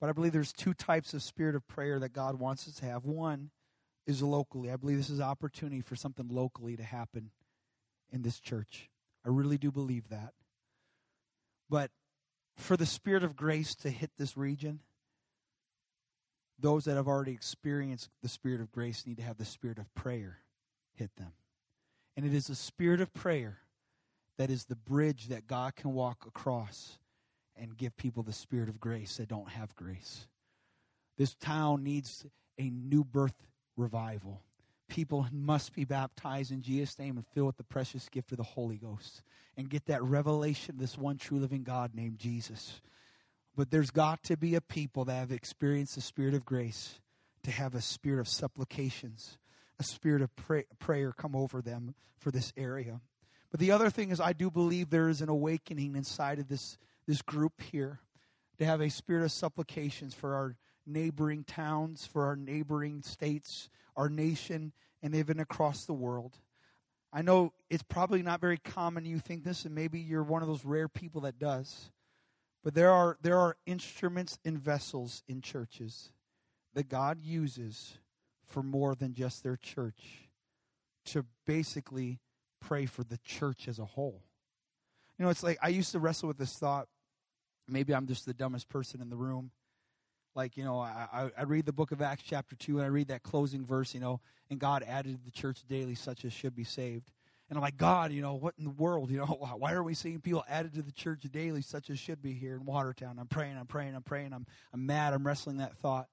But 0.01 0.09
I 0.09 0.13
believe 0.13 0.33
there's 0.33 0.53
two 0.53 0.75
types 0.75 1.15
of 1.15 1.23
spirit 1.23 1.55
of 1.55 1.67
prayer 1.69 2.01
that 2.01 2.13
God 2.13 2.39
wants 2.39 2.67
us 2.67 2.75
to 2.77 2.87
have. 2.87 3.05
One 3.05 3.51
is 4.07 4.23
locally. 4.23 4.71
I 4.71 4.77
believe 4.77 4.97
this 4.97 5.11
is 5.11 5.21
opportunity 5.21 5.81
for 5.81 5.97
something 5.97 6.29
locally 6.29 6.77
to 6.77 6.83
happen 6.83 7.31
in 8.13 8.23
this 8.23 8.41
church. 8.41 8.91
I 9.25 9.29
really 9.29 9.59
do 9.59 9.71
believe 9.71 10.09
that. 10.09 10.33
But 11.71 11.91
for 12.57 12.77
the 12.77 12.87
spirit 12.87 13.23
of 13.23 13.37
grace 13.37 13.75
to 13.77 13.91
hit 13.91 14.11
this 14.19 14.37
region, 14.37 14.81
those 16.59 16.85
that 16.85 16.97
have 16.97 17.09
already 17.09 17.33
experienced 17.33 18.11
the 18.23 18.29
spirit 18.29 18.61
of 18.61 18.73
grace 18.73 19.07
need 19.07 19.17
to 19.17 19.23
have 19.23 19.39
the 19.39 19.45
spirit 19.45 19.79
of 19.79 19.93
prayer 19.95 20.39
hit 20.95 21.11
them. 21.17 21.33
And 22.17 22.25
it 22.25 22.35
is 22.35 22.47
the 22.47 22.55
spirit 22.55 23.01
of 23.01 23.13
prayer 23.13 23.59
that 24.39 24.51
is 24.51 24.65
the 24.65 24.77
bridge 24.77 25.29
that 25.29 25.47
God 25.47 25.77
can 25.77 25.93
walk 25.93 26.25
across 26.27 26.99
and 27.57 27.77
give 27.77 27.97
people 27.97 28.23
the 28.23 28.33
spirit 28.33 28.69
of 28.69 28.81
grace 28.81 29.17
that 29.17 29.29
don't 29.29 29.49
have 29.49 29.75
grace. 29.77 30.27
This 31.17 31.35
town 31.35 31.85
needs 31.85 32.27
a 32.59 32.71
new 32.71 33.05
birth 33.05 33.47
revival. 33.77 34.43
People 34.89 35.27
must 35.33 35.75
be 35.75 35.85
baptized 35.85 36.51
in 36.51 36.63
Jesus' 36.63 36.99
name 36.99 37.17
and 37.17 37.27
filled 37.29 37.47
with 37.49 37.57
the 37.57 37.65
precious 37.65 38.09
gift 38.09 38.33
of 38.33 38.39
the 38.39 38.45
Holy 38.45 38.77
Ghost 38.77 39.23
and 39.57 39.71
get 39.71 39.87
that 39.87 40.03
revelation 40.03 40.75
of 40.75 40.81
this 40.81 40.99
one 40.99 41.17
true 41.17 41.39
living 41.39 41.63
God 41.63 41.95
named 41.95 42.19
Jesus. 42.19 42.81
But 43.57 43.71
there's 43.71 43.91
got 43.91 44.23
to 44.25 44.37
be 44.37 44.57
a 44.57 44.61
people 44.61 45.05
that 45.05 45.15
have 45.15 45.33
experienced 45.33 45.95
the 45.95 46.01
spirit 46.01 46.35
of 46.35 46.45
grace 46.45 47.01
to 47.45 47.51
have 47.51 47.75
a 47.75 47.81
spirit 47.81 48.21
of 48.21 48.29
supplications 48.29 49.39
a 49.79 49.83
spirit 49.83 50.23
of 50.23 50.35
pray, 50.37 50.65
prayer 50.79 51.13
come 51.13 51.35
over 51.35 51.61
them 51.61 51.95
for 52.19 52.31
this 52.31 52.53
area. 52.57 53.01
But 53.51 53.61
the 53.61 53.71
other 53.71 53.91
thing 53.91 54.11
is, 54.11 54.21
I 54.21 54.33
do 54.33 54.51
believe 54.51 54.91
there 54.91 55.09
is 55.09 55.21
an 55.21 55.29
awakening 55.29 55.97
inside 55.97 56.39
of 56.39 56.49
this, 56.49 56.79
this 57.07 57.23
group 57.23 57.61
here 57.61 58.01
to 58.59 58.65
have 58.65 58.81
a 58.81 58.91
spirit 58.91 59.25
of 59.25 59.33
supplications 59.33 60.15
for 60.15 60.35
our 60.35 60.57
neighboring 60.87 61.45
towns, 61.45 62.07
for 62.07 62.27
our 62.27 62.37
neighboring 62.37 63.03
states, 63.03 63.69
our 63.97 64.09
nation, 64.09 64.73
and 65.03 65.15
even 65.15 65.41
across 65.41 65.85
the 65.85 65.93
world. 65.93 66.39
I 67.13 67.23
know 67.23 67.53
it's 67.71 67.85
probably 67.85 68.23
not 68.23 68.41
very 68.41 68.59
common 68.59 69.05
you 69.05 69.19
think 69.19 69.45
this, 69.45 69.65
and 69.65 69.75
maybe 69.75 70.01
you're 70.01 70.25
one 70.25 70.43
of 70.43 70.49
those 70.49 70.65
rare 70.65 70.89
people 70.89 71.21
that 71.23 71.39
does. 71.39 71.91
But 72.65 72.75
there 72.75 72.91
are 72.91 73.19
there 73.23 73.39
are 73.39 73.57
instruments 73.67 74.39
and 74.45 74.59
vessels 74.59 75.23
in 75.29 75.43
churches 75.43 76.11
that 76.73 76.89
God 76.89 77.19
uses 77.23 77.99
for 78.47 78.63
more 78.63 78.95
than 78.95 79.15
just 79.15 79.43
their 79.43 79.57
church 79.57 80.29
to 81.07 81.25
basically 81.47 82.21
pray 82.61 82.87
for 82.87 83.05
the 83.05 83.19
church 83.19 83.69
as 83.69 83.79
a 83.79 83.85
whole. 83.85 84.23
You 85.19 85.25
know, 85.25 85.31
it's 85.31 85.43
like 85.43 85.59
I 85.63 85.69
used 85.69 85.93
to 85.93 85.99
wrestle 85.99 86.29
with 86.29 86.39
this 86.39 86.57
thought. 86.57 86.89
Maybe 87.69 87.95
I'm 87.95 88.07
just 88.07 88.27
the 88.27 88.35
dumbest 88.35 88.69
person 88.69 89.01
in 89.01 89.11
the 89.11 89.17
room. 89.17 89.51
Like, 90.35 90.57
you 90.57 90.65
know, 90.65 90.81
I, 90.81 91.31
I 91.39 91.43
read 91.45 91.65
the 91.65 91.73
book 91.73 91.93
of 91.93 92.03
Acts, 92.03 92.25
chapter 92.27 92.57
2, 92.57 92.79
and 92.79 92.85
I 92.85 92.89
read 92.89 93.09
that 93.09 93.23
closing 93.23 93.65
verse, 93.65 93.95
you 93.95 94.01
know, 94.01 94.21
and 94.51 94.59
God 94.59 94.83
added 94.83 95.17
to 95.17 95.25
the 95.25 95.31
church 95.31 95.63
daily 95.69 95.95
such 95.95 96.25
as 96.25 96.33
should 96.33 96.57
be 96.57 96.65
saved. 96.65 97.13
And 97.49 97.57
I'm 97.57 97.63
like, 97.63 97.77
God, 97.77 98.11
you 98.11 98.21
know, 98.21 98.35
what 98.35 98.55
in 98.59 98.65
the 98.65 98.71
world? 98.71 99.11
You 99.11 99.19
know, 99.19 99.27
why 99.59 99.73
are 99.73 99.83
we 99.83 99.95
seeing 99.95 100.21
people 100.21 100.45
added 100.49 100.75
to 100.75 100.83
the 100.83 100.93
church 100.93 101.23
daily 101.31 101.63
such 101.63 101.89
as 101.91 101.99
should 101.99 102.21
be 102.21 102.33
here 102.33 102.55
in 102.55 102.65
Watertown? 102.65 103.19
I'm 103.21 103.29
praying, 103.29 103.57
I'm 103.57 103.67
praying, 103.67 103.95
I'm 103.95 104.03
praying. 104.03 104.33
I'm, 104.33 104.47
I'm 104.73 104.87
mad. 104.87 105.13
I'm 105.13 105.27
wrestling 105.27 105.59
that 105.59 105.77
thought. 105.77 106.09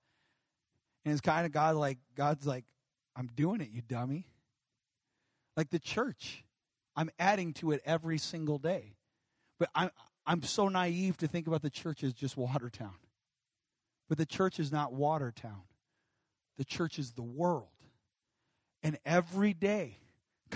And 1.04 1.12
it's 1.12 1.22
kind 1.22 1.46
of 1.46 1.52
God 1.52 1.76
like, 1.76 1.98
God's 2.16 2.46
like, 2.46 2.66
I'm 3.16 3.30
doing 3.36 3.62
it, 3.62 3.70
you 3.72 3.82
dummy. 3.82 4.28
Like 5.58 5.70
the 5.70 5.80
church, 5.80 6.44
I'm 6.96 7.10
adding 7.20 7.54
to 7.56 7.72
it 7.72 7.82
every 7.86 8.18
single 8.18 8.58
day. 8.58 8.96
But 9.60 9.70
I'm, 9.76 9.90
I'm 10.26 10.44
so 10.44 10.68
naive 10.70 11.18
to 11.18 11.28
think 11.28 11.48
about 11.48 11.62
the 11.62 11.70
church 11.70 12.04
as 12.04 12.14
just 12.14 12.38
Watertown. 12.38 12.96
But 14.08 14.18
the 14.18 14.26
church 14.26 14.60
is 14.60 14.72
not 14.72 14.94
Watertown, 14.94 15.64
the 16.58 16.66
church 16.66 17.00
is 17.00 17.12
the 17.12 17.22
world. 17.22 17.68
And 18.84 18.98
every 19.06 19.54
day, 19.54 19.98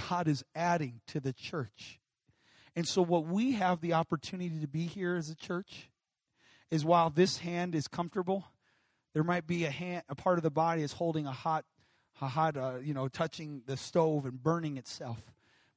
God 0.10 0.28
is 0.28 0.43
adding 0.56 1.02
to 1.08 1.20
the 1.20 1.34
church. 1.34 2.00
And 2.76 2.88
so, 2.88 3.02
what 3.02 3.26
we 3.26 3.54
have 3.54 3.82
the 3.82 3.93
opportunity 3.93 4.60
to 4.60 4.68
be 4.68 4.86
here 4.86 5.16
as 5.16 5.30
a 5.30 5.36
church 5.36 5.89
is 6.72 6.84
while 6.84 7.10
this 7.10 7.38
hand 7.38 7.76
is 7.76 7.88
comfortable, 7.88 8.46
there 9.16 9.24
might 9.24 9.47
be 9.47 9.66
a 9.66 9.72
hand, 9.72 10.03
a 10.09 10.13
part 10.13 10.38
of 10.38 10.43
the 10.43 10.51
body 10.51 10.84
is 10.84 10.91
holding 10.91 11.26
a 11.26 11.32
hot, 11.32 11.66
a 12.22 12.28
hot, 12.28 12.55
uh, 12.55 12.76
you 12.84 12.93
know, 12.93 13.07
touching 13.07 13.63
the 13.66 13.78
stove 13.78 14.26
and 14.26 14.43
burning 14.43 14.78
itself. 14.78 15.18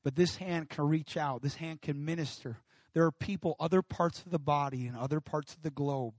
But 0.05 0.15
this 0.15 0.37
hand 0.37 0.69
can 0.69 0.87
reach 0.87 1.17
out. 1.17 1.41
This 1.41 1.55
hand 1.55 1.81
can 1.81 2.05
minister. 2.05 2.59
There 2.93 3.05
are 3.05 3.13
people, 3.13 3.57
other 3.59 3.81
parts 3.81 4.21
of 4.27 4.31
the 4.31 4.39
body 4.39 4.87
and 4.87 4.97
other 4.97 5.21
parts 5.21 5.55
of 5.55 5.63
the 5.63 5.71
globe 5.71 6.15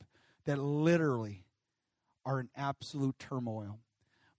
that 0.46 0.58
literally 0.58 1.44
are 2.26 2.40
in 2.40 2.50
absolute 2.56 3.20
turmoil. 3.20 3.80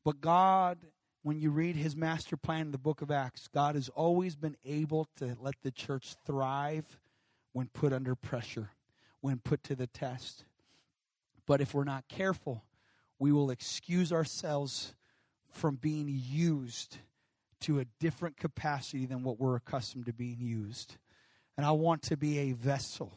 But 0.02 0.20
God 0.20 0.78
when 1.22 1.38
you 1.38 1.50
read 1.50 1.76
his 1.76 1.94
master 1.94 2.36
plan 2.36 2.62
in 2.62 2.70
the 2.70 2.78
book 2.78 3.02
of 3.02 3.10
Acts, 3.10 3.48
God 3.48 3.74
has 3.74 3.88
always 3.90 4.36
been 4.36 4.56
able 4.64 5.06
to 5.16 5.36
let 5.40 5.54
the 5.62 5.70
church 5.70 6.14
thrive 6.24 6.98
when 7.52 7.68
put 7.68 7.92
under 7.92 8.14
pressure, 8.14 8.70
when 9.20 9.38
put 9.38 9.62
to 9.64 9.74
the 9.74 9.86
test. 9.86 10.44
But 11.46 11.60
if 11.60 11.74
we're 11.74 11.84
not 11.84 12.08
careful, 12.08 12.64
we 13.20 13.30
will 13.30 13.50
excuse 13.50 14.12
ourselves 14.12 14.94
from 15.52 15.76
being 15.76 16.08
used 16.08 16.96
to 17.60 17.78
a 17.78 17.84
different 18.00 18.38
capacity 18.38 19.06
than 19.06 19.22
what 19.22 19.38
we're 19.38 19.56
accustomed 19.56 20.06
to 20.06 20.12
being 20.12 20.40
used. 20.40 20.96
And 21.56 21.66
I 21.66 21.72
want 21.72 22.02
to 22.04 22.16
be 22.16 22.38
a 22.38 22.52
vessel 22.52 23.12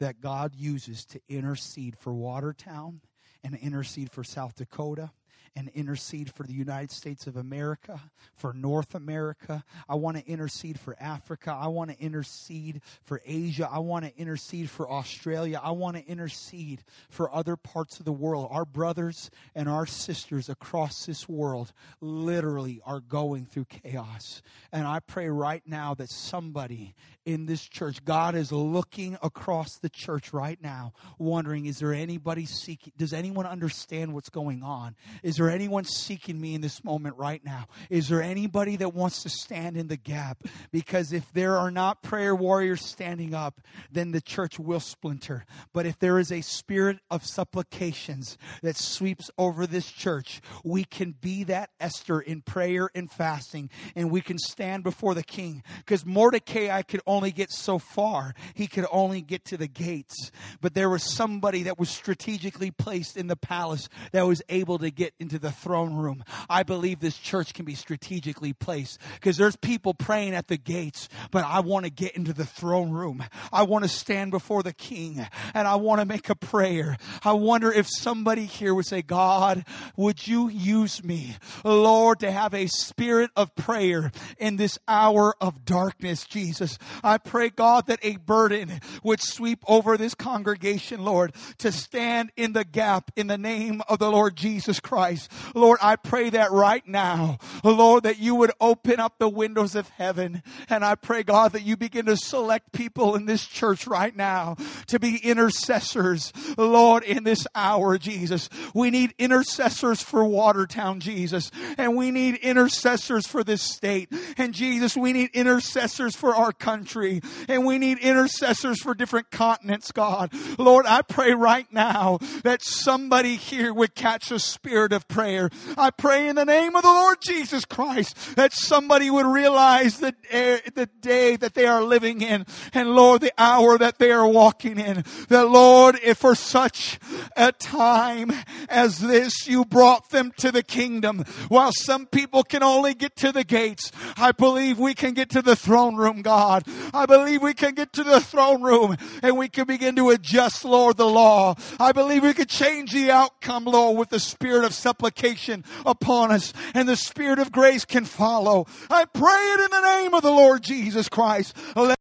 that 0.00 0.20
God 0.20 0.54
uses 0.56 1.06
to 1.06 1.20
intercede 1.28 1.96
for 1.96 2.12
Watertown 2.12 3.00
and 3.44 3.54
intercede 3.54 4.10
for 4.10 4.24
South 4.24 4.56
Dakota 4.56 5.12
and 5.56 5.70
intercede 5.74 6.30
for 6.32 6.42
the 6.42 6.52
United 6.52 6.90
States 6.90 7.26
of 7.26 7.36
America, 7.36 7.98
for 8.36 8.52
North 8.52 8.94
America. 8.94 9.64
I 9.88 9.94
want 9.94 10.18
to 10.18 10.26
intercede 10.26 10.78
for 10.78 10.94
Africa. 11.00 11.56
I 11.58 11.68
want 11.68 11.90
to 11.90 11.98
intercede 11.98 12.82
for 13.02 13.22
Asia. 13.24 13.68
I 13.70 13.78
want 13.78 14.04
to 14.04 14.16
intercede 14.18 14.68
for 14.68 14.88
Australia. 14.90 15.58
I 15.62 15.70
want 15.70 15.96
to 15.96 16.06
intercede 16.06 16.84
for 17.08 17.34
other 17.34 17.56
parts 17.56 17.98
of 17.98 18.04
the 18.04 18.12
world. 18.12 18.48
Our 18.50 18.66
brothers 18.66 19.30
and 19.54 19.68
our 19.68 19.86
sisters 19.86 20.50
across 20.50 21.06
this 21.06 21.26
world 21.28 21.72
literally 22.02 22.82
are 22.84 23.00
going 23.00 23.46
through 23.46 23.64
chaos. 23.64 24.42
And 24.72 24.86
I 24.86 25.00
pray 25.00 25.30
right 25.30 25.62
now 25.66 25.94
that 25.94 26.10
somebody 26.10 26.94
in 27.24 27.46
this 27.46 27.62
church, 27.62 28.04
God 28.04 28.36
is 28.36 28.52
looking 28.52 29.18
across 29.20 29.78
the 29.78 29.88
church 29.88 30.32
right 30.32 30.62
now, 30.62 30.92
wondering, 31.18 31.66
is 31.66 31.80
there 31.80 31.92
anybody 31.92 32.46
seeking? 32.46 32.92
Does 32.96 33.12
anyone 33.12 33.46
understand 33.46 34.14
what's 34.14 34.30
going 34.30 34.62
on? 34.62 34.94
Is 35.24 35.36
there 35.36 35.45
there 35.46 35.54
anyone 35.54 35.84
seeking 35.84 36.40
me 36.40 36.54
in 36.54 36.60
this 36.60 36.82
moment 36.82 37.16
right 37.16 37.44
now? 37.44 37.66
Is 37.88 38.08
there 38.08 38.22
anybody 38.22 38.76
that 38.76 38.94
wants 38.94 39.22
to 39.22 39.28
stand 39.28 39.76
in 39.76 39.86
the 39.86 39.96
gap? 39.96 40.42
Because 40.72 41.12
if 41.12 41.32
there 41.32 41.56
are 41.56 41.70
not 41.70 42.02
prayer 42.02 42.34
warriors 42.34 42.84
standing 42.84 43.32
up, 43.32 43.60
then 43.92 44.10
the 44.10 44.20
church 44.20 44.58
will 44.58 44.80
splinter. 44.80 45.44
But 45.72 45.86
if 45.86 45.98
there 46.00 46.18
is 46.18 46.32
a 46.32 46.40
spirit 46.40 46.98
of 47.10 47.24
supplications 47.24 48.38
that 48.62 48.76
sweeps 48.76 49.30
over 49.38 49.66
this 49.66 49.88
church, 49.88 50.40
we 50.64 50.82
can 50.82 51.12
be 51.12 51.44
that 51.44 51.70
Esther 51.78 52.20
in 52.20 52.42
prayer 52.42 52.90
and 52.94 53.08
fasting, 53.10 53.70
and 53.94 54.10
we 54.10 54.20
can 54.20 54.38
stand 54.38 54.82
before 54.82 55.14
the 55.14 55.22
king. 55.22 55.62
Because 55.78 56.04
Mordecai 56.04 56.82
could 56.82 57.02
only 57.06 57.30
get 57.30 57.52
so 57.52 57.78
far, 57.78 58.34
he 58.54 58.66
could 58.66 58.86
only 58.90 59.22
get 59.22 59.44
to 59.46 59.56
the 59.56 59.68
gates. 59.68 60.32
But 60.60 60.74
there 60.74 60.90
was 60.90 61.04
somebody 61.04 61.64
that 61.64 61.78
was 61.78 61.88
strategically 61.88 62.72
placed 62.72 63.16
in 63.16 63.28
the 63.28 63.36
palace 63.36 63.88
that 64.10 64.26
was 64.26 64.42
able 64.48 64.78
to 64.78 64.90
get 64.90 65.14
into 65.20 65.35
the 65.38 65.50
throne 65.50 65.94
room. 65.94 66.24
I 66.48 66.62
believe 66.62 67.00
this 67.00 67.18
church 67.18 67.54
can 67.54 67.64
be 67.64 67.74
strategically 67.74 68.52
placed 68.52 68.98
because 69.14 69.36
there's 69.36 69.56
people 69.56 69.94
praying 69.94 70.34
at 70.34 70.48
the 70.48 70.56
gates, 70.56 71.08
but 71.30 71.44
I 71.44 71.60
want 71.60 71.84
to 71.84 71.90
get 71.90 72.16
into 72.16 72.32
the 72.32 72.44
throne 72.44 72.90
room. 72.90 73.24
I 73.52 73.62
want 73.64 73.84
to 73.84 73.88
stand 73.88 74.30
before 74.30 74.62
the 74.62 74.72
king 74.72 75.26
and 75.54 75.68
I 75.68 75.76
want 75.76 76.00
to 76.00 76.06
make 76.06 76.28
a 76.28 76.34
prayer. 76.34 76.96
I 77.24 77.32
wonder 77.32 77.72
if 77.72 77.86
somebody 77.88 78.44
here 78.44 78.74
would 78.74 78.86
say, 78.86 79.02
God, 79.02 79.64
would 79.96 80.26
you 80.26 80.48
use 80.48 81.02
me, 81.04 81.36
Lord, 81.64 82.20
to 82.20 82.30
have 82.30 82.54
a 82.54 82.66
spirit 82.66 83.30
of 83.36 83.54
prayer 83.54 84.10
in 84.38 84.56
this 84.56 84.78
hour 84.88 85.34
of 85.40 85.64
darkness, 85.64 86.24
Jesus? 86.24 86.78
I 87.02 87.18
pray, 87.18 87.50
God, 87.50 87.86
that 87.86 88.00
a 88.02 88.16
burden 88.16 88.80
would 89.02 89.20
sweep 89.20 89.62
over 89.66 89.96
this 89.96 90.14
congregation, 90.14 91.04
Lord, 91.04 91.34
to 91.58 91.72
stand 91.72 92.32
in 92.36 92.52
the 92.52 92.64
gap 92.64 93.10
in 93.16 93.26
the 93.26 93.38
name 93.38 93.82
of 93.88 93.98
the 93.98 94.10
Lord 94.10 94.36
Jesus 94.36 94.80
Christ. 94.80 95.25
Lord, 95.54 95.78
I 95.82 95.96
pray 95.96 96.30
that 96.30 96.52
right 96.52 96.86
now, 96.86 97.38
Lord, 97.64 98.04
that 98.04 98.18
you 98.18 98.34
would 98.34 98.52
open 98.60 99.00
up 99.00 99.18
the 99.18 99.28
windows 99.28 99.74
of 99.74 99.88
heaven. 99.90 100.42
And 100.68 100.84
I 100.84 100.94
pray, 100.94 101.22
God, 101.22 101.52
that 101.52 101.62
you 101.62 101.76
begin 101.76 102.06
to 102.06 102.16
select 102.16 102.72
people 102.72 103.14
in 103.14 103.26
this 103.26 103.46
church 103.46 103.86
right 103.86 104.14
now 104.14 104.56
to 104.88 104.98
be 104.98 105.16
intercessors, 105.16 106.32
Lord, 106.56 107.04
in 107.04 107.24
this 107.24 107.46
hour, 107.54 107.98
Jesus. 107.98 108.48
We 108.74 108.90
need 108.90 109.14
intercessors 109.18 110.02
for 110.02 110.24
Watertown, 110.24 111.00
Jesus. 111.00 111.50
And 111.78 111.96
we 111.96 112.10
need 112.10 112.36
intercessors 112.36 113.26
for 113.26 113.44
this 113.44 113.62
state. 113.62 114.12
And 114.36 114.54
Jesus, 114.54 114.96
we 114.96 115.12
need 115.12 115.30
intercessors 115.32 116.16
for 116.16 116.34
our 116.34 116.52
country. 116.52 117.20
And 117.48 117.64
we 117.64 117.78
need 117.78 117.98
intercessors 117.98 118.80
for 118.80 118.94
different 118.94 119.30
continents, 119.30 119.92
God. 119.92 120.32
Lord, 120.58 120.86
I 120.86 121.02
pray 121.02 121.32
right 121.32 121.70
now 121.72 122.18
that 122.44 122.62
somebody 122.62 123.36
here 123.36 123.72
would 123.72 123.94
catch 123.94 124.30
a 124.30 124.38
spirit 124.38 124.92
of 124.92 125.05
prayer. 125.08 125.50
I 125.76 125.90
pray 125.90 126.28
in 126.28 126.36
the 126.36 126.44
name 126.44 126.76
of 126.76 126.82
the 126.82 126.88
Lord 126.88 127.18
Jesus 127.20 127.64
Christ 127.64 128.36
that 128.36 128.52
somebody 128.52 129.10
would 129.10 129.26
realize 129.26 129.98
the, 129.98 130.14
eh, 130.30 130.60
the 130.74 130.86
day 131.00 131.36
that 131.36 131.54
they 131.54 131.66
are 131.66 131.82
living 131.82 132.22
in 132.22 132.46
and 132.72 132.90
Lord, 132.90 133.20
the 133.20 133.32
hour 133.38 133.78
that 133.78 133.98
they 133.98 134.10
are 134.10 134.26
walking 134.26 134.78
in. 134.78 135.04
That 135.28 135.48
Lord, 135.48 135.98
if 136.02 136.18
for 136.18 136.34
such 136.34 136.98
a 137.36 137.52
time 137.52 138.32
as 138.68 138.98
this, 138.98 139.46
you 139.46 139.64
brought 139.64 140.10
them 140.10 140.32
to 140.38 140.50
the 140.50 140.62
kingdom. 140.62 141.24
While 141.48 141.72
some 141.72 142.06
people 142.06 142.42
can 142.42 142.62
only 142.62 142.94
get 142.94 143.16
to 143.16 143.32
the 143.32 143.44
gates, 143.44 143.92
I 144.16 144.32
believe 144.32 144.78
we 144.78 144.94
can 144.94 145.14
get 145.14 145.30
to 145.30 145.42
the 145.42 145.56
throne 145.56 145.96
room, 145.96 146.22
God. 146.22 146.64
I 146.92 147.06
believe 147.06 147.42
we 147.42 147.54
can 147.54 147.74
get 147.74 147.92
to 147.94 148.04
the 148.04 148.20
throne 148.20 148.62
room 148.62 148.96
and 149.22 149.36
we 149.36 149.48
can 149.48 149.66
begin 149.66 149.96
to 149.96 150.10
adjust, 150.10 150.64
Lord, 150.64 150.96
the 150.96 151.06
law. 151.06 151.54
I 151.78 151.92
believe 151.92 152.22
we 152.22 152.34
could 152.34 152.48
change 152.48 152.92
the 152.92 153.10
outcome, 153.10 153.64
Lord, 153.64 153.98
with 153.98 154.10
the 154.10 154.20
spirit 154.20 154.64
of 154.64 154.74
supplication 154.74 154.95
supplication 154.96 155.62
upon 155.84 156.32
us 156.32 156.54
and 156.74 156.88
the 156.88 156.96
Spirit 156.96 157.38
of 157.38 157.52
grace 157.52 157.84
can 157.84 158.04
follow. 158.04 158.66
I 158.88 159.04
pray 159.04 159.54
it 159.54 159.60
in 159.60 159.70
the 159.70 160.00
name 160.00 160.14
of 160.14 160.22
the 160.22 160.30
Lord 160.30 160.62
Jesus 160.62 161.08
Christ. 161.08 161.54
Let 161.76 161.98